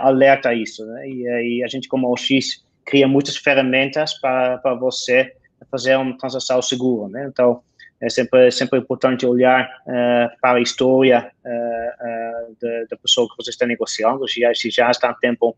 alerta 0.00 0.48
a 0.48 0.54
isso, 0.54 0.84
né? 0.84 1.08
E, 1.08 1.58
e 1.58 1.64
a 1.64 1.68
gente 1.68 1.86
como 1.86 2.12
OX 2.12 2.64
cria 2.84 3.06
muitas 3.06 3.36
ferramentas 3.36 4.18
para, 4.18 4.58
para 4.58 4.74
você 4.74 5.32
fazer 5.70 5.96
uma 5.96 6.16
transação 6.16 6.60
segura, 6.62 7.08
né? 7.08 7.28
Então, 7.30 7.62
é 8.00 8.08
sempre, 8.08 8.50
sempre 8.52 8.78
importante 8.78 9.26
olhar 9.26 9.68
uh, 9.86 10.40
para 10.40 10.58
a 10.58 10.60
história 10.60 11.30
uh, 11.44 12.54
uh, 12.54 12.88
da 12.88 12.96
pessoa 12.96 13.28
que 13.28 13.42
você 13.42 13.50
está 13.50 13.66
negociando, 13.66 14.26
se 14.28 14.40
já, 14.40 14.54
se 14.54 14.70
já 14.70 14.90
está 14.90 15.10
há 15.10 15.14
tempo 15.14 15.56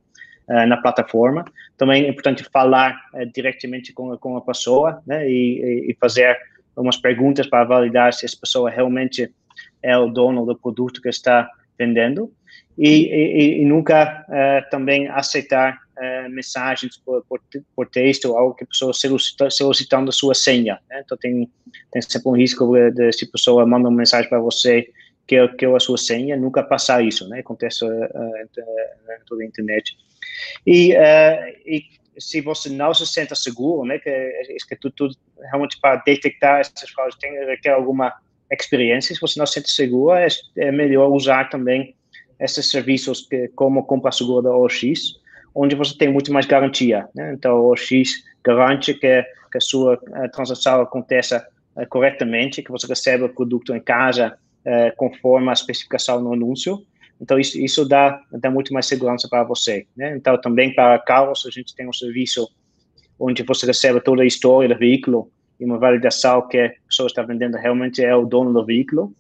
na 0.67 0.77
plataforma. 0.77 1.45
Também 1.77 2.07
é 2.07 2.09
importante 2.09 2.43
falar 2.43 3.01
diretamente 3.33 3.93
com, 3.93 4.17
com 4.19 4.37
a 4.37 4.41
pessoa 4.41 5.01
né? 5.07 5.31
e, 5.31 5.89
e, 5.89 5.97
fazer 6.01 6.37
umas 6.77 6.97
perguntas 6.97 7.47
para 7.47 7.63
validar 7.63 8.13
se 8.13 8.27
essa 8.27 8.37
pessoa 8.37 8.69
realmente 8.69 9.33
é 9.81 9.97
o 9.97 10.09
dono 10.09 10.45
do 10.45 10.59
produto 10.59 11.01
que 11.01 11.09
está 11.09 11.49
vendendo. 11.79 12.33
E, 12.77 13.07
e, 13.07 13.63
e 13.63 13.65
nunca 13.65 14.27
também 14.73 15.07
aceitar 15.07 15.79
uh, 16.01 16.31
mensagens 16.31 16.97
por, 16.97 17.25
por, 17.29 17.41
por, 17.77 17.89
texto, 17.89 18.37
algo 18.37 18.55
que 18.55 18.65
a 18.65 18.67
pessoa 18.67 18.93
solicita, 18.93 19.51
solicitando 19.51 20.09
a 20.09 20.13
sua 20.13 20.35
senha. 20.35 20.81
Né? 20.89 21.03
Então, 21.05 21.17
tem, 21.19 21.51
tem 21.93 22.03
sempre 22.03 22.29
um 22.29 22.37
risco 22.37 22.73
de, 22.91 23.13
se 23.13 23.25
a 23.27 23.29
pessoa 23.29 23.67
manda 23.67 23.89
uma 23.89 23.97
mensagem 23.97 24.29
para 24.29 24.41
você 24.41 24.91
que 25.27 25.37
é, 25.37 25.47
que 25.47 25.65
é 25.65 25.75
a 25.75 25.79
sua 25.79 25.97
senha, 25.97 26.37
nunca 26.37 26.61
passar 26.61 27.05
isso, 27.05 27.29
né? 27.29 27.39
Acontece 27.39 27.85
uh, 27.85 27.91
toda 29.27 29.45
a 29.45 29.47
internet. 29.47 29.97
E, 30.67 30.93
uh, 30.93 31.61
e 31.65 31.85
se 32.19 32.41
você 32.41 32.69
não 32.69 32.93
se 32.93 33.07
sente 33.07 33.37
seguro, 33.37 33.87
né, 33.87 33.99
que, 33.99 34.11
que 34.69 34.77
tudo, 34.77 34.95
tudo 34.97 35.17
realmente 35.41 35.79
para 35.81 36.03
detectar 36.05 36.61
essas 36.61 36.91
fraudes 36.91 37.17
tem 37.19 37.33
requer 37.47 37.71
alguma 37.71 38.13
experiência, 38.51 39.15
se 39.15 39.21
você 39.21 39.39
não 39.39 39.47
se 39.47 39.55
sente 39.55 39.71
seguro, 39.71 40.17
é, 40.17 40.27
é 40.57 40.73
melhor 40.73 41.09
usar 41.09 41.49
também 41.49 41.95
esses 42.41 42.69
serviços 42.71 43.27
que, 43.29 43.49
como 43.49 43.85
compra 43.85 44.11
segura 44.11 44.43
da 44.43 44.57
OX, 44.57 45.21
onde 45.55 45.75
você 45.75 45.97
tem 45.97 46.13
muito 46.13 46.33
mais 46.33 46.47
garantia. 46.47 47.09
Né? 47.15 47.33
Então, 47.33 47.61
o 47.61 47.73
OX 47.73 48.25
garante 48.45 48.95
que, 48.95 49.23
que 49.51 49.59
a 49.59 49.61
sua 49.61 49.99
a 50.13 50.29
transação 50.29 50.81
aconteça 50.81 51.47
uh, 51.77 51.87
corretamente, 51.89 52.63
que 52.63 52.71
você 52.71 52.87
recebe 52.87 53.25
o 53.25 53.29
produto 53.29 53.75
em 53.75 53.81
casa 53.81 54.37
uh, 54.65 54.97
conforme 54.97 55.51
a 55.51 55.53
especificação 55.53 56.21
no 56.21 56.33
anúncio. 56.33 56.85
Então, 57.21 57.39
isso, 57.39 57.59
isso 57.59 57.85
dá, 57.87 58.21
dá 58.33 58.51
muito 58.51 58.73
mais 58.73 58.87
segurança 58.87 59.29
para 59.29 59.45
você. 59.45 59.87
Né? 59.97 60.17
Então, 60.17 60.41
também 60.41 60.75
para 60.75 60.99
carros, 61.01 61.45
a 61.47 61.51
gente 61.51 61.75
tem 61.75 61.89
um 61.89 61.93
serviço 61.93 62.49
onde 63.19 63.43
você 63.43 63.67
recebe 63.67 64.01
toda 64.01 64.23
a 64.23 64.27
história 64.27 64.75
do 64.75 64.79
veículo 64.79 65.31
e 65.61 65.65
uma 65.65 65.79
validação 65.79 66.49
que 66.49 66.59
a 66.59 66.73
pessoa 66.89 67.07
está 67.07 67.23
vendendo 67.23 67.59
realmente 67.59 68.03
é 68.03 68.17
o 68.17 68.25
dono 68.25 68.51
do 68.53 68.65
veículo. 68.65 69.13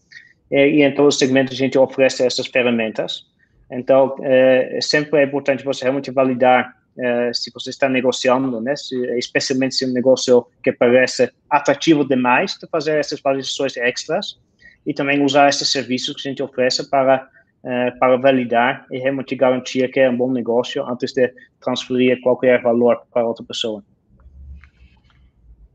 E, 0.51 0.57
e 0.57 0.83
em 0.83 1.01
os 1.01 1.19
segmentos 1.19 1.53
a 1.53 1.57
gente 1.57 1.79
oferece 1.79 2.25
essas 2.25 2.47
ferramentas. 2.47 3.27
Então, 3.71 4.17
é, 4.23 4.79
sempre 4.81 5.21
é 5.21 5.25
importante 5.25 5.65
você 5.65 5.85
realmente 5.85 6.11
validar 6.11 6.75
é, 6.99 7.33
se 7.33 7.51
você 7.53 7.71
está 7.71 7.89
negociando, 7.89 8.61
né? 8.61 8.75
Se, 8.77 8.97
especialmente 9.17 9.75
se 9.75 9.85
é 9.85 9.89
um 9.89 9.93
negócio 9.93 10.47
que 10.63 10.73
parece 10.73 11.31
atrativo 11.49 12.05
demais, 12.05 12.59
de 12.61 12.67
fazer 12.69 12.99
essas 12.99 13.21
validações 13.21 13.77
extras 13.77 14.39
e 14.85 14.93
também 14.93 15.25
usar 15.25 15.49
esses 15.49 15.71
serviços 15.71 16.15
que 16.15 16.29
a 16.29 16.31
gente 16.31 16.43
oferece 16.43 16.89
para 16.91 17.29
é, 17.63 17.91
para 17.93 18.17
validar 18.17 18.87
e 18.91 18.99
realmente 18.99 19.37
garantir 19.37 19.87
que 19.91 20.01
é 20.01 20.09
um 20.09 20.17
bom 20.17 20.33
negócio 20.33 20.85
antes 20.87 21.13
de 21.13 21.33
transferir 21.61 22.21
qualquer 22.23 22.63
valor 22.63 23.03
para 23.13 23.27
outra 23.27 23.45
pessoa. 23.45 23.85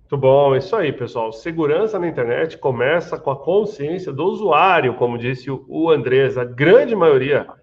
Muito 0.01 0.17
bom, 0.17 0.55
isso 0.55 0.75
aí, 0.75 0.91
pessoal. 0.91 1.31
Segurança 1.33 1.99
na 1.99 2.07
internet 2.07 2.57
começa 2.57 3.17
com 3.17 3.31
a 3.31 3.35
consciência 3.35 4.13
do 4.13 4.23
usuário, 4.23 4.95
como 4.95 5.17
disse 5.17 5.49
o 5.49 5.89
Andrés. 5.89 6.37
A 6.37 6.43
grande 6.43 6.95
maioria 6.95 7.45
é, 7.45 7.55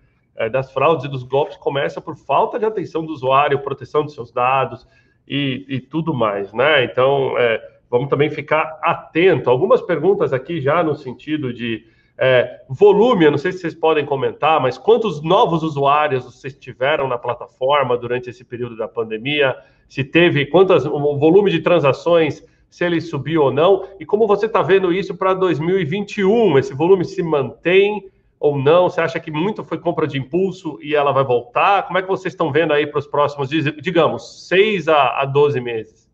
das 0.51 0.73
fraudes 0.73 1.05
e 1.05 1.09
dos 1.09 1.23
golpes 1.23 1.57
começa 1.57 2.01
por 2.01 2.17
falta 2.17 2.59
de 2.59 2.65
atenção 2.65 3.05
do 3.05 3.13
usuário, 3.13 3.59
proteção 3.61 4.03
dos 4.03 4.15
seus 4.15 4.33
dados 4.33 4.87
e, 5.29 5.65
e 5.69 5.81
tudo 5.81 6.15
mais, 6.15 6.53
né? 6.53 6.85
Então, 6.85 7.37
é, 7.39 7.61
vamos 7.91 8.09
também 8.09 8.31
ficar 8.31 8.79
atento. 8.83 9.51
Algumas 9.51 9.83
perguntas 9.83 10.33
aqui 10.33 10.61
já 10.61 10.83
no 10.83 10.95
sentido 10.95 11.53
de 11.53 11.85
é, 12.17 12.63
volume, 12.69 13.25
eu 13.25 13.31
não 13.31 13.39
sei 13.39 13.53
se 13.53 13.59
vocês 13.59 13.75
podem 13.75 14.05
comentar, 14.05 14.61
mas 14.61 14.79
quantos 14.79 15.23
novos 15.23 15.63
usuários 15.63 16.25
vocês 16.25 16.55
tiveram 16.55 17.09
na 17.09 17.19
plataforma 17.19 17.97
durante 17.97 18.31
esse 18.31 18.45
período 18.45 18.77
da 18.77 18.87
pandemia? 18.87 19.57
Se 19.89 20.05
teve, 20.05 20.47
quantas, 20.47 20.87
o 20.87 21.19
volume 21.19 21.51
de 21.51 21.61
transações, 21.61 22.45
se 22.71 22.85
ele 22.85 23.01
subiu 23.01 23.43
ou 23.43 23.51
não, 23.51 23.87
e 24.01 24.07
como 24.07 24.27
você 24.27 24.47
está 24.47 24.63
vendo 24.63 24.93
isso 24.93 25.15
para 25.15 25.35
2021? 25.35 26.59
Esse 26.59 26.75
volume 26.75 27.05
se 27.05 27.23
mantém 27.23 28.11
ou 28.43 28.59
não? 28.59 28.91
Você 28.91 29.01
acha 29.01 29.21
que 29.21 29.31
muito 29.31 29.63
foi 29.63 29.79
compra 29.79 30.05
de 30.05 30.19
impulso 30.19 30.77
e 30.83 30.97
ela 30.97 31.13
vai 31.13 31.23
voltar? 31.23 31.87
Como 31.87 31.97
é 31.97 32.03
que 32.03 32.09
vocês 32.09 32.35
estão 32.35 32.51
vendo 32.51 32.73
aí 32.73 32.89
para 32.89 32.99
os 32.99 33.07
próximos, 33.07 33.49
digamos, 33.81 34.49
6 34.49 34.89
a, 34.89 35.21
a 35.21 35.25
12 35.25 35.61
meses? 35.61 36.11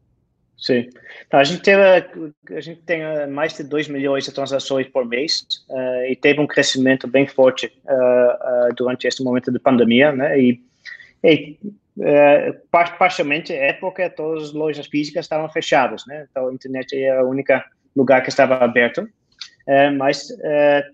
Sim. 0.55 0.91
Então, 1.27 1.41
a, 1.41 1.45
gente 1.45 1.62
teve, 1.62 1.83
a 1.83 2.61
gente 2.61 2.83
tem 2.83 3.01
eh, 3.01 3.27
mais 3.27 3.55
de 3.55 3.62
2 3.62 3.88
milhões 3.88 4.25
de 4.25 4.33
transações 4.33 4.87
por 4.88 5.07
mês 5.07 5.47
uh, 5.71 6.05
e 6.11 6.17
teve 6.17 6.38
um 6.38 6.47
crescimento 6.47 7.07
bem 7.07 7.27
forte 7.27 7.73
uh, 7.87 8.69
uh, 8.69 8.75
durante 8.77 9.07
este 9.07 9.23
momento 9.23 9.51
de 9.51 9.59
pandemia, 9.59 10.12
né? 10.12 10.38
E, 10.38 10.61
e 11.25 11.59
parcialmente 12.99 13.55
é 13.55 13.73
porque 13.73 14.11
todas 14.11 14.45
as 14.45 14.53
lojas 14.53 14.87
físicas 14.87 15.25
estavam 15.25 15.49
fechadas, 15.49 16.05
né? 16.07 16.27
Então 16.31 16.49
a 16.49 16.53
internet 16.53 16.95
era 16.95 17.25
o 17.25 17.31
único 17.31 17.53
lugar 17.97 18.23
que 18.23 18.29
estava 18.29 18.57
aberto. 18.57 19.09
Mas 19.98 20.28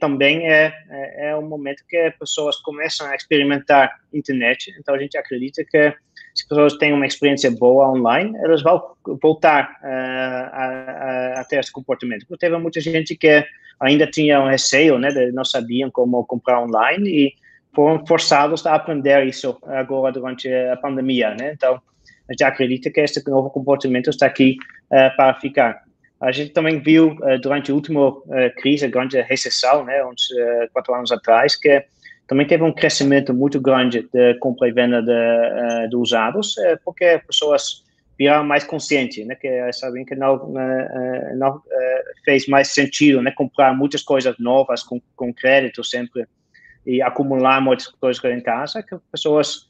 também 0.00 0.50
é, 0.50 0.72
é, 0.90 1.28
é 1.28 1.36
um 1.36 1.46
momento 1.46 1.84
que 1.88 2.10
pessoas 2.18 2.56
começam 2.56 3.06
a 3.06 3.14
experimentar 3.14 4.00
internet. 4.12 4.74
Então 4.78 4.94
a 4.94 4.98
gente 4.98 5.16
acredita 5.16 5.64
que 5.64 5.94
se 6.34 6.42
as 6.42 6.48
pessoas 6.48 6.76
têm 6.78 6.92
uma 6.92 7.06
experiência 7.06 7.48
boa 7.50 7.88
online, 7.88 8.36
elas 8.38 8.60
vão 8.60 8.82
voltar 9.22 9.78
uh, 9.80 9.86
a, 9.86 11.36
a, 11.36 11.40
a, 11.40 11.44
ter 11.44 11.60
esse 11.60 11.70
comportamento. 11.70 12.26
Porque 12.26 12.44
teve 12.44 12.58
muita 12.58 12.80
gente 12.80 13.16
que 13.16 13.46
ainda 13.78 14.04
tinha 14.08 14.42
um 14.42 14.48
receio, 14.48 14.98
né, 14.98 15.10
de, 15.10 15.30
não 15.30 15.44
sabiam 15.44 15.90
como 15.92 16.24
comprar 16.24 16.60
online 16.60 17.08
e 17.08 17.34
foram 17.72 18.04
forçados 18.04 18.66
a 18.66 18.74
aprender 18.74 19.24
isso 19.26 19.56
agora 19.64 20.12
durante 20.12 20.52
a 20.52 20.76
pandemia, 20.76 21.34
né? 21.34 21.52
Então, 21.52 21.80
a 22.28 22.32
gente 22.32 22.44
acredita 22.44 22.90
que 22.90 23.00
esse 23.00 23.22
novo 23.28 23.50
comportamento 23.50 24.10
está 24.10 24.26
aqui 24.26 24.56
para 24.88 25.34
ficar. 25.34 25.83
A 26.24 26.32
gente 26.32 26.52
também 26.52 26.80
viu 26.80 27.18
uh, 27.20 27.38
durante 27.38 27.70
a 27.70 27.74
última 27.74 28.08
uh, 28.08 28.24
crise, 28.56 28.86
a 28.86 28.88
grande 28.88 29.20
recessão, 29.20 29.84
né, 29.84 30.02
uns 30.06 30.28
quatro 30.72 30.94
anos 30.94 31.12
atrás, 31.12 31.54
que 31.54 31.84
também 32.26 32.46
teve 32.46 32.62
um 32.62 32.72
crescimento 32.72 33.34
muito 33.34 33.60
grande 33.60 34.08
de 34.10 34.34
compra 34.38 34.66
e 34.66 34.72
venda 34.72 35.02
de, 35.02 35.88
de 35.90 35.96
usados, 35.96 36.54
porque 36.82 37.20
pessoas 37.26 37.84
viraram 38.18 38.44
mais 38.44 38.64
conscientes, 38.64 39.26
né, 39.26 39.34
que 39.34 39.70
sabem 39.74 40.06
que 40.06 40.14
não, 40.14 40.50
não 41.36 41.60
fez 42.24 42.48
mais 42.48 42.68
sentido, 42.68 43.20
né, 43.20 43.30
comprar 43.30 43.76
muitas 43.76 44.02
coisas 44.02 44.34
novas 44.38 44.82
com, 44.82 45.02
com 45.14 45.34
crédito 45.34 45.84
sempre 45.84 46.24
e 46.86 47.02
acumular 47.02 47.60
muitas 47.60 47.88
coisas 47.88 48.24
em 48.24 48.40
casa, 48.40 48.82
que 48.82 48.96
pessoas 49.12 49.68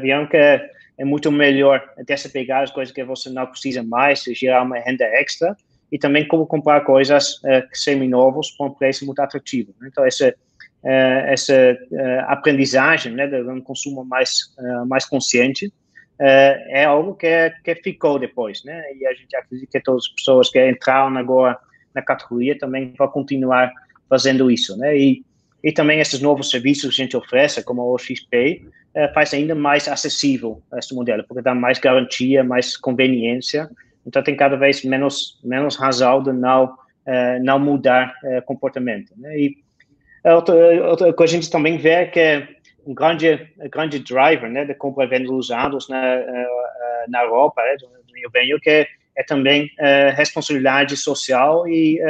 viram 0.00 0.26
que 0.26 0.36
é 0.36 1.04
muito 1.04 1.30
melhor 1.30 1.88
desapegar 2.04 2.64
as 2.64 2.72
coisas 2.72 2.92
que 2.92 3.04
você 3.04 3.30
não 3.30 3.46
precisa 3.46 3.84
mais, 3.84 4.24
gerar 4.24 4.64
uma 4.64 4.80
renda 4.80 5.04
extra, 5.04 5.56
e 5.92 5.98
também 5.98 6.26
como 6.26 6.46
comprar 6.46 6.80
coisas 6.80 7.34
uh, 7.42 7.62
semi-novos 7.74 8.50
com 8.52 8.68
um 8.68 8.70
preço 8.70 9.04
muito 9.04 9.20
atrativo. 9.20 9.74
Né? 9.78 9.88
Então, 9.92 10.06
esse 10.06 10.26
uh, 10.26 10.34
essa 10.82 11.52
uh, 11.52 12.20
aprendizagem, 12.28 13.12
né, 13.12 13.26
de 13.26 13.42
um 13.42 13.60
consumo 13.60 14.02
mais 14.02 14.54
mais 14.86 15.04
consciente, 15.04 15.70
é 16.18 16.84
algo 16.84 17.14
que 17.14 17.50
que 17.64 17.74
ficou 17.76 18.18
depois, 18.18 18.62
né? 18.64 18.80
E 18.94 19.04
a 19.06 19.12
gente 19.12 19.34
acredita 19.34 19.72
que 19.72 19.84
todas 19.84 20.04
as 20.04 20.12
pessoas 20.14 20.48
que 20.50 20.70
entraram 20.70 21.16
agora 21.16 21.58
na 21.92 22.00
categoria 22.00 22.56
também 22.56 22.94
vão 22.96 23.08
continuar 23.08 23.72
fazendo 24.08 24.48
isso, 24.48 24.76
né? 24.76 24.96
E 24.96 25.24
e 25.64 25.72
também 25.72 26.00
esses 26.00 26.20
novos 26.20 26.50
serviços 26.50 26.94
que 26.94 27.02
a 27.02 27.04
gente 27.04 27.16
oferece, 27.16 27.62
como 27.62 27.82
o 27.82 27.96
XP, 27.96 28.62
faz 29.14 29.32
ainda 29.32 29.54
mais 29.54 29.86
acessível 29.86 30.60
esse 30.76 30.92
modelo, 30.92 31.24
porque 31.24 31.40
dá 31.40 31.54
mais 31.54 31.78
garantia, 31.78 32.42
mais 32.42 32.76
conveniência. 32.76 33.70
Então 34.06 34.22
tem 34.22 34.36
cada 34.36 34.56
vez 34.56 34.84
menos 34.84 35.40
menos 35.42 35.76
razão 35.76 36.22
de 36.22 36.32
não 36.32 36.76
não 37.42 37.58
mudar 37.58 38.14
comportamento. 38.46 39.12
Né? 39.16 39.36
E 39.36 39.56
é 40.24 40.32
outra, 40.34 40.54
outra 40.88 41.14
a 41.18 41.26
gente 41.26 41.50
também 41.50 41.76
vê 41.76 42.06
que 42.06 42.20
é 42.20 42.48
um 42.86 42.94
grande, 42.94 43.48
grande 43.70 43.98
driver 43.98 44.50
né, 44.50 44.64
de 44.64 44.74
compra 44.74 45.04
e 45.04 45.08
venda 45.08 45.32
usados 45.32 45.88
na, 45.88 46.04
eh, 46.04 46.26
eh, 46.26 47.04
na 47.08 47.22
Europa, 47.22 47.62
né, 47.62 47.76
do, 47.76 47.88
eu 48.22 48.30
venho, 48.30 48.60
que 48.60 48.70
é, 48.70 48.86
é 49.16 49.22
também 49.24 49.68
responsabilidade 50.14 50.96
social 50.96 51.66
e, 51.66 52.00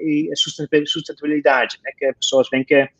e 0.00 0.30
sustentabilidade, 0.34 1.78
né, 1.84 1.92
que 1.96 2.06
as 2.06 2.16
pessoas 2.16 2.48
veem 2.50 2.64
que 2.64 2.74
é, 2.74 2.90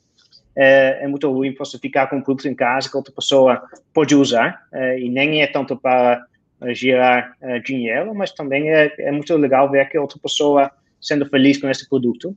é 0.56 1.06
muito 1.08 1.28
ruim 1.28 1.52
você 1.52 1.78
ficar 1.78 2.06
com 2.06 2.22
produtos 2.22 2.46
em 2.46 2.54
casa 2.54 2.88
que 2.88 2.96
outra 2.96 3.12
pessoa 3.12 3.60
pode 3.92 4.14
usar, 4.14 4.62
e 4.98 5.08
nem 5.08 5.42
é 5.42 5.48
tanto 5.48 5.76
para 5.76 6.24
gerar 6.68 7.32
dinheiro, 7.64 8.14
mas 8.14 8.32
também 8.32 8.70
é, 8.70 8.92
é 8.98 9.12
muito 9.12 9.34
legal 9.36 9.70
ver 9.70 9.88
que 9.88 9.98
outra 9.98 10.18
pessoa 10.18 10.70
sendo 11.00 11.26
feliz 11.26 11.58
com 11.58 11.68
esse 11.68 11.88
produto 11.88 12.36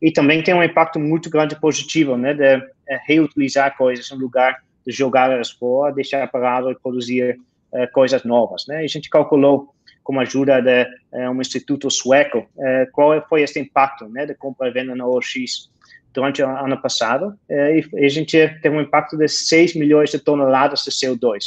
e 0.00 0.10
também 0.10 0.42
tem 0.42 0.52
um 0.52 0.64
impacto 0.64 0.98
muito 0.98 1.30
grande 1.30 1.58
positivo, 1.58 2.16
né, 2.16 2.34
de 2.34 2.44
é, 2.44 3.00
reutilizar 3.06 3.76
coisas 3.76 4.10
no 4.10 4.18
lugar 4.18 4.60
de 4.84 4.92
jogar 4.92 5.30
elas 5.30 5.50
fora, 5.50 5.94
deixar 5.94 6.26
parado 6.28 6.70
e 6.70 6.74
produzir 6.74 7.38
uh, 7.72 7.92
coisas 7.92 8.24
novas, 8.24 8.64
né? 8.66 8.82
E 8.82 8.84
a 8.84 8.88
gente 8.88 9.08
calculou 9.08 9.72
com 10.02 10.18
a 10.18 10.22
ajuda 10.22 10.60
de 10.60 10.84
uh, 11.12 11.30
um 11.30 11.40
instituto 11.40 11.88
sueco 11.88 12.38
uh, 12.38 12.90
qual 12.92 13.24
foi 13.28 13.42
esse 13.42 13.60
impacto, 13.60 14.08
né, 14.08 14.26
de 14.26 14.34
compra 14.34 14.68
e 14.68 14.72
venda 14.72 14.94
na 14.96 15.06
OX 15.06 15.70
durante 16.12 16.42
o 16.42 16.46
ano 16.46 16.76
passado, 16.82 17.38
e 17.48 18.04
a 18.04 18.08
gente 18.08 18.36
teve 18.60 18.76
um 18.76 18.82
impacto 18.82 19.16
de 19.16 19.26
6 19.26 19.74
milhões 19.76 20.10
de 20.10 20.18
toneladas 20.18 20.84
de 20.84 20.90
CO2, 20.90 21.42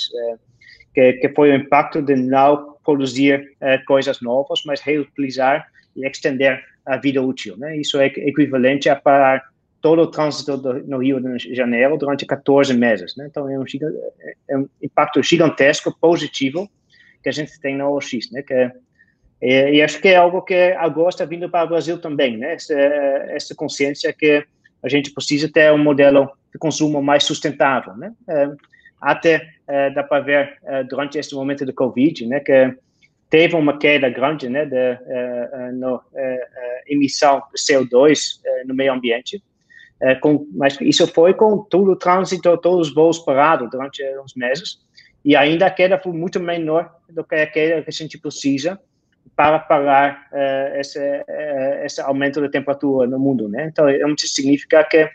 que, 0.95 1.13
que 1.13 1.29
foi 1.29 1.51
o 1.51 1.55
impacto 1.55 2.01
de 2.01 2.15
não 2.15 2.75
produzir 2.83 3.55
coisas 3.85 4.21
novas, 4.21 4.61
mas 4.65 4.79
reutilizar 4.79 5.67
e 5.95 6.07
estender 6.07 6.63
a 6.85 6.97
vida 6.97 7.21
útil. 7.21 7.57
Né? 7.57 7.77
Isso 7.77 7.99
é 7.99 8.05
equivalente 8.07 8.89
a 8.89 8.95
parar 8.95 9.43
todo 9.81 10.01
o 10.01 10.07
trânsito 10.07 10.57
do, 10.57 10.73
no 10.87 10.97
Rio 10.97 11.19
de 11.19 11.53
Janeiro 11.53 11.97
durante 11.97 12.25
14 12.25 12.73
meses. 12.73 13.15
Né? 13.15 13.27
Então, 13.29 13.49
é 13.49 13.57
um, 13.57 13.63
é 14.49 14.57
um, 14.57 14.69
impacto 14.81 15.21
gigantesco, 15.21 15.95
positivo, 15.99 16.69
que 17.21 17.29
a 17.29 17.31
gente 17.31 17.59
tem 17.59 17.75
na 17.75 17.89
OX. 17.89 18.31
Né? 18.31 18.41
Que 18.41 18.53
é, 18.53 18.71
é, 19.41 19.73
e 19.73 19.81
acho 19.81 19.99
que 19.99 20.07
é 20.07 20.15
algo 20.15 20.41
que 20.41 20.71
agora 20.77 21.09
está 21.09 21.25
vindo 21.25 21.49
para 21.49 21.65
o 21.65 21.69
Brasil 21.69 21.97
também, 21.97 22.37
né? 22.37 22.53
essa, 22.53 22.73
essa 22.73 23.55
consciência 23.55 24.13
que 24.13 24.45
a 24.81 24.89
gente 24.89 25.11
precisa 25.11 25.51
ter 25.51 25.71
um 25.71 25.83
modelo 25.83 26.31
de 26.51 26.59
consumo 26.59 27.01
mais 27.01 27.23
sustentável. 27.23 27.95
Né? 27.97 28.13
É, 28.27 28.49
até 29.05 29.49
dá 29.93 30.03
para 30.03 30.23
ver 30.23 30.57
durante 30.89 31.17
este 31.17 31.35
momento 31.35 31.65
do 31.65 31.73
Covid, 31.73 32.25
né, 32.27 32.39
que 32.39 32.75
teve 33.29 33.55
uma 33.55 33.77
queda 33.77 34.09
grande, 34.09 34.49
né, 34.49 34.65
da 34.65 35.71
no, 35.73 36.01
emissão 36.87 37.41
de 37.53 37.61
CO2 37.61 38.39
no 38.65 38.73
meio 38.75 38.93
ambiente, 38.93 39.43
com, 40.21 40.47
mas 40.53 40.79
isso 40.81 41.07
foi 41.07 41.33
com 41.33 41.57
todo 41.57 41.91
o 41.91 41.95
trânsito, 41.95 42.57
todos 42.57 42.89
os 42.89 42.93
voos 42.93 43.19
parados 43.19 43.69
durante 43.69 44.03
uns 44.19 44.35
meses, 44.35 44.79
e 45.25 45.35
ainda 45.35 45.65
a 45.65 45.71
queda 45.71 45.97
foi 45.97 46.13
muito 46.13 46.39
menor 46.39 46.93
do 47.09 47.23
que 47.23 47.35
a 47.35 47.47
queda 47.47 47.81
que 47.81 47.89
a 47.89 47.93
gente 47.93 48.17
precisa 48.19 48.79
para 49.35 49.59
parar 49.59 50.27
uh, 50.31 50.79
esse, 50.79 50.99
uh, 50.99 51.83
esse 51.83 51.99
aumento 51.99 52.39
da 52.39 52.47
temperatura 52.47 53.07
no 53.07 53.19
mundo, 53.19 53.49
né? 53.49 53.65
Então, 53.65 53.89
isso 53.89 54.27
significa 54.27 54.83
que 54.83 55.09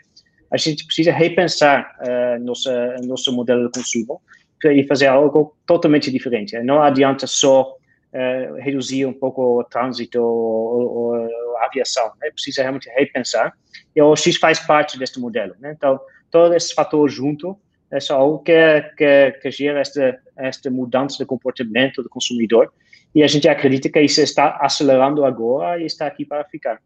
a 0.51 0.57
gente 0.57 0.85
precisa 0.85 1.11
repensar 1.11 1.95
uh, 2.01 2.43
nosso, 2.43 2.69
nosso 3.03 3.33
modelo 3.33 3.65
de 3.67 3.79
consumo 3.79 4.21
e 4.65 4.85
fazer 4.85 5.07
algo 5.07 5.55
totalmente 5.65 6.11
diferente. 6.11 6.59
Não 6.59 6.81
adianta 6.81 7.25
só 7.25 7.71
uh, 7.71 8.55
reduzir 8.59 9.05
um 9.05 9.13
pouco 9.13 9.59
o 9.59 9.63
trânsito 9.63 10.21
ou, 10.21 11.15
ou 11.15 11.15
a 11.57 11.65
aviação, 11.65 12.11
né? 12.21 12.29
precisa 12.31 12.61
realmente 12.61 12.89
repensar. 12.89 13.53
E 13.95 14.01
o 14.01 14.15
X 14.15 14.37
faz 14.37 14.59
parte 14.59 14.99
deste 14.99 15.19
modelo. 15.19 15.55
Né? 15.59 15.73
Então, 15.75 15.99
todos 16.29 16.55
esses 16.55 16.71
fatores 16.73 17.13
juntos 17.13 17.55
é 17.89 17.99
só 17.99 18.17
algo 18.17 18.39
que, 18.39 18.53
que, 18.97 19.31
que 19.41 19.51
gera 19.51 19.79
esta, 19.79 20.19
esta 20.37 20.69
mudança 20.69 21.17
de 21.17 21.25
comportamento 21.25 22.03
do 22.03 22.09
consumidor 22.09 22.71
e 23.13 23.23
a 23.23 23.27
gente 23.27 23.47
acredita 23.47 23.89
que 23.89 24.01
isso 24.01 24.21
está 24.21 24.57
acelerando 24.61 25.25
agora 25.25 25.81
e 25.81 25.85
está 25.85 26.07
aqui 26.07 26.25
para 26.25 26.43
ficar. 26.45 26.79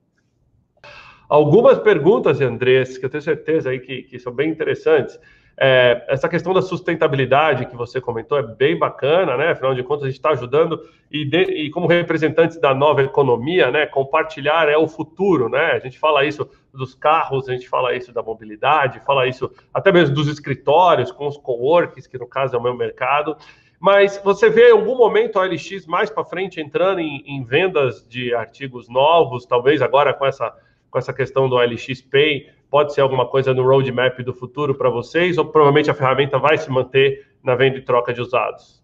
Algumas 1.28 1.80
perguntas, 1.80 2.40
Andrés, 2.42 2.98
que 2.98 3.06
eu 3.06 3.10
tenho 3.10 3.22
certeza 3.22 3.70
aí 3.70 3.80
que, 3.80 4.04
que 4.04 4.20
são 4.20 4.34
bem 4.34 4.50
interessantes. 4.50 5.20
É, 5.58 6.04
essa 6.10 6.28
questão 6.28 6.54
da 6.54 6.62
sustentabilidade 6.62 7.66
que 7.68 7.78
você 7.78 8.02
comentou 8.02 8.38
é 8.38 8.44
bem 8.44 8.78
bacana, 8.78 9.38
né? 9.38 9.52
Afinal 9.52 9.74
de 9.74 9.82
contas, 9.84 10.04
a 10.04 10.08
gente 10.08 10.18
está 10.18 10.32
ajudando 10.32 10.82
e, 11.10 11.24
de, 11.24 11.44
e, 11.44 11.70
como 11.70 11.88
representantes 11.88 12.60
da 12.60 12.74
nova 12.74 13.02
economia, 13.02 13.72
né? 13.72 13.86
Compartilhar 13.86 14.68
é 14.68 14.78
o 14.78 14.88
futuro, 14.88 15.48
né? 15.48 15.72
A 15.72 15.80
gente 15.80 15.98
fala 15.98 16.26
isso 16.26 16.50
dos 16.74 16.94
carros, 16.94 17.48
a 17.48 17.54
gente 17.54 17.70
fala 17.70 17.96
isso 17.96 18.12
da 18.12 18.22
mobilidade, 18.22 19.02
fala 19.06 19.28
isso 19.28 19.50
até 19.74 19.94
mesmo 19.94 20.14
dos 20.14 20.28
escritórios, 20.28 21.10
com 21.10 21.26
os 21.26 21.38
coworks, 21.38 22.06
que 22.06 22.18
no 22.18 22.28
caso 22.28 22.56
é 22.56 22.60
o 22.60 22.62
meu 22.62 22.76
mercado. 22.76 23.38
Mas 23.80 24.20
você 24.24 24.50
vê 24.50 24.70
em 24.70 24.74
algum 24.74 24.98
momento 24.98 25.40
a 25.40 25.46
LX 25.46 25.86
mais 25.86 26.10
para 26.10 26.26
frente 26.26 26.60
entrando 26.60 27.00
em, 27.00 27.24
em, 27.26 27.44
vendas 27.44 28.06
de 28.08 28.34
artigos 28.34 28.90
novos, 28.90 29.46
talvez 29.46 29.82
agora 29.82 30.14
com 30.14 30.26
essa, 30.26 30.54
com 30.96 31.00
essa 31.00 31.12
questão 31.12 31.50
do 31.50 31.58
LX 31.58 32.02
Pay, 32.04 32.48
pode 32.70 32.94
ser 32.94 33.02
alguma 33.02 33.28
coisa 33.28 33.54
no 33.54 33.64
roadmap 33.64 34.18
do 34.24 34.34
futuro 34.34 34.74
para 34.74 34.90
vocês, 34.90 35.38
ou 35.38 35.44
provavelmente 35.44 35.92
a 35.92 35.94
ferramenta 35.94 36.40
vai 36.40 36.58
se 36.58 36.72
manter 36.72 37.28
na 37.44 37.54
venda 37.54 37.78
e 37.78 37.82
troca 37.82 38.14
de 38.14 38.22
usados? 38.22 38.82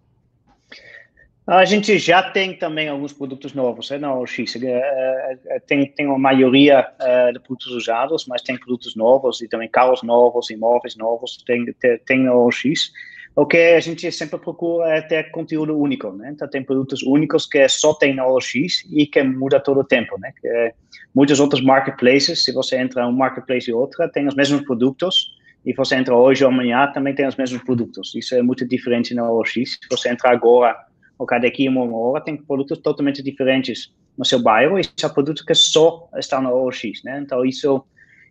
A 1.47 1.63
gente 1.63 1.97
já 1.97 2.21
tem 2.21 2.53
também 2.53 2.89
alguns 2.89 3.13
produtos 3.13 3.53
novos 3.53 3.89
né, 3.89 3.97
na 3.97 4.13
OLX. 4.13 4.57
É, 4.61 5.37
é, 5.47 5.59
tem, 5.61 5.89
tem 5.89 6.05
uma 6.05 6.19
maioria 6.19 6.85
é, 6.99 7.31
de 7.31 7.39
produtos 7.39 7.67
usados, 7.67 8.25
mas 8.27 8.41
tem 8.41 8.57
produtos 8.57 8.93
novos 8.93 9.41
e 9.41 9.47
também 9.47 9.69
carros 9.69 10.03
novos, 10.03 10.49
imóveis 10.49 10.97
novos, 10.97 11.41
tem, 11.47 11.65
tem 12.05 12.19
na 12.19 12.35
OLX. 12.35 12.91
O 13.33 13.45
que 13.45 13.57
a 13.57 13.79
gente 13.79 14.11
sempre 14.11 14.37
procura 14.37 14.89
é 14.89 15.01
ter 15.01 15.31
conteúdo 15.31 15.77
único, 15.77 16.11
né? 16.11 16.31
Então, 16.33 16.49
tem 16.49 16.63
produtos 16.63 17.01
únicos 17.01 17.45
que 17.45 17.67
só 17.69 17.93
tem 17.93 18.13
na 18.13 18.27
OLX 18.27 18.85
e 18.91 19.05
que 19.05 19.23
muda 19.23 19.59
todo 19.59 19.79
o 19.79 19.83
tempo, 19.85 20.19
né? 20.19 20.33
Que, 20.39 20.47
é, 20.47 20.73
muitos 21.15 21.39
outros 21.39 21.61
marketplaces, 21.61 22.43
se 22.43 22.51
você 22.51 22.77
entra 22.77 23.03
em 23.03 23.07
um 23.07 23.13
marketplace 23.13 23.69
e 23.69 23.73
outra, 23.73 24.09
tem 24.09 24.27
os 24.27 24.35
mesmos 24.35 24.61
produtos, 24.63 25.37
e 25.65 25.73
você 25.73 25.95
entra 25.95 26.13
hoje 26.13 26.43
ou 26.43 26.49
amanhã, 26.49 26.91
também 26.93 27.15
tem 27.15 27.25
os 27.25 27.37
mesmos 27.37 27.63
produtos. 27.63 28.13
Isso 28.15 28.35
é 28.35 28.41
muito 28.41 28.67
diferente 28.67 29.13
na 29.13 29.29
OLX. 29.31 29.53
Se 29.53 29.87
você 29.89 30.09
entrar 30.09 30.31
agora, 30.31 30.75
ou 31.17 31.25
daqui 31.25 31.69
uma 31.69 31.85
hora, 31.95 32.21
tem 32.21 32.35
produtos 32.35 32.79
totalmente 32.79 33.23
diferentes 33.23 33.93
no 34.17 34.25
seu 34.25 34.41
bairro, 34.41 34.77
e 34.77 34.83
são 34.97 35.09
produtos 35.09 35.43
que 35.43 35.53
só 35.55 36.09
estão 36.17 36.41
na 36.41 36.51
OLX, 36.51 37.03
né? 37.05 37.21
Então, 37.23 37.45
isso 37.45 37.81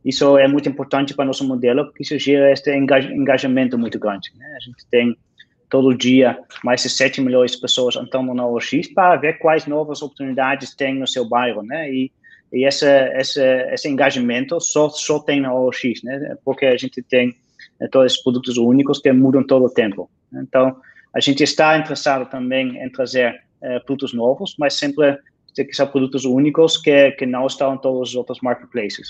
isso 0.04 0.38
é 0.38 0.48
muito 0.48 0.68
importante 0.68 1.14
para 1.14 1.24
nosso 1.24 1.46
modelo, 1.46 1.84
porque 1.84 2.02
isso 2.02 2.18
gera 2.18 2.52
este 2.52 2.74
engajamento 2.74 3.78
muito 3.78 3.98
grande. 3.98 4.30
Né? 4.36 4.46
A 4.56 4.60
gente 4.60 4.86
tem 4.90 5.16
todo 5.68 5.94
dia 5.94 6.38
mais 6.64 6.82
de 6.82 6.90
7 6.90 7.20
milhões 7.20 7.52
de 7.52 7.60
pessoas 7.60 7.96
entrando 7.96 8.34
na 8.34 8.46
OX 8.46 8.88
para 8.94 9.16
ver 9.16 9.38
quais 9.38 9.66
novas 9.66 10.02
oportunidades 10.02 10.74
tem 10.74 10.98
no 10.98 11.06
seu 11.06 11.28
bairro, 11.28 11.62
né? 11.62 11.90
E, 11.92 12.10
e 12.52 12.66
esse, 12.66 12.86
esse, 13.16 13.40
esse 13.72 13.88
engajamento 13.88 14.60
só, 14.60 14.88
só 14.88 15.20
tem 15.20 15.40
na 15.40 15.54
OX, 15.54 16.02
né? 16.02 16.36
Porque 16.44 16.66
a 16.66 16.76
gente 16.76 17.00
tem 17.02 17.34
é, 17.80 17.86
todos 17.86 18.12
esses 18.12 18.22
produtos 18.22 18.56
únicos 18.56 18.98
que 18.98 19.12
mudam 19.12 19.44
todo 19.44 19.66
o 19.66 19.70
tempo. 19.70 20.10
Então, 20.34 20.76
a 21.14 21.20
gente 21.20 21.42
está 21.42 21.78
interessado 21.78 22.28
também 22.28 22.76
em 22.82 22.90
trazer 22.90 23.40
é, 23.62 23.78
produtos 23.80 24.12
novos, 24.12 24.56
mas 24.58 24.74
sempre 24.74 25.18
que 25.54 25.72
são 25.72 25.86
produtos 25.86 26.24
únicos 26.24 26.76
que, 26.76 27.12
que 27.12 27.26
não 27.26 27.46
estão 27.46 27.74
em 27.74 27.78
todos 27.78 28.10
os 28.10 28.14
outros 28.14 28.40
marketplaces. 28.40 29.08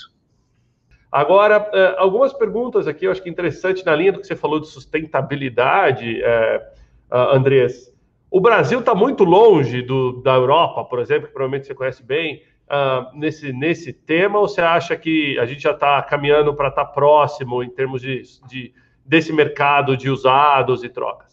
Agora, 1.11 1.69
eh, 1.73 1.95
algumas 1.97 2.31
perguntas 2.31 2.87
aqui, 2.87 3.05
eu 3.05 3.11
acho 3.11 3.21
que 3.21 3.29
interessante 3.29 3.85
na 3.85 3.93
linha 3.95 4.13
do 4.13 4.21
que 4.21 4.27
você 4.27 4.35
falou 4.35 4.59
de 4.59 4.67
sustentabilidade, 4.67 6.23
é, 6.23 6.71
Andrés. 7.11 7.91
O 8.29 8.39
Brasil 8.39 8.79
está 8.79 8.95
muito 8.95 9.25
longe 9.25 9.81
do, 9.81 10.21
da 10.21 10.35
Europa, 10.35 10.85
por 10.85 10.99
exemplo, 10.99 11.27
que 11.27 11.33
provavelmente 11.33 11.67
você 11.67 11.75
conhece 11.75 12.01
bem, 12.01 12.41
uh, 12.71 13.17
nesse, 13.17 13.51
nesse 13.51 13.91
tema, 13.91 14.39
ou 14.39 14.47
você 14.47 14.61
acha 14.61 14.95
que 14.95 15.37
a 15.37 15.45
gente 15.45 15.61
já 15.61 15.71
está 15.71 16.01
caminhando 16.01 16.55
para 16.55 16.69
estar 16.69 16.85
tá 16.85 16.91
próximo 16.91 17.61
em 17.61 17.69
termos 17.69 18.01
de, 18.01 18.21
de, 18.47 18.73
desse 19.05 19.33
mercado 19.33 19.97
de 19.97 20.09
usados 20.09 20.81
e 20.83 20.89
trocas? 20.89 21.30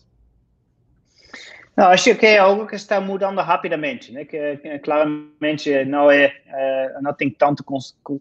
Não, 1.79 1.91
acho 1.91 2.13
que 2.17 2.27
é 2.27 2.39
algo 2.39 2.67
que 2.67 2.75
está 2.75 3.01
mudando 3.01 3.41
rapidamente, 3.41 4.11
né? 4.11 4.25
Que, 4.25 4.57
que 4.57 4.81
claramente 4.81 5.85
não 5.85 6.11
é, 6.11 6.35
é, 6.49 6.97
não 7.01 7.13
tem 7.13 7.31
tanto 7.31 7.63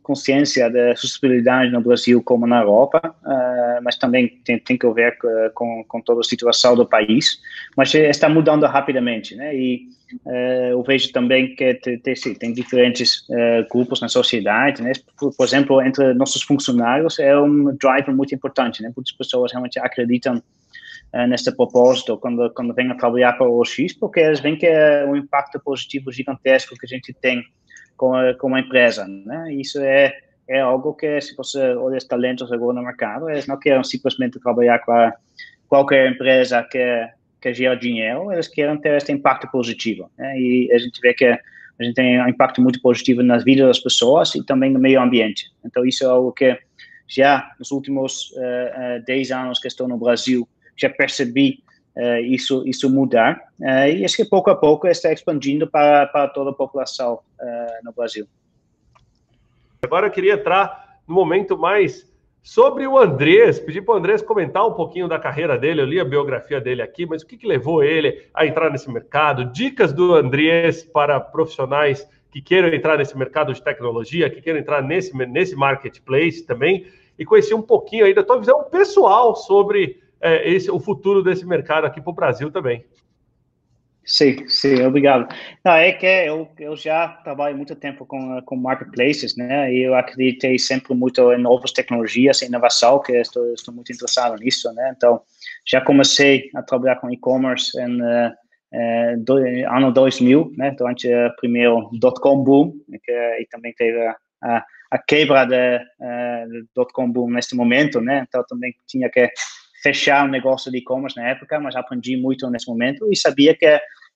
consciência 0.03 0.69
da 0.69 0.95
sustentabilidade 0.95 1.71
no 1.71 1.81
Brasil 1.81 2.21
como 2.21 2.45
na 2.45 2.61
Europa, 2.61 3.15
uh, 3.25 3.81
mas 3.83 3.97
também 3.97 4.27
tem, 4.45 4.59
tem 4.59 4.77
que 4.77 4.87
ver 4.91 5.17
com, 5.55 5.83
com 5.87 5.99
toda 5.99 6.19
a 6.21 6.23
situação 6.23 6.75
do 6.75 6.85
país. 6.85 7.39
Mas 7.75 7.95
está 7.95 8.29
mudando 8.29 8.63
rapidamente, 8.67 9.35
né? 9.35 9.55
E 9.55 9.87
uh, 10.23 10.69
eu 10.73 10.83
vejo 10.83 11.11
também 11.11 11.55
que 11.55 11.73
tem, 11.73 11.97
tem, 11.97 12.13
tem 12.35 12.53
diferentes 12.53 13.27
uh, 13.27 13.67
grupos 13.71 14.01
na 14.01 14.07
sociedade, 14.07 14.83
né? 14.83 14.91
Por, 15.17 15.35
por, 15.35 15.47
exemplo, 15.47 15.81
entre 15.81 16.13
nossos 16.13 16.43
funcionários 16.43 17.17
é 17.17 17.35
um 17.35 17.75
driver 17.75 18.15
muito 18.15 18.35
importante, 18.35 18.83
né? 18.83 18.91
Muitas 18.95 19.15
pessoas 19.17 19.51
realmente 19.51 19.79
acreditam 19.79 20.43
uh, 21.13 21.27
neste 21.27 21.51
propósito 21.51 22.17
quando, 22.17 22.51
quando 22.53 22.73
vêm 22.73 22.91
a 22.91 22.95
trabalhar 22.95 23.33
para 23.33 23.47
o 23.47 23.59
OX, 23.59 23.93
porque 23.99 24.19
eles 24.19 24.39
veem 24.39 24.57
que 24.57 24.65
é 24.65 25.05
um 25.05 25.15
impacto 25.15 25.59
positivo 25.59 26.11
gigantesco 26.11 26.75
que 26.75 26.85
a 26.85 26.89
gente 26.89 27.13
tem 27.13 27.43
com 27.95 28.15
a, 28.15 28.33
com 28.35 28.53
a 28.55 28.59
empresa. 28.59 29.07
Né? 29.07 29.53
Isso 29.53 29.79
é, 29.79 30.13
é 30.47 30.59
algo 30.61 30.93
que, 30.93 31.19
se 31.21 31.35
você 31.35 31.73
olha 31.75 31.97
os 31.97 32.05
talentos 32.05 32.51
agora 32.51 32.73
no 32.73 32.83
mercado, 32.83 33.29
eles 33.29 33.47
não 33.47 33.59
querem 33.59 33.83
simplesmente 33.83 34.39
trabalhar 34.39 34.79
com 34.79 35.11
qualquer 35.67 36.11
empresa 36.11 36.63
que, 36.63 37.07
que 37.41 37.53
gera 37.53 37.75
dinheiro, 37.75 38.31
eles 38.31 38.47
querem 38.47 38.79
ter 38.79 38.95
este 38.95 39.11
impacto 39.11 39.49
positivo. 39.51 40.09
Né? 40.17 40.39
E 40.39 40.71
a 40.71 40.77
gente 40.77 40.99
vê 41.01 41.13
que 41.13 41.25
a 41.79 41.83
gente 41.83 41.95
tem 41.95 42.19
um 42.21 42.27
impacto 42.27 42.61
muito 42.61 42.81
positivo 42.81 43.21
nas 43.21 43.43
vidas 43.43 43.67
das 43.67 43.79
pessoas 43.79 44.33
e 44.33 44.43
também 44.43 44.71
no 44.71 44.79
meio 44.79 45.01
ambiente. 45.01 45.51
Então, 45.63 45.85
isso 45.85 46.03
é 46.03 46.07
algo 46.07 46.31
que 46.31 46.57
já 47.07 47.51
nos 47.59 47.71
últimos 47.71 48.31
uh, 48.31 48.99
uh, 48.99 49.05
10 49.05 49.31
anos 49.31 49.59
que 49.59 49.67
estou 49.67 49.87
no 49.87 49.97
Brasil, 49.97 50.47
já 50.77 50.89
percebi 50.89 51.63
uh, 51.95 52.19
isso, 52.19 52.63
isso 52.65 52.89
mudar. 52.89 53.41
Uh, 53.59 53.89
e 53.97 54.05
acho 54.05 54.15
que 54.15 54.25
pouco 54.25 54.49
a 54.49 54.55
pouco 54.55 54.87
está 54.87 55.11
expandindo 55.11 55.67
para, 55.67 56.05
para 56.07 56.27
toda 56.27 56.51
a 56.51 56.53
população 56.53 57.19
uh, 57.39 57.83
no 57.83 57.91
Brasil. 57.91 58.27
Agora 59.81 60.07
eu 60.07 60.11
queria 60.11 60.33
entrar 60.33 60.99
no 61.07 61.15
momento 61.15 61.57
mais 61.57 62.07
sobre 62.43 62.87
o 62.87 62.97
Andrés, 62.97 63.59
pedir 63.59 63.81
para 63.81 63.95
o 63.95 63.97
Andrés 63.97 64.21
comentar 64.21 64.65
um 64.65 64.73
pouquinho 64.73 65.07
da 65.07 65.19
carreira 65.19 65.57
dele, 65.57 65.81
eu 65.81 65.85
li 65.85 65.99
a 65.99 66.05
biografia 66.05 66.61
dele 66.61 66.81
aqui, 66.81 67.05
mas 67.05 67.21
o 67.21 67.27
que, 67.27 67.35
que 67.35 67.45
levou 67.45 67.83
ele 67.83 68.25
a 68.33 68.45
entrar 68.45 68.71
nesse 68.71 68.89
mercado? 68.89 69.51
Dicas 69.51 69.91
do 69.91 70.15
Andrés 70.15 70.81
para 70.83 71.19
profissionais 71.19 72.07
que 72.31 72.41
queiram 72.41 72.69
entrar 72.69 72.97
nesse 72.97 73.17
mercado 73.17 73.53
de 73.53 73.61
tecnologia, 73.61 74.29
que 74.29 74.41
queiram 74.41 74.59
entrar 74.59 74.81
nesse, 74.81 75.15
nesse 75.27 75.55
marketplace 75.55 76.45
também, 76.45 76.87
e 77.17 77.25
conhecer 77.25 77.53
um 77.53 77.61
pouquinho 77.61 78.05
aí 78.05 78.13
da 78.13 78.23
tua 78.23 78.39
visão 78.39 78.63
pessoal 78.63 79.35
sobre 79.35 79.99
é, 80.21 80.49
esse, 80.49 80.69
o 80.69 80.79
futuro 80.79 81.23
desse 81.23 81.45
mercado 81.45 81.85
aqui 81.85 82.01
para 82.01 82.11
o 82.11 82.15
Brasil 82.15 82.51
também. 82.51 82.83
Sim, 84.07 84.47
sim, 84.47 84.81
obrigado. 84.83 85.27
Não, 85.65 85.73
é 85.73 85.91
que 85.91 86.05
eu, 86.05 86.47
eu 86.57 86.77
já 86.77 87.09
trabalho 87.09 87.57
muito 87.57 87.75
tempo 87.75 88.05
com, 88.05 88.41
com 88.43 88.55
marketplaces, 88.55 89.35
né? 89.35 89.71
E 89.73 89.83
eu 89.83 89.93
acreditei 89.95 90.57
sempre 90.57 90.95
muito 90.95 91.29
em 91.33 91.37
novas 91.37 91.73
tecnologias, 91.73 92.41
inovação, 92.41 93.01
que 93.01 93.11
estou, 93.11 93.53
estou 93.53 93.73
muito 93.73 93.91
interessado 93.91 94.37
nisso, 94.37 94.71
né? 94.71 94.93
Então, 94.95 95.21
já 95.65 95.81
comecei 95.81 96.49
a 96.55 96.63
trabalhar 96.63 96.95
com 96.95 97.11
e-commerce 97.11 97.77
em 97.77 98.01
uh, 98.01 99.23
do, 99.25 99.35
ano 99.69 99.91
2000, 99.91 100.53
né? 100.55 100.71
Durante 100.71 101.13
o 101.13 101.35
primeiro 101.35 101.89
dot-com 101.99 102.41
boom, 102.41 102.75
que, 103.03 103.11
e 103.11 103.45
também 103.51 103.73
teve 103.73 103.99
a, 104.07 104.15
a, 104.41 104.65
a 104.91 104.97
quebra 104.97 105.43
do 105.43 105.53
uh, 105.53 106.67
dot-com 106.73 107.11
boom 107.11 107.29
neste 107.29 107.57
momento, 107.57 107.99
né? 107.99 108.25
Então, 108.25 108.41
também 108.47 108.73
tinha 108.87 109.09
que 109.09 109.29
fechar 109.87 110.25
um 110.25 110.29
negócio 110.29 110.69
de 110.69 110.79
e-commerce 110.79 111.15
na 111.15 111.29
época, 111.29 111.59
mas 111.59 111.75
aprendi 111.75 112.17
muito 112.17 112.49
nesse 112.49 112.67
momento 112.67 113.07
e 113.09 113.15
sabia 113.15 113.55
que 113.55 113.65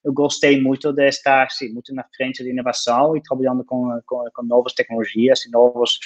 eu 0.03 0.11
gostei 0.11 0.59
muito 0.59 0.91
de 0.91 1.07
estar 1.07 1.49
sim, 1.49 1.69
muito 1.69 1.93
na 1.93 2.03
frente 2.15 2.43
de 2.43 2.49
inovação 2.49 3.15
e 3.15 3.21
trabalhando 3.21 3.63
com, 3.63 4.01
com, 4.05 4.25
com 4.33 4.43
novas 4.43 4.73
tecnologias 4.73 5.45
e 5.45 5.51
novos 5.51 5.97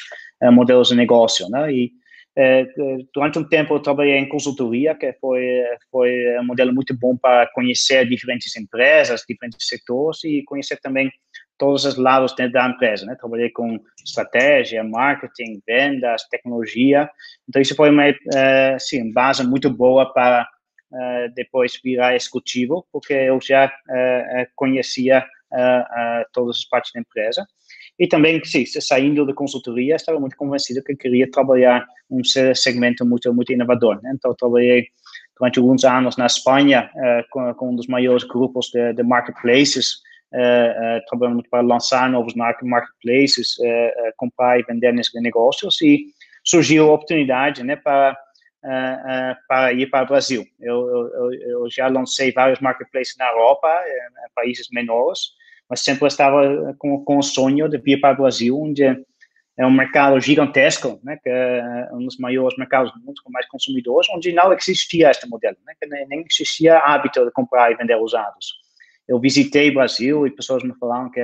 uh, 0.43 0.51
modelos 0.51 0.89
de 0.89 0.95
negócio, 0.95 1.49
né? 1.49 1.73
E 1.73 1.91
uh, 2.37 3.07
durante 3.13 3.39
um 3.39 3.43
tempo 3.43 3.73
eu 3.73 3.79
trabalhei 3.79 4.17
em 4.17 4.29
consultoria, 4.29 4.93
que 4.93 5.13
foi 5.13 5.63
foi 5.89 6.39
um 6.39 6.45
modelo 6.45 6.73
muito 6.73 6.95
bom 6.95 7.17
para 7.17 7.47
conhecer 7.53 8.07
diferentes 8.07 8.55
empresas, 8.55 9.23
diferentes 9.27 9.67
setores 9.67 10.23
e 10.25 10.43
conhecer 10.43 10.77
também 10.81 11.09
todos 11.57 11.85
os 11.85 11.95
lados 11.97 12.33
dentro 12.33 12.53
da 12.53 12.67
empresa, 12.67 13.05
né? 13.05 13.15
Trabalhei 13.15 13.49
com 13.49 13.79
estratégia, 14.03 14.83
marketing, 14.83 15.61
vendas, 15.65 16.27
tecnologia. 16.29 17.09
Então 17.47 17.61
isso 17.61 17.75
foi 17.75 17.89
uma, 17.89 18.09
uh, 18.09 18.79
sim, 18.79 19.11
base 19.11 19.45
muito 19.45 19.69
boa 19.69 20.11
para 20.11 20.47
uh, 20.91 21.33
depois 21.33 21.79
virar 21.83 22.15
executivo, 22.15 22.85
porque 22.91 23.13
eu 23.13 23.39
já 23.41 23.67
uh, 23.67 24.47
conhecia 24.55 25.25
todas 26.33 26.57
as 26.57 26.65
partes 26.65 26.91
da 26.93 26.99
empresa. 26.99 27.47
E 27.97 28.07
também, 28.07 28.43
sim, 28.43 28.65
saindo 28.65 29.25
da 29.25 29.33
consultoria, 29.33 29.95
estava 29.95 30.19
muito 30.19 30.35
convencido 30.35 30.83
que 30.83 30.97
queria 30.97 31.31
trabalhar 31.31 31.85
um 32.11 32.21
segmento 32.53 33.05
muito, 33.05 33.33
muito 33.33 33.53
inovador. 33.53 34.01
Né? 34.03 34.11
Então, 34.13 34.35
trabalhei 34.35 34.87
durante 35.39 35.59
alguns 35.59 35.85
anos 35.85 36.17
na 36.17 36.25
Espanha 36.25 36.91
com, 37.31 37.53
com 37.53 37.69
um 37.69 37.75
dos 37.75 37.87
maiores 37.87 38.25
grupos 38.25 38.69
de, 38.69 38.91
de 38.91 39.03
marketplaces, 39.03 40.01
uh, 40.33 41.05
trabalhando 41.07 41.43
para 41.49 41.61
lançar 41.61 42.09
novos 42.09 42.33
marketplaces, 42.33 43.57
uh, 43.59 44.13
comprar 44.17 44.59
e 44.59 44.63
vender 44.63 44.93
nesses 44.93 45.13
negócios 45.21 45.81
e 45.81 46.05
surgiu 46.43 46.89
a 46.89 46.93
oportunidade, 46.93 47.63
né, 47.63 47.75
para 47.75 48.17
para 49.47 49.73
ir 49.73 49.91
para 49.91 50.05
o 50.05 50.07
Brasil. 50.07 50.43
Eu, 50.59 50.89
eu, 50.89 51.33
eu, 51.33 51.69
já 51.69 51.87
lancei 51.87 52.31
vários 52.31 52.59
marketplaces 52.59 53.13
na 53.15 53.27
Europa, 53.27 53.71
países 54.33 54.69
menores, 54.71 55.19
mas 55.69 55.81
sempre 55.81 56.07
estava 56.07 56.75
com, 56.79 57.05
com 57.05 57.19
o 57.19 57.21
sonho 57.21 57.69
de 57.69 57.77
vir 57.77 58.01
para 58.01 58.15
o 58.15 58.23
Brasil, 58.23 58.59
onde 58.59 58.83
é 58.83 59.67
um 59.67 59.71
mercado 59.71 60.19
gigantesco, 60.19 60.99
né, 61.03 61.15
que 61.21 61.29
é 61.29 61.89
um 61.93 62.05
dos 62.05 62.17
maiores 62.17 62.57
mercados 62.57 62.91
do 62.91 62.99
mundo 63.01 63.21
com 63.23 63.31
mais 63.31 63.47
consumidores, 63.49 64.09
onde 64.09 64.33
não 64.33 64.51
existia 64.51 65.11
este 65.11 65.29
modelo, 65.29 65.57
né, 65.63 65.73
que 65.79 65.87
nem 65.87 66.25
existia 66.27 66.79
hábito 66.79 67.23
de 67.23 67.29
comprar 67.29 67.71
e 67.71 67.75
vender 67.75 67.97
usados 67.97 68.64
eu 69.07 69.19
visitei 69.19 69.69
o 69.69 69.73
Brasil 69.73 70.25
e 70.25 70.31
pessoas 70.31 70.63
me 70.63 70.73
falaram 70.79 71.09
que 71.11 71.21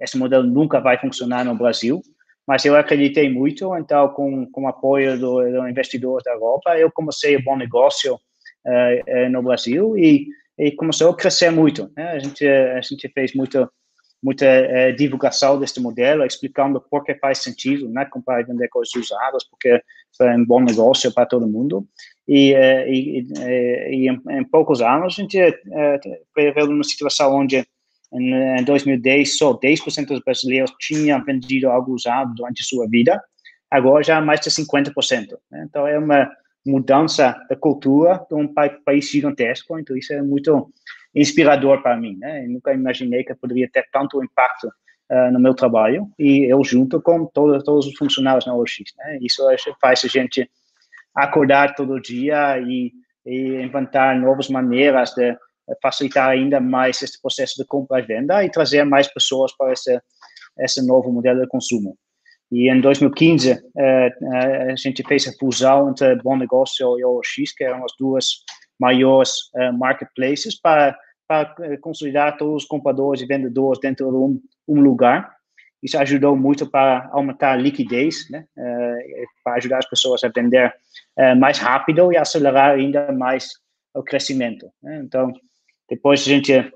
esse 0.00 0.18
modelo 0.18 0.44
nunca 0.44 0.80
vai 0.80 0.98
funcionar 0.98 1.44
no 1.44 1.54
Brasil, 1.54 2.02
mas 2.46 2.64
eu 2.64 2.76
acreditei 2.76 3.30
muito, 3.30 3.74
então 3.76 4.08
com, 4.08 4.46
com 4.50 4.64
o 4.64 4.68
apoio 4.68 5.18
do, 5.18 5.40
do 5.40 5.68
investidor 5.68 6.22
da 6.22 6.32
Europa, 6.32 6.78
eu 6.78 6.90
comecei 6.92 7.36
um 7.36 7.42
bom 7.42 7.56
negócio 7.56 8.14
uh, 8.14 9.30
no 9.30 9.42
Brasil 9.42 9.96
e, 9.96 10.26
e 10.58 10.70
começou 10.72 11.10
a 11.10 11.16
crescer 11.16 11.50
muito. 11.50 11.90
Né? 11.96 12.10
A, 12.10 12.18
gente, 12.18 12.46
a 12.46 12.80
gente 12.82 13.08
fez 13.08 13.34
muito, 13.34 13.66
muita 14.22 14.44
uh, 14.46 14.94
divulgação 14.94 15.58
deste 15.58 15.80
modelo, 15.80 16.24
explicando 16.24 16.80
por 16.90 17.02
que 17.02 17.14
faz 17.14 17.38
sentido 17.38 17.88
né, 17.88 18.04
comprar 18.04 18.40
e 18.40 18.44
vender 18.44 18.68
coisas 18.68 18.94
usadas, 18.94 19.44
porque 19.48 19.80
é 20.20 20.36
um 20.36 20.44
bom 20.44 20.60
negócio 20.60 21.12
para 21.12 21.26
todo 21.26 21.48
mundo. 21.48 21.86
E, 22.26 22.54
eh, 22.54 22.90
e, 22.90 23.26
eh, 23.38 23.94
e 23.94 24.08
em, 24.08 24.20
em, 24.30 24.44
poucos 24.44 24.80
anos 24.80 25.14
a 25.18 25.22
gente 25.22 25.38
veio 26.34 26.66
numa 26.66 26.84
situação 26.84 27.34
onde 27.34 27.66
em 28.12 28.64
2010 28.64 29.36
só 29.36 29.52
10% 29.52 30.06
dos 30.06 30.20
brasileiros 30.20 30.72
tinham 30.78 31.22
vendido 31.24 31.68
algo 31.68 31.92
usado 31.92 32.32
durante 32.34 32.62
sua 32.62 32.88
vida, 32.88 33.20
agora 33.70 34.04
já 34.04 34.20
mais 34.20 34.40
de 34.40 34.50
50%. 34.50 35.36
Né? 35.50 35.66
Então 35.68 35.86
é 35.86 35.98
uma 35.98 36.30
mudança 36.64 37.36
da 37.48 37.56
cultura 37.56 38.24
de 38.28 38.34
um 38.36 38.48
país 38.84 39.10
gigantesco, 39.10 39.78
então 39.78 39.96
isso 39.96 40.12
é 40.12 40.22
muito 40.22 40.72
inspirador 41.14 41.82
para 41.82 41.96
mim. 41.96 42.16
Né? 42.16 42.44
Eu 42.44 42.50
nunca 42.50 42.72
imaginei 42.72 43.24
que 43.24 43.34
poderia 43.34 43.68
ter 43.70 43.86
tanto 43.92 44.22
impacto 44.22 44.70
uh, 45.10 45.32
no 45.32 45.40
meu 45.40 45.54
trabalho 45.54 46.08
e 46.18 46.50
eu 46.50 46.62
junto 46.64 47.00
com 47.00 47.26
todos, 47.26 47.62
todos 47.64 47.86
os 47.86 47.96
funcionários 47.96 48.46
na 48.46 48.54
OX. 48.54 48.74
Né? 48.98 49.18
Isso 49.20 49.42
faz 49.80 50.04
a 50.04 50.08
gente 50.08 50.48
acordar 51.14 51.74
todo 51.74 52.00
dia 52.00 52.58
e, 52.58 52.92
e 53.24 53.62
inventar 53.62 54.18
novas 54.18 54.48
maneiras 54.48 55.14
de 55.14 55.36
facilitar 55.82 56.30
ainda 56.30 56.60
mais 56.60 57.00
esse 57.02 57.20
processo 57.20 57.54
de 57.56 57.66
compra 57.66 58.00
e 58.00 58.02
venda 58.02 58.44
e 58.44 58.50
trazer 58.50 58.84
mais 58.84 59.08
pessoas 59.12 59.56
para 59.56 59.72
esse, 59.72 59.98
esse 60.58 60.86
novo 60.86 61.10
modelo 61.10 61.40
de 61.40 61.46
consumo. 61.46 61.96
E 62.52 62.70
em 62.70 62.80
2015, 62.80 63.50
eh, 63.50 63.60
eh, 63.76 64.72
a 64.72 64.76
gente 64.76 65.02
fez 65.02 65.26
a 65.26 65.32
fusão 65.32 65.90
entre 65.90 66.14
Bom 66.16 66.36
Negócio 66.36 66.98
e 66.98 67.04
OX, 67.04 67.52
que 67.56 67.64
eram 67.64 67.84
as 67.84 67.92
duas 67.98 68.44
maiores 68.78 69.32
eh, 69.56 69.72
marketplaces, 69.72 70.60
para, 70.60 70.96
para 71.26 71.54
consolidar 71.80 72.36
todos 72.36 72.62
os 72.62 72.68
compradores 72.68 73.22
e 73.22 73.26
vendedores 73.26 73.80
dentro 73.80 74.10
de 74.10 74.16
um, 74.16 74.40
um 74.66 74.80
lugar. 74.80 75.34
Isso 75.82 75.98
ajudou 75.98 76.34
muito 76.36 76.66
para 76.66 77.08
aumentar 77.12 77.52
a 77.52 77.56
liquidez, 77.56 78.28
né? 78.30 78.46
Uh, 78.56 79.26
para 79.42 79.56
ajudar 79.56 79.78
as 79.78 79.88
pessoas 79.88 80.24
a 80.24 80.28
vender 80.34 80.74
uh, 81.18 81.36
mais 81.38 81.58
rápido 81.58 82.10
e 82.12 82.16
acelerar 82.16 82.70
ainda 82.70 83.12
mais 83.12 83.50
o 83.94 84.02
crescimento. 84.02 84.66
Né? 84.82 85.02
Então, 85.04 85.32
depois 85.88 86.20
a 86.20 86.24
gente 86.24 86.72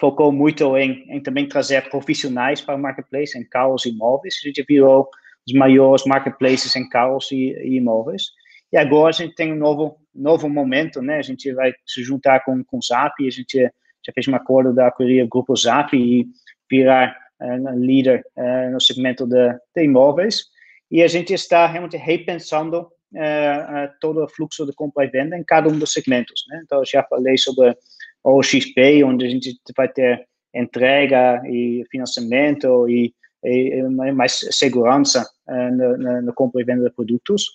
focou 0.00 0.32
muito 0.32 0.76
em, 0.76 1.04
em, 1.08 1.22
também 1.22 1.48
trazer 1.48 1.88
profissionais 1.88 2.60
para 2.60 2.74
o 2.74 2.78
marketplace, 2.78 3.38
em 3.38 3.44
carros 3.44 3.86
e 3.86 3.90
imóveis. 3.90 4.34
A 4.42 4.48
gente 4.48 4.64
virou 4.68 5.08
os 5.46 5.54
maiores 5.54 6.04
marketplaces 6.04 6.74
em 6.76 6.88
carros 6.88 7.30
e, 7.30 7.54
e 7.62 7.76
imóveis. 7.76 8.24
E 8.72 8.76
agora 8.76 9.10
a 9.10 9.12
gente 9.12 9.34
tem 9.34 9.52
um 9.52 9.56
novo, 9.56 9.98
novo 10.14 10.48
momento, 10.48 11.02
né? 11.02 11.18
A 11.18 11.22
gente 11.22 11.52
vai 11.52 11.72
se 11.86 12.02
juntar 12.02 12.42
com, 12.44 12.64
com 12.64 12.78
o 12.78 12.82
Zap, 12.82 13.14
a 13.26 13.30
gente 13.30 13.70
já 14.04 14.12
fez 14.12 14.26
um 14.26 14.34
acordo 14.34 14.74
da 14.74 14.88
acolher 14.88 15.28
Grupo 15.28 15.54
Zap 15.54 15.96
e 15.96 16.26
virar 16.72 17.14
eh, 17.38 17.58
líder 17.76 18.24
eh, 18.34 18.70
no 18.70 18.80
segmento 18.80 19.26
de, 19.26 19.52
de, 19.74 19.84
imóveis, 19.84 20.46
e 20.90 21.02
a 21.02 21.08
gente 21.08 21.34
está 21.34 21.66
realmente 21.66 21.98
repensando 21.98 22.88
eh, 23.14 23.90
todo 24.00 24.24
o 24.24 24.28
fluxo 24.28 24.64
de 24.64 24.72
compra 24.72 25.04
e 25.04 25.08
venda 25.08 25.36
em 25.36 25.44
cada 25.44 25.68
um 25.68 25.78
dos 25.78 25.92
segmentos. 25.92 26.44
Né? 26.48 26.62
Então, 26.64 26.82
já 26.84 27.02
falei 27.02 27.36
sobre 27.36 27.76
o 28.24 28.42
XP, 28.42 29.04
onde 29.04 29.26
a 29.26 29.28
gente 29.28 29.54
vai 29.76 29.88
ter 29.88 30.26
entrega 30.54 31.42
e 31.46 31.84
financiamento 31.90 32.88
e, 32.88 33.12
e 33.44 33.82
mais 34.12 34.46
segurança 34.50 35.26
no, 35.48 35.98
no, 35.98 36.22
no, 36.22 36.34
compra 36.34 36.60
e 36.60 36.64
venda 36.64 36.84
de 36.84 36.94
produtos, 36.94 37.46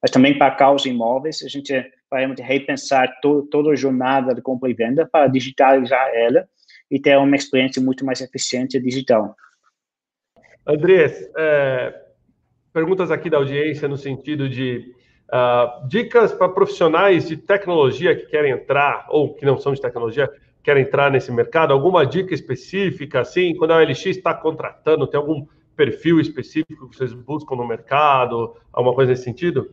mas 0.00 0.10
também 0.10 0.36
para 0.38 0.54
carros 0.54 0.84
e 0.84 0.90
imóveis, 0.90 1.42
a 1.42 1.48
gente 1.48 1.72
vai 2.10 2.20
realmente 2.20 2.42
repensar 2.42 3.08
to, 3.20 3.48
toda 3.50 3.70
a 3.70 3.76
jornada 3.76 4.34
de 4.34 4.42
compra 4.42 4.70
e 4.70 4.74
venda 4.74 5.08
para 5.10 5.26
digitalizar 5.26 6.06
ela 6.14 6.46
e 6.90 7.00
ter 7.00 7.16
uma 7.18 7.36
experiência 7.36 7.82
muito 7.82 8.04
mais 8.04 8.20
eficiente 8.20 8.80
digital. 8.80 9.34
Andrés, 10.66 11.28
é, 11.36 11.94
perguntas 12.72 13.10
aqui 13.10 13.30
da 13.30 13.36
audiência 13.36 13.86
no 13.86 13.96
sentido 13.96 14.48
de 14.48 14.94
uh, 15.28 15.86
dicas 15.86 16.32
para 16.32 16.48
profissionais 16.48 17.28
de 17.28 17.36
tecnologia 17.36 18.16
que 18.16 18.26
querem 18.26 18.52
entrar, 18.52 19.06
ou 19.08 19.34
que 19.34 19.44
não 19.44 19.58
são 19.58 19.72
de 19.72 19.80
tecnologia, 19.80 20.30
querem 20.62 20.82
entrar 20.82 21.10
nesse 21.10 21.30
mercado, 21.30 21.72
alguma 21.72 22.06
dica 22.06 22.34
específica, 22.34 23.20
assim, 23.20 23.54
quando 23.54 23.72
a 23.72 23.76
OLX 23.76 24.06
está 24.06 24.34
contratando, 24.34 25.06
tem 25.06 25.18
algum 25.18 25.46
perfil 25.76 26.20
específico 26.20 26.88
que 26.88 26.96
vocês 26.96 27.12
buscam 27.12 27.56
no 27.56 27.66
mercado, 27.66 28.56
alguma 28.72 28.94
coisa 28.94 29.12
nesse 29.12 29.24
sentido? 29.24 29.70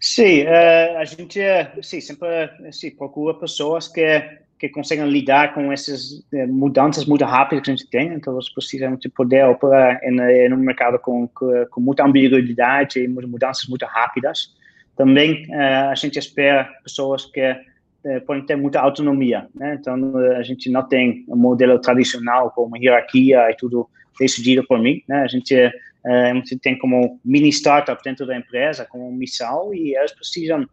Sim, 0.00 0.44
uh, 0.44 0.98
a 0.98 1.04
gente 1.04 1.40
sim, 1.82 2.00
sempre 2.00 2.72
sim, 2.72 2.90
procura 2.90 3.34
pessoas 3.34 3.88
que 3.88 4.43
que 4.58 4.68
conseguem 4.68 5.08
lidar 5.08 5.52
com 5.52 5.72
essas 5.72 6.24
eh, 6.32 6.46
mudanças 6.46 7.04
muito 7.04 7.24
rápidas 7.24 7.64
que 7.64 7.70
a 7.70 7.74
gente 7.74 7.90
tem, 7.90 8.14
então 8.14 8.34
eles 8.34 8.48
precisam 8.48 8.96
de 8.96 9.08
poder 9.08 9.44
operar 9.46 10.00
em, 10.02 10.18
em 10.20 10.52
um 10.52 10.56
mercado 10.56 10.98
com, 10.98 11.28
com, 11.28 11.80
muita 11.80 12.04
ambiguidade 12.04 13.00
e 13.00 13.08
mudanças 13.08 13.68
muito 13.68 13.84
rápidas. 13.84 14.54
Também 14.96 15.46
uh, 15.50 15.90
a 15.90 15.94
gente 15.96 16.18
espera 16.18 16.70
pessoas 16.84 17.26
que 17.26 17.50
uh, 17.50 18.20
podem 18.26 18.46
ter 18.46 18.56
muita 18.56 18.80
autonomia, 18.80 19.48
né? 19.54 19.76
então 19.80 20.16
a 20.36 20.42
gente 20.42 20.70
não 20.70 20.86
tem 20.86 21.24
um 21.28 21.36
modelo 21.36 21.78
tradicional 21.80 22.50
com 22.52 22.64
uma 22.64 22.78
hierarquia 22.78 23.50
e 23.50 23.56
tudo 23.56 23.88
decidido 24.18 24.64
por 24.64 24.78
mim, 24.78 25.02
né? 25.08 25.22
a 25.22 25.26
gente 25.26 25.54
uh, 25.56 26.30
a 26.30 26.34
gente 26.34 26.56
tem 26.58 26.78
como 26.78 27.18
mini 27.24 27.48
startup 27.48 28.00
dentro 28.04 28.24
da 28.24 28.36
empresa, 28.36 28.86
como 28.88 29.10
missão, 29.10 29.74
e 29.74 29.96
elas 29.96 30.12
precisam 30.12 30.64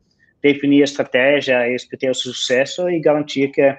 definir 0.42 0.82
a 0.82 0.86
estratégia, 0.86 1.62
ter 2.00 2.10
o 2.10 2.16
sucesso 2.16 2.90
e 2.90 3.00
garantir 3.00 3.50
que, 3.50 3.76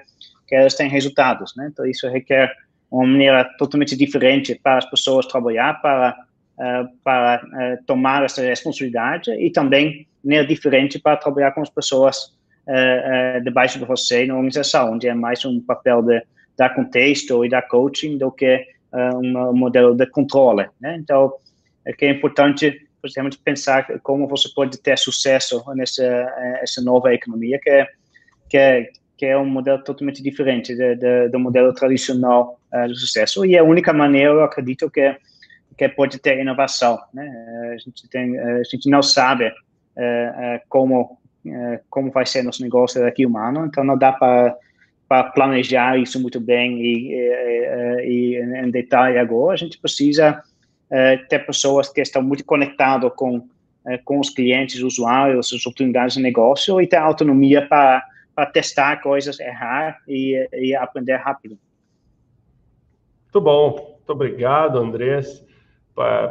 que 0.47 0.55
elas 0.55 0.75
têm 0.75 0.89
resultados, 0.89 1.53
né? 1.55 1.69
Então, 1.71 1.85
isso 1.85 2.07
requer 2.07 2.51
uma 2.93 3.07
maneira 3.07 3.43
totalmente 3.57 3.97
diferente 3.97 4.53
para 4.61 4.77
as 4.77 4.89
pessoas 4.89 5.25
trabalhar, 5.25 5.81
para, 5.81 6.15
uh, 6.59 6.87
para 7.03 7.43
uh, 7.43 7.85
tomar 7.85 8.23
essa 8.23 8.41
responsabilidade 8.41 9.31
e 9.31 9.51
também 9.51 10.07
maneira 10.23 10.45
diferente 10.45 10.99
para 10.99 11.17
trabalhar 11.17 11.51
com 11.51 11.61
as 11.61 11.71
pessoas 11.71 12.17
uh, 12.67 13.43
debaixo 13.43 13.79
de 13.79 13.85
você 13.85 14.27
na 14.27 14.35
organização, 14.35 14.93
onde 14.93 15.07
é 15.07 15.13
mais 15.15 15.43
um 15.43 15.59
papel 15.59 16.03
de 16.03 16.21
dar 16.55 16.69
contexto 16.69 17.43
e 17.43 17.49
dar 17.49 17.63
coaching 17.63 18.17
do 18.17 18.31
que 18.31 18.63
um 18.95 19.53
modelo 19.53 19.95
de 19.95 20.05
controle, 20.05 20.67
né? 20.79 20.95
Então, 20.99 21.33
é 21.83 21.91
que 21.91 22.05
é 22.05 22.11
importante 22.11 22.87
Precisamos 23.03 23.35
pensar 23.35 23.99
como 23.99 24.29
você 24.29 24.47
pode 24.55 24.77
ter 24.81 24.97
sucesso 24.97 25.61
nessa 25.75 26.03
essa 26.61 26.81
nova 26.81 27.13
economia 27.13 27.59
que 27.59 27.69
é, 27.69 27.87
que 28.49 28.57
é, 28.57 28.89
que 29.17 29.25
é 29.25 29.37
um 29.37 29.45
modelo 29.45 29.83
totalmente 29.83 30.23
diferente 30.23 30.73
de, 30.73 31.27
do 31.27 31.39
modelo 31.39 31.73
tradicional 31.73 32.59
uh, 32.73 32.87
do 32.87 32.95
sucesso. 32.95 33.45
E 33.45 33.55
é 33.55 33.59
a 33.59 33.63
única 33.63 33.91
maneira, 33.91 34.31
eu 34.31 34.43
acredito, 34.43 34.89
que, 34.89 35.15
que 35.77 35.89
pode 35.89 36.17
ter 36.19 36.39
inovação. 36.39 36.97
Né? 37.13 37.29
A, 37.73 37.77
gente 37.77 38.09
tem, 38.09 38.39
a 38.39 38.63
gente 38.63 38.89
não 38.89 39.01
sabe 39.01 39.49
uh, 39.49 40.59
como, 40.69 41.19
uh, 41.45 41.79
como 41.89 42.09
vai 42.09 42.25
ser 42.25 42.41
nosso 42.41 42.61
negócio 42.61 43.01
daqui 43.01 43.25
um 43.25 43.37
ano, 43.37 43.65
então 43.65 43.83
não 43.83 43.97
dá 43.97 44.13
para 44.13 45.23
planejar 45.35 45.99
isso 45.99 46.21
muito 46.21 46.39
bem 46.39 46.81
e, 46.81 47.13
e, 47.13 48.03
e, 48.03 48.35
em 48.37 48.71
detalhe 48.71 49.17
agora, 49.17 49.53
a 49.53 49.57
gente 49.57 49.77
precisa 49.77 50.41
ter 51.29 51.39
pessoas 51.45 51.89
que 51.89 52.01
estão 52.01 52.21
muito 52.21 52.45
conectadas 52.45 53.11
com, 53.15 53.47
com 54.05 54.19
os 54.19 54.29
clientes, 54.29 54.81
usuários, 54.81 55.51
as 55.53 55.61
oportunidades 55.61 56.15
de 56.15 56.21
negócio 56.21 56.79
e 56.79 56.87
ter 56.87 56.97
autonomia 56.97 57.67
para 57.67 58.03
para 58.35 58.47
testar 58.47 59.01
coisas, 59.01 59.39
errar 59.39 60.01
e, 60.07 60.47
e, 60.53 60.75
aprender 60.75 61.15
rápido. 61.17 61.57
Muito 63.23 63.41
bom, 63.41 63.95
muito 63.97 64.09
obrigado, 64.09 64.79
Andrés, 64.79 65.43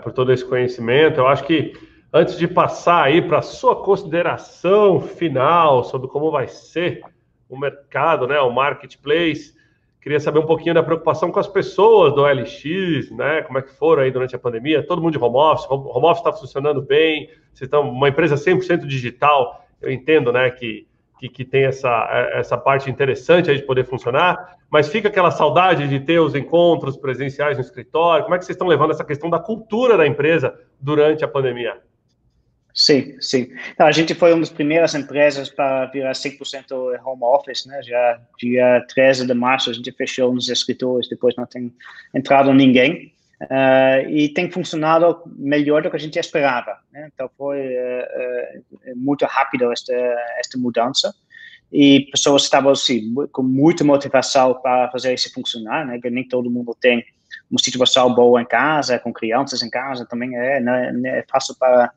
por 0.03 0.13
todo 0.13 0.33
esse 0.33 0.45
conhecimento. 0.45 1.19
Eu 1.19 1.29
acho 1.29 1.45
que 1.45 1.73
antes 2.13 2.37
de 2.37 2.49
passar 2.49 3.05
aí 3.05 3.23
para 3.23 3.39
a 3.39 3.43
sua 3.43 3.83
consideração 3.83 5.01
final 5.01 5.85
sobre 5.85 6.09
como 6.09 6.31
vai 6.31 6.49
ser 6.49 7.03
o 7.49 7.59
mercado, 7.59 8.27
né, 8.27 8.41
o 8.41 8.51
marketplace, 8.51 9.55
queria 10.03 10.21
saber 10.21 10.41
um 10.41 10.47
pouquinho 10.47 10.75
da 10.75 10.83
preocupação 10.83 11.31
com 11.31 11.39
as 11.39 11.49
pessoas 11.49 12.15
do 12.15 12.25
LX, 12.25 13.11
né? 13.13 13.43
Como 13.43 13.59
é 13.59 13.63
que 13.63 13.73
foram 13.73 14.03
aí 14.03 14.11
durante 14.11 14.35
a 14.35 14.39
pandemia? 14.39 14.87
Todo 14.87 15.01
mundo 15.01 15.17
de 15.17 15.25
home 15.25 15.37
office, 15.37 15.67
home 15.71 16.07
office 16.07 16.19
está 16.19 16.33
funcionando 16.33 16.83
bem, 16.83 17.29
vocês 17.53 17.69
estão 17.69 17.89
uma 17.89 18.09
empresa 18.09 18.35
100% 18.35 18.87
digital. 18.87 19.65
Eu 19.81 19.91
entendo, 19.91 20.33
né, 20.33 20.51
que 20.51 20.87
que, 21.23 21.29
que 21.29 21.45
tem 21.45 21.65
essa, 21.67 22.31
essa 22.33 22.59
parte 22.59 22.91
interessante 22.91 23.49
aí 23.49 23.57
de 23.57 23.63
poder 23.63 23.85
funcionar, 23.85 24.57
mas 24.69 24.89
fica 24.89 25.07
aquela 25.07 25.31
saudade 25.31 25.87
de 25.87 26.01
ter 26.01 26.19
os 26.19 26.35
encontros 26.35 26.97
presenciais 26.97 27.57
no 27.57 27.63
escritório. 27.63 28.25
Como 28.25 28.35
é 28.35 28.39
que 28.39 28.45
vocês 28.45 28.57
estão 28.57 28.67
levando 28.67 28.91
essa 28.91 29.05
questão 29.05 29.31
da 29.31 29.39
cultura 29.39 29.97
da 29.97 30.05
empresa 30.05 30.59
durante 30.81 31.25
a 31.25 31.29
pandemia? 31.29 31.81
Sim, 32.75 33.16
sim. 33.20 33.49
Então, 33.73 33.87
a 33.87 33.93
gente 33.93 34.14
foi 34.14 34.33
uma 34.33 34.41
das 34.41 34.51
primeiras 34.51 34.95
empresas 34.95 35.51
para 35.51 35.87
virar 35.87 36.12
100% 36.12 36.73
home 37.05 37.23
office, 37.23 37.66
né? 37.66 37.83
Já 37.83 38.20
dia 38.39 38.85
13 38.89 39.27
de 39.27 39.35
março 39.35 39.70
a 39.70 39.73
gente 39.75 39.93
fechou 39.93 40.33
nos 40.33 40.49
escritórios, 40.49 41.09
depois 41.09 41.37
não 41.37 41.47
tem 41.47 41.73
entrado 42.14 42.53
ninguém. 42.55 43.12
Uh, 43.43 44.09
e 44.09 44.29
tem 44.29 44.49
funcionado 44.49 45.20
melhor 45.27 45.83
do 45.83 45.91
que 45.91 45.97
a 45.97 45.99
gente 45.99 46.16
esperava. 46.16 46.79
Né? 46.93 47.11
Então 47.12 47.29
foi 47.37 47.59
uh, 47.59 48.93
uh, 48.93 48.97
muito 48.97 49.25
rápido 49.25 49.73
esta 49.73 49.93
esta 50.39 50.57
mudança 50.57 51.12
e 51.73 52.07
pessoas 52.12 52.45
estavam 52.45 52.70
assim 52.70 53.12
com 53.33 53.43
muita 53.43 53.83
motivação 53.83 54.55
para 54.62 54.89
fazer 54.93 55.12
isso 55.12 55.33
funcionar, 55.33 55.85
né? 55.85 55.99
Que 56.01 56.09
nem 56.09 56.27
todo 56.29 56.51
mundo 56.51 56.77
tem 56.81 57.05
uma 57.51 57.59
situação 57.59 58.14
boa 58.14 58.41
em 58.41 58.47
casa, 58.47 58.99
com 58.99 59.12
crianças 59.12 59.61
em 59.62 59.70
casa 59.70 60.07
também 60.07 60.37
é, 60.37 60.59
é, 60.59 60.61
não 60.61 60.75
é 60.75 61.25
fácil 61.29 61.57
para 61.59 61.93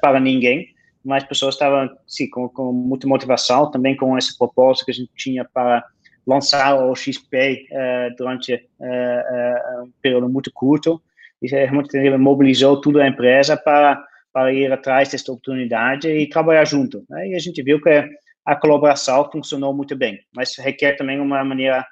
para 0.00 0.20
ninguém, 0.20 0.68
mas 1.04 1.24
pessoas 1.24 1.54
estavam 1.54 1.88
sim 2.06 2.28
com, 2.28 2.48
com 2.48 2.72
muita 2.72 3.06
motivação 3.06 3.70
também 3.70 3.96
com 3.96 4.18
esse 4.18 4.36
propósito 4.36 4.86
que 4.86 4.90
a 4.90 4.94
gente 4.94 5.10
tinha 5.16 5.44
para 5.44 5.84
lançar 6.26 6.74
o 6.74 6.94
XP 6.94 7.68
uh, 7.70 8.16
durante 8.16 8.54
uh, 8.54 9.84
um 9.84 9.92
período 10.02 10.28
muito 10.28 10.50
curto 10.52 11.00
e 11.40 11.46
realmente 11.48 12.10
mobilizou 12.18 12.80
toda 12.80 13.04
a 13.04 13.08
empresa 13.08 13.56
para, 13.56 14.02
para 14.32 14.52
ir 14.52 14.72
atrás 14.72 15.10
dessa 15.10 15.30
oportunidade 15.30 16.08
e 16.08 16.28
trabalhar 16.28 16.64
junto. 16.64 17.04
Né? 17.08 17.28
E 17.28 17.34
a 17.36 17.38
gente 17.38 17.62
viu 17.62 17.80
que 17.80 18.04
a 18.44 18.56
colaboração 18.56 19.30
funcionou 19.30 19.72
muito 19.72 19.94
bem, 19.94 20.18
mas 20.34 20.56
requer 20.56 20.96
também 20.96 21.20
uma 21.20 21.44
maneira 21.44 21.86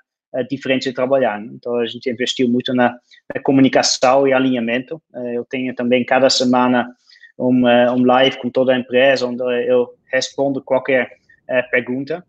diferente 0.50 0.88
de 0.88 0.94
trabalhar. 0.94 1.40
Né? 1.40 1.50
Então, 1.52 1.76
a 1.76 1.86
gente 1.86 2.10
investiu 2.10 2.48
muito 2.48 2.74
na, 2.74 2.96
na 3.32 3.42
comunicação 3.42 4.26
e 4.26 4.32
alinhamento. 4.32 5.00
Eu 5.32 5.44
tenho 5.44 5.74
também, 5.74 6.04
cada 6.04 6.30
semana, 6.30 6.88
um, 7.38 7.66
um 7.66 8.04
live 8.04 8.38
com 8.38 8.50
toda 8.50 8.72
a 8.72 8.78
empresa, 8.78 9.26
onde 9.26 9.42
eu 9.66 9.94
respondo 10.12 10.62
qualquer 10.62 11.10
pergunta 11.70 12.24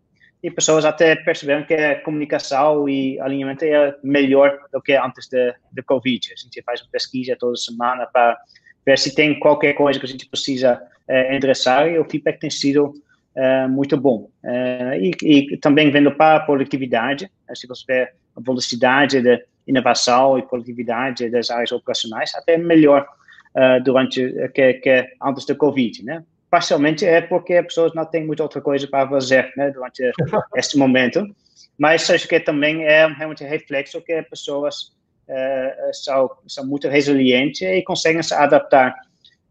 e 0.46 0.50
pessoas 0.50 0.84
até 0.84 1.16
perceberam 1.16 1.64
que 1.64 1.74
a 1.74 2.00
comunicação 2.02 2.88
e 2.88 3.18
alinhamento 3.18 3.64
é 3.64 3.96
melhor 4.02 4.56
do 4.72 4.80
que 4.80 4.92
antes 4.92 5.28
de 5.28 5.82
Covid. 5.82 6.32
A 6.32 6.40
gente 6.40 6.62
faz 6.62 6.80
uma 6.82 6.90
pesquisa 6.90 7.36
toda 7.36 7.56
semana 7.56 8.06
para 8.06 8.38
ver 8.84 8.96
se 8.96 9.12
tem 9.12 9.38
qualquer 9.40 9.72
coisa 9.72 9.98
que 9.98 10.06
a 10.06 10.08
gente 10.08 10.28
precisa 10.28 10.80
endereçar 11.32 11.88
e 11.88 11.98
o 11.98 12.04
feedback 12.04 12.38
tem 12.38 12.50
sido 12.50 12.92
muito 13.70 13.96
bom. 13.96 14.30
E, 15.00 15.10
e, 15.22 15.56
também 15.56 15.90
vendo 15.90 16.12
para 16.12 16.36
a 16.36 16.40
produtividade, 16.40 17.28
se 17.52 17.66
você 17.66 17.84
vê 17.84 18.02
a 18.36 18.40
velocidade 18.40 19.20
de 19.20 19.44
inovação 19.66 20.38
e 20.38 20.42
produtividade 20.42 21.28
das 21.28 21.50
áreas 21.50 21.72
operacionais, 21.72 22.32
até 22.36 22.56
melhor 22.56 23.04
durante 23.84 24.50
que, 24.54 24.74
que 24.74 25.06
antes 25.22 25.46
do 25.46 25.56
Covid, 25.56 26.04
né? 26.04 26.22
parcialmente 26.50 27.04
é 27.04 27.20
porque 27.20 27.54
as 27.54 27.66
pessoas 27.66 27.94
não 27.94 28.04
têm 28.04 28.24
muita 28.24 28.42
outra 28.42 28.60
coisa 28.60 28.86
para 28.86 29.08
fazer 29.08 29.52
né, 29.56 29.70
durante 29.70 30.02
este 30.56 30.78
momento, 30.78 31.26
mas 31.78 32.08
acho 32.08 32.26
que 32.26 32.40
também 32.40 32.84
é 32.84 33.06
realmente 33.06 33.44
reflexo 33.44 34.00
que 34.00 34.12
as 34.12 34.28
pessoas 34.28 34.92
uh, 35.28 35.92
são, 35.92 36.30
são 36.46 36.66
muito 36.66 36.88
resilientes 36.88 37.60
e 37.60 37.82
conseguem 37.82 38.22
se 38.22 38.32
adaptar 38.32 38.94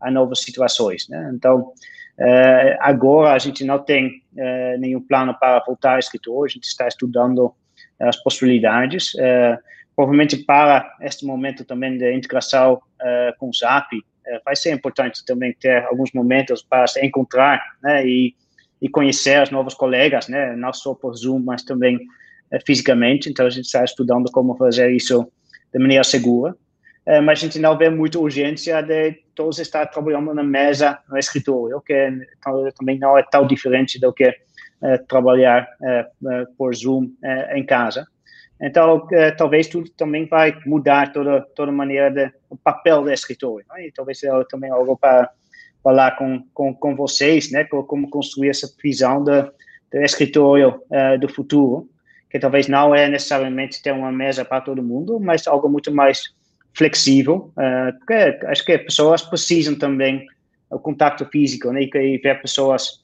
a 0.01 0.09
novas 0.09 0.41
situações. 0.41 1.07
Né? 1.07 1.31
Então, 1.35 1.73
uh, 2.19 2.75
agora 2.79 3.33
a 3.33 3.39
gente 3.39 3.63
não 3.63 3.79
tem 3.79 4.23
uh, 4.33 4.79
nenhum 4.79 5.01
plano 5.01 5.37
para 5.37 5.63
voltar 5.65 5.93
ao 5.93 5.99
escritório, 5.99 6.45
a 6.45 6.49
gente 6.49 6.65
está 6.65 6.87
estudando 6.87 7.53
as 7.99 8.17
possibilidades. 8.23 9.13
Provavelmente 9.95 10.37
para 10.37 10.95
este 11.01 11.25
momento 11.25 11.63
também 11.63 11.97
de 11.97 12.13
integração 12.13 12.81
com 13.39 13.49
o 13.49 13.53
ZAP, 13.53 13.93
é, 14.27 14.41
vai 14.43 14.55
ser 14.55 14.73
importante 14.73 15.23
também 15.23 15.53
ter 15.53 15.83
alguns 15.85 16.11
momentos 16.11 16.63
para 16.63 16.87
se 16.87 17.03
encontrar, 17.05 17.61
né, 17.81 18.05
e, 18.05 18.35
e 18.81 18.89
conhecer 18.89 19.41
os 19.41 19.51
novos 19.51 19.73
colegas, 19.73 20.27
né, 20.27 20.55
não 20.55 20.73
só 20.73 20.95
por 20.95 21.15
Zoom, 21.15 21.39
mas 21.39 21.63
também 21.63 21.99
é, 22.51 22.59
fisicamente. 22.59 23.29
Então 23.29 23.45
a 23.45 23.49
gente 23.49 23.65
está 23.65 23.83
estudando 23.83 24.31
como 24.31 24.57
fazer 24.57 24.91
isso 24.91 25.27
de 25.73 25.79
maneira 25.79 26.03
segura. 26.03 26.55
Mas 27.23 27.37
a 27.37 27.41
gente 27.43 27.59
não 27.59 27.77
vê 27.77 27.87
muita 27.87 28.17
urgência 28.17 28.81
de 28.81 29.11
todos 29.35 29.59
estar 29.59 29.85
trabalhando 29.85 30.33
na 30.33 30.41
mesa 30.41 30.97
no 31.07 31.19
escritório, 31.19 31.79
que 31.79 31.93
também 32.75 32.97
não 32.97 33.15
é 33.15 33.21
tão 33.21 33.45
diferente 33.45 33.99
do 33.99 34.11
que 34.11 34.35
trabalhar 35.07 35.67
por 36.57 36.73
Zoom 36.73 37.11
em 37.53 37.63
casa. 37.63 38.07
Então, 38.61 39.05
eh, 39.11 39.31
talvez 39.31 39.67
tudo 39.67 39.89
também 39.91 40.25
vai 40.25 40.57
mudar 40.65 41.11
toda 41.11 41.41
toda 41.55 41.71
maneira 41.71 42.09
de 42.09 42.31
o 42.49 42.55
papel 42.55 43.03
do 43.03 43.11
escritório. 43.11 43.65
Né? 43.69 43.87
E 43.87 43.91
talvez 43.91 44.19
seja 44.19 44.45
também 44.49 44.71
algo 44.71 44.97
para 44.97 45.29
falar 45.83 46.11
com, 46.11 46.43
com, 46.53 46.73
com 46.73 46.95
vocês, 46.95 47.51
né? 47.51 47.65
Como 47.65 48.09
construir 48.09 48.49
essa 48.49 48.67
visão 48.81 49.23
do, 49.23 49.43
do 49.91 50.01
escritório 50.01 50.81
uh, 50.89 51.19
do 51.19 51.27
futuro, 51.27 51.87
que 52.29 52.39
talvez 52.39 52.67
não 52.67 52.95
é 52.95 53.07
necessariamente 53.09 53.83
ter 53.83 53.91
uma 53.91 54.11
mesa 54.11 54.45
para 54.45 54.61
todo 54.61 54.81
mundo, 54.81 55.19
mas 55.19 55.45
algo 55.47 55.69
muito 55.69 55.93
mais 55.93 56.33
flexível. 56.73 57.53
Porque 57.99 58.39
acho 58.47 58.65
que 58.65 58.77
pessoas 58.79 59.21
precisam 59.21 59.75
também 59.75 60.25
o 60.69 60.79
contato 60.79 61.25
físico, 61.27 61.71
né? 61.71 61.83
E 61.83 62.17
ver 62.17 62.41
pessoas 62.41 63.01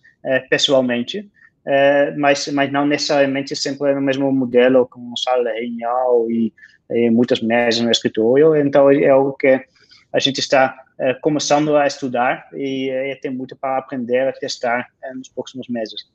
pessoalmente. 0.49 1.29
É, 1.65 2.11
mas, 2.15 2.47
mas 2.47 2.71
não 2.71 2.85
necessariamente 2.85 3.55
sempre 3.55 3.93
no 3.93 4.01
mesmo 4.01 4.31
modelo, 4.31 4.87
com 4.87 5.15
sala 5.15 5.51
reunião 5.51 6.25
e, 6.29 6.51
e, 6.89 7.09
muitas 7.09 7.41
mesas 7.41 7.81
no 7.81 7.91
escritório. 7.91 8.55
Então, 8.55 8.89
é 8.89 9.09
algo 9.09 9.33
que 9.33 9.63
a 10.11 10.19
gente 10.19 10.39
está 10.39 10.75
é, 10.99 11.13
começando 11.15 11.75
a 11.75 11.85
estudar 11.85 12.47
e, 12.53 12.89
e, 12.89 13.15
tem 13.17 13.31
muito 13.31 13.55
para 13.55 13.77
aprender 13.77 14.27
a 14.27 14.33
testar 14.33 14.87
é, 15.03 15.13
nos 15.13 15.29
próximos 15.29 15.67
meses. 15.67 16.09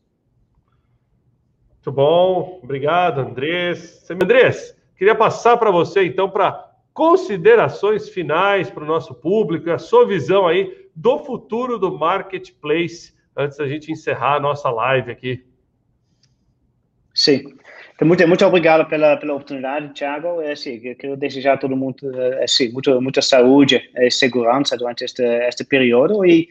Muito 1.75 1.93
bom, 1.93 2.61
obrigado, 2.63 3.21
Andrés. 3.21 4.05
Andrés, 4.11 4.77
queria 4.97 5.15
passar 5.15 5.57
para 5.57 5.71
você, 5.71 6.05
então, 6.05 6.29
para 6.29 6.73
considerações 6.93 8.09
finais 8.09 8.71
para 8.71 8.83
o 8.83 8.87
nosso 8.87 9.15
público, 9.15 9.71
a 9.71 9.79
sua 9.79 10.07
visão 10.07 10.49
aí 10.49 10.89
do 10.97 11.19
futuro 11.19 11.79
do 11.79 11.97
marketplace 11.97 13.16
antes 13.37 13.59
da 13.59 13.69
gente 13.69 13.93
encerrar 13.93 14.37
a 14.37 14.41
nossa 14.41 14.71
live 14.71 15.11
aqui. 15.11 15.45
Sim. 17.15 17.57
Então, 17.95 18.07
muito, 18.07 18.29
muito 18.29 18.45
obrigado 18.45 18.87
pela, 18.89 19.17
pela 19.17 19.33
oportunidade, 19.33 19.95
Thiago. 19.95 20.43
É, 20.43 20.53
assim, 20.53 20.79
eu 20.85 20.95
quero 20.95 21.17
desejar 21.17 21.55
a 21.55 21.57
todo 21.57 21.75
mundo 21.75 21.97
é, 22.15 22.45
assim, 22.45 22.71
muito, 22.71 23.01
muita 23.01 23.23
saúde 23.23 23.81
e 23.97 24.11
segurança 24.11 24.77
durante 24.77 25.03
este, 25.03 25.23
este 25.23 25.65
período 25.65 26.25
e 26.25 26.47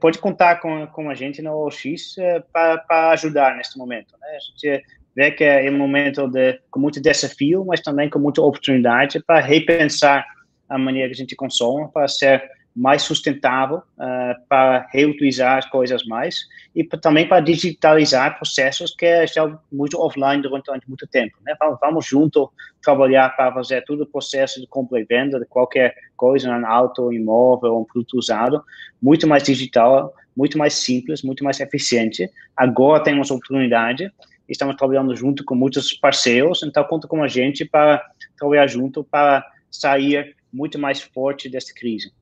pode 0.00 0.18
contar 0.18 0.56
com, 0.60 0.86
com 0.86 1.10
a 1.10 1.14
gente 1.14 1.42
no 1.42 1.66
OX 1.66 2.16
é, 2.18 2.40
para 2.50 3.10
ajudar 3.10 3.56
neste 3.56 3.76
momento. 3.76 4.14
Né? 4.18 4.28
A 4.28 4.38
gente 4.38 4.84
vê 5.14 5.30
que 5.30 5.44
é 5.44 5.70
um 5.70 5.76
momento 5.76 6.26
de, 6.28 6.58
com 6.70 6.80
muito 6.80 7.00
desafio, 7.00 7.62
mas 7.66 7.80
também 7.80 8.08
com 8.08 8.18
muita 8.18 8.40
oportunidade 8.40 9.22
para 9.22 9.40
repensar 9.40 10.24
a 10.66 10.78
maneira 10.78 11.08
que 11.08 11.14
a 11.14 11.18
gente 11.18 11.36
consome, 11.36 11.92
para 11.92 12.08
ser 12.08 12.42
mais 12.80 13.02
sustentável 13.02 13.82
uh, 13.98 14.46
para 14.48 14.86
reutilizar 14.90 15.58
as 15.58 15.68
coisas 15.68 16.02
mais 16.06 16.46
e 16.74 16.82
também 16.82 17.28
para 17.28 17.38
digitalizar 17.40 18.38
processos 18.38 18.94
que 18.96 19.04
estão 19.22 19.60
muito 19.70 20.00
offline 20.00 20.40
durante, 20.40 20.64
durante 20.64 20.88
muito 20.88 21.06
tempo. 21.06 21.36
Né? 21.44 21.54
Vamos, 21.60 21.78
vamos 21.78 22.06
junto 22.06 22.50
trabalhar 22.82 23.36
para 23.36 23.52
fazer 23.52 23.84
todo 23.84 24.04
o 24.04 24.06
processo 24.06 24.58
de 24.58 24.66
compra 24.66 24.98
e 24.98 25.04
venda 25.04 25.38
de 25.38 25.44
qualquer 25.44 25.94
coisa, 26.16 26.48
um 26.50 26.66
auto, 26.66 27.12
imóvel, 27.12 27.78
um 27.78 27.84
produto 27.84 28.16
usado, 28.16 28.64
muito 29.02 29.28
mais 29.28 29.42
digital, 29.42 30.14
muito 30.34 30.56
mais 30.56 30.72
simples, 30.72 31.22
muito 31.22 31.44
mais 31.44 31.60
eficiente. 31.60 32.30
Agora 32.56 33.02
temos 33.02 33.30
oportunidade 33.30 34.10
estamos 34.48 34.74
trabalhando 34.74 35.14
junto 35.14 35.44
com 35.44 35.54
muitos 35.54 35.92
parceiros, 35.92 36.64
então 36.64 36.82
conta 36.82 37.06
com 37.06 37.22
a 37.22 37.28
gente 37.28 37.64
para 37.64 38.04
trabalhar 38.36 38.66
junto 38.66 39.04
para 39.04 39.46
sair 39.70 40.34
muito 40.52 40.76
mais 40.76 41.00
forte 41.00 41.48
dessa 41.48 41.72
crise. 41.72 42.12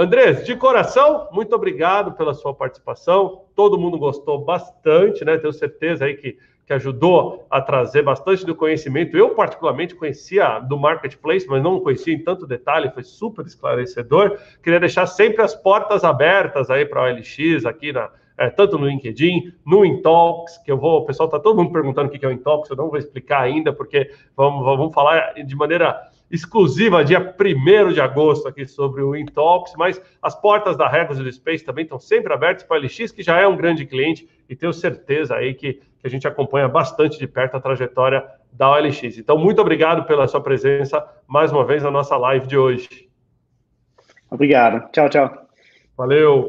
Andrés, 0.00 0.44
de 0.46 0.54
coração, 0.54 1.26
muito 1.32 1.52
obrigado 1.56 2.12
pela 2.12 2.32
sua 2.32 2.54
participação. 2.54 3.46
Todo 3.56 3.76
mundo 3.76 3.98
gostou 3.98 4.38
bastante, 4.44 5.24
né? 5.24 5.36
Tenho 5.36 5.52
certeza 5.52 6.04
aí 6.04 6.14
que, 6.14 6.38
que 6.64 6.72
ajudou 6.72 7.44
a 7.50 7.60
trazer 7.60 8.02
bastante 8.02 8.46
do 8.46 8.54
conhecimento. 8.54 9.16
Eu, 9.16 9.30
particularmente, 9.30 9.96
conhecia 9.96 10.60
do 10.60 10.78
Marketplace, 10.78 11.48
mas 11.48 11.60
não 11.64 11.80
conhecia 11.80 12.14
em 12.14 12.22
tanto 12.22 12.46
detalhe, 12.46 12.92
foi 12.92 13.02
super 13.02 13.44
esclarecedor. 13.44 14.38
Queria 14.62 14.78
deixar 14.78 15.04
sempre 15.06 15.42
as 15.42 15.56
portas 15.56 16.04
abertas 16.04 16.70
aí 16.70 16.86
para 16.86 17.02
o 17.02 17.04
OLX 17.04 17.66
aqui 17.66 17.92
na, 17.92 18.08
é, 18.38 18.48
tanto 18.50 18.78
no 18.78 18.86
LinkedIn, 18.86 19.52
no 19.66 19.84
Intox, 19.84 20.58
que 20.58 20.70
eu 20.70 20.78
vou, 20.78 21.00
o 21.00 21.06
pessoal 21.06 21.26
está 21.26 21.40
todo 21.40 21.56
mundo 21.56 21.72
perguntando 21.72 22.08
o 22.08 22.10
que 22.16 22.24
é 22.24 22.28
o 22.28 22.30
Intox, 22.30 22.70
eu 22.70 22.76
não 22.76 22.88
vou 22.88 22.98
explicar 22.98 23.40
ainda, 23.40 23.72
porque 23.72 24.12
vamos, 24.36 24.64
vamos 24.64 24.94
falar 24.94 25.32
de 25.34 25.56
maneira 25.56 26.00
exclusiva 26.30 27.04
dia 27.04 27.20
1 27.20 27.92
de 27.92 28.00
agosto 28.00 28.46
aqui 28.48 28.66
sobre 28.66 29.02
o 29.02 29.16
Intox, 29.16 29.72
mas 29.76 30.00
as 30.22 30.34
portas 30.34 30.76
da 30.76 30.88
Regos 30.88 31.18
e 31.18 31.22
do 31.22 31.32
Space 31.32 31.64
também 31.64 31.84
estão 31.84 31.98
sempre 31.98 32.32
abertas 32.32 32.64
para 32.64 32.78
o 32.78 32.80
LX, 32.80 33.12
que 33.12 33.22
já 33.22 33.38
é 33.38 33.46
um 33.46 33.56
grande 33.56 33.86
cliente, 33.86 34.28
e 34.48 34.54
tenho 34.54 34.72
certeza 34.72 35.36
aí 35.36 35.54
que, 35.54 35.74
que 35.74 36.06
a 36.06 36.08
gente 36.08 36.26
acompanha 36.28 36.68
bastante 36.68 37.18
de 37.18 37.26
perto 37.26 37.56
a 37.56 37.60
trajetória 37.60 38.24
da 38.52 38.70
OLX. 38.70 39.18
Então, 39.18 39.38
muito 39.38 39.60
obrigado 39.60 40.04
pela 40.04 40.26
sua 40.26 40.40
presença 40.40 41.04
mais 41.26 41.52
uma 41.52 41.64
vez 41.64 41.82
na 41.82 41.90
nossa 41.90 42.16
live 42.16 42.46
de 42.46 42.56
hoje. 42.56 43.08
Obrigado. 44.30 44.90
Tchau, 44.92 45.08
tchau. 45.08 45.48
Valeu. 45.96 46.46